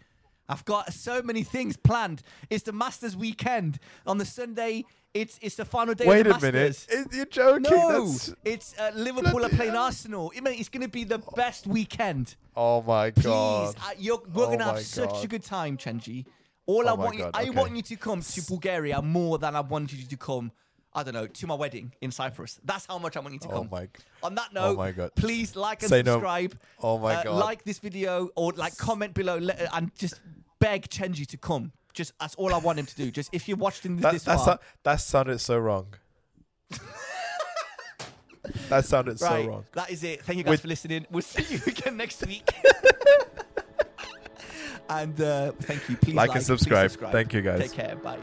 I've 0.50 0.64
got 0.64 0.92
so 0.92 1.20
many 1.22 1.42
things 1.42 1.76
planned. 1.76 2.22
It's 2.48 2.64
the 2.64 2.72
Masters 2.72 3.14
weekend 3.16 3.78
on 4.06 4.16
the 4.18 4.24
Sunday. 4.24 4.84
It's 5.14 5.38
it's 5.40 5.56
the 5.56 5.64
final 5.64 5.94
day. 5.94 6.06
Wait 6.06 6.26
of 6.26 6.36
a 6.36 6.38
the 6.40 6.52
minute. 6.52 6.86
You're 7.12 7.24
joking? 7.26 7.62
No, 7.62 8.04
That's, 8.06 8.34
it's 8.44 8.74
uh, 8.78 8.92
Liverpool 8.94 9.44
are 9.44 9.48
playing 9.48 9.72
hell. 9.72 9.84
Arsenal. 9.84 10.32
I 10.36 10.40
mean, 10.40 10.58
it's 10.60 10.68
going 10.68 10.82
to 10.82 10.88
be 10.88 11.04
the 11.04 11.18
best 11.34 11.66
weekend. 11.66 12.36
oh 12.56 12.82
my 12.82 13.10
Please, 13.10 13.24
god. 13.24 13.76
uh, 13.82 13.90
you're, 13.98 14.20
we're 14.32 14.44
Oh 14.44 14.46
going 14.48 14.58
to 14.58 14.64
have 14.66 14.74
my 14.74 14.80
such 14.82 15.24
a 15.24 15.28
good 15.28 15.42
time, 15.42 15.76
Chenji. 15.78 16.26
All 16.66 16.86
I 16.86 16.92
Oh 16.92 16.96
my 16.98 17.04
want 17.04 17.16
you, 17.16 17.22
God, 17.24 17.30
I 17.34 17.48
want 17.50 17.74
you 17.74 17.82
to 17.82 17.96
come 17.96 18.20
to 18.20 18.42
Bulgaria 18.42 19.00
more 19.00 19.38
than 19.38 19.56
I 19.56 19.60
wanted 19.60 19.98
you 19.98 20.06
to 20.06 20.16
come. 20.16 20.52
I 20.94 21.02
don't 21.02 21.14
know 21.14 21.26
to 21.26 21.46
my 21.46 21.54
wedding 21.54 21.92
in 22.02 22.10
Cyprus. 22.10 22.60
That's 22.64 22.84
how 22.86 22.98
much 22.98 23.16
I 23.16 23.20
want 23.20 23.32
you 23.34 23.40
to 23.40 23.48
Oh 23.48 23.52
come. 23.60 23.68
my. 23.70 23.84
g- 23.86 23.90
On 24.22 24.34
that 24.34 24.50
Oh 24.54 24.70
note, 24.72 24.76
my 24.76 24.92
God. 24.92 25.10
please 25.14 25.56
like 25.56 25.82
and 25.82 25.88
Say 25.88 26.02
no. 26.02 26.12
subscribe. 26.14 26.58
Oh 26.82 26.98
my 26.98 27.14
Uh, 27.14 27.22
god. 27.24 27.38
Like 27.38 27.64
this 27.64 27.78
video 27.78 28.28
or 28.36 28.52
like 28.52 28.76
comment 28.76 29.14
below 29.14 29.38
and 29.72 29.94
just 29.96 30.20
beg 30.60 30.88
Chenji 30.88 31.26
to 31.28 31.36
come. 31.38 31.72
Just 31.98 32.12
that's 32.20 32.34
all 32.36 32.54
I 32.54 32.58
want 32.58 32.78
him 32.78 32.86
to 32.86 32.94
do. 32.94 33.10
Just 33.10 33.28
if 33.32 33.48
you 33.48 33.56
watched 33.56 33.84
him 33.84 33.98
that, 33.98 34.12
this 34.12 34.22
that's 34.22 34.44
far, 34.44 34.54
a- 34.54 34.60
that 34.84 35.00
sounded 35.00 35.40
so 35.40 35.58
wrong. 35.58 35.86
that 38.68 38.84
sounded 38.84 39.20
right? 39.20 39.44
so 39.44 39.48
wrong. 39.50 39.64
That 39.72 39.90
is 39.90 40.04
it. 40.04 40.22
Thank 40.22 40.38
you 40.38 40.44
guys 40.44 40.52
With- 40.52 40.60
for 40.62 40.68
listening. 40.68 41.06
We'll 41.10 41.22
see 41.22 41.56
you 41.56 41.60
again 41.66 41.96
next 41.96 42.24
week. 42.26 42.48
And 44.90 45.20
uh, 45.20 45.52
thank 45.60 45.86
you. 45.90 45.96
Please 45.96 46.14
Like 46.14 46.28
like, 46.30 46.38
and 46.38 46.46
please 46.46 46.60
subscribe. 46.60 47.12
Thank 47.12 47.34
you, 47.34 47.42
guys. 47.42 47.60
Take 47.60 47.72
care. 47.72 47.96
Bye. 47.96 48.16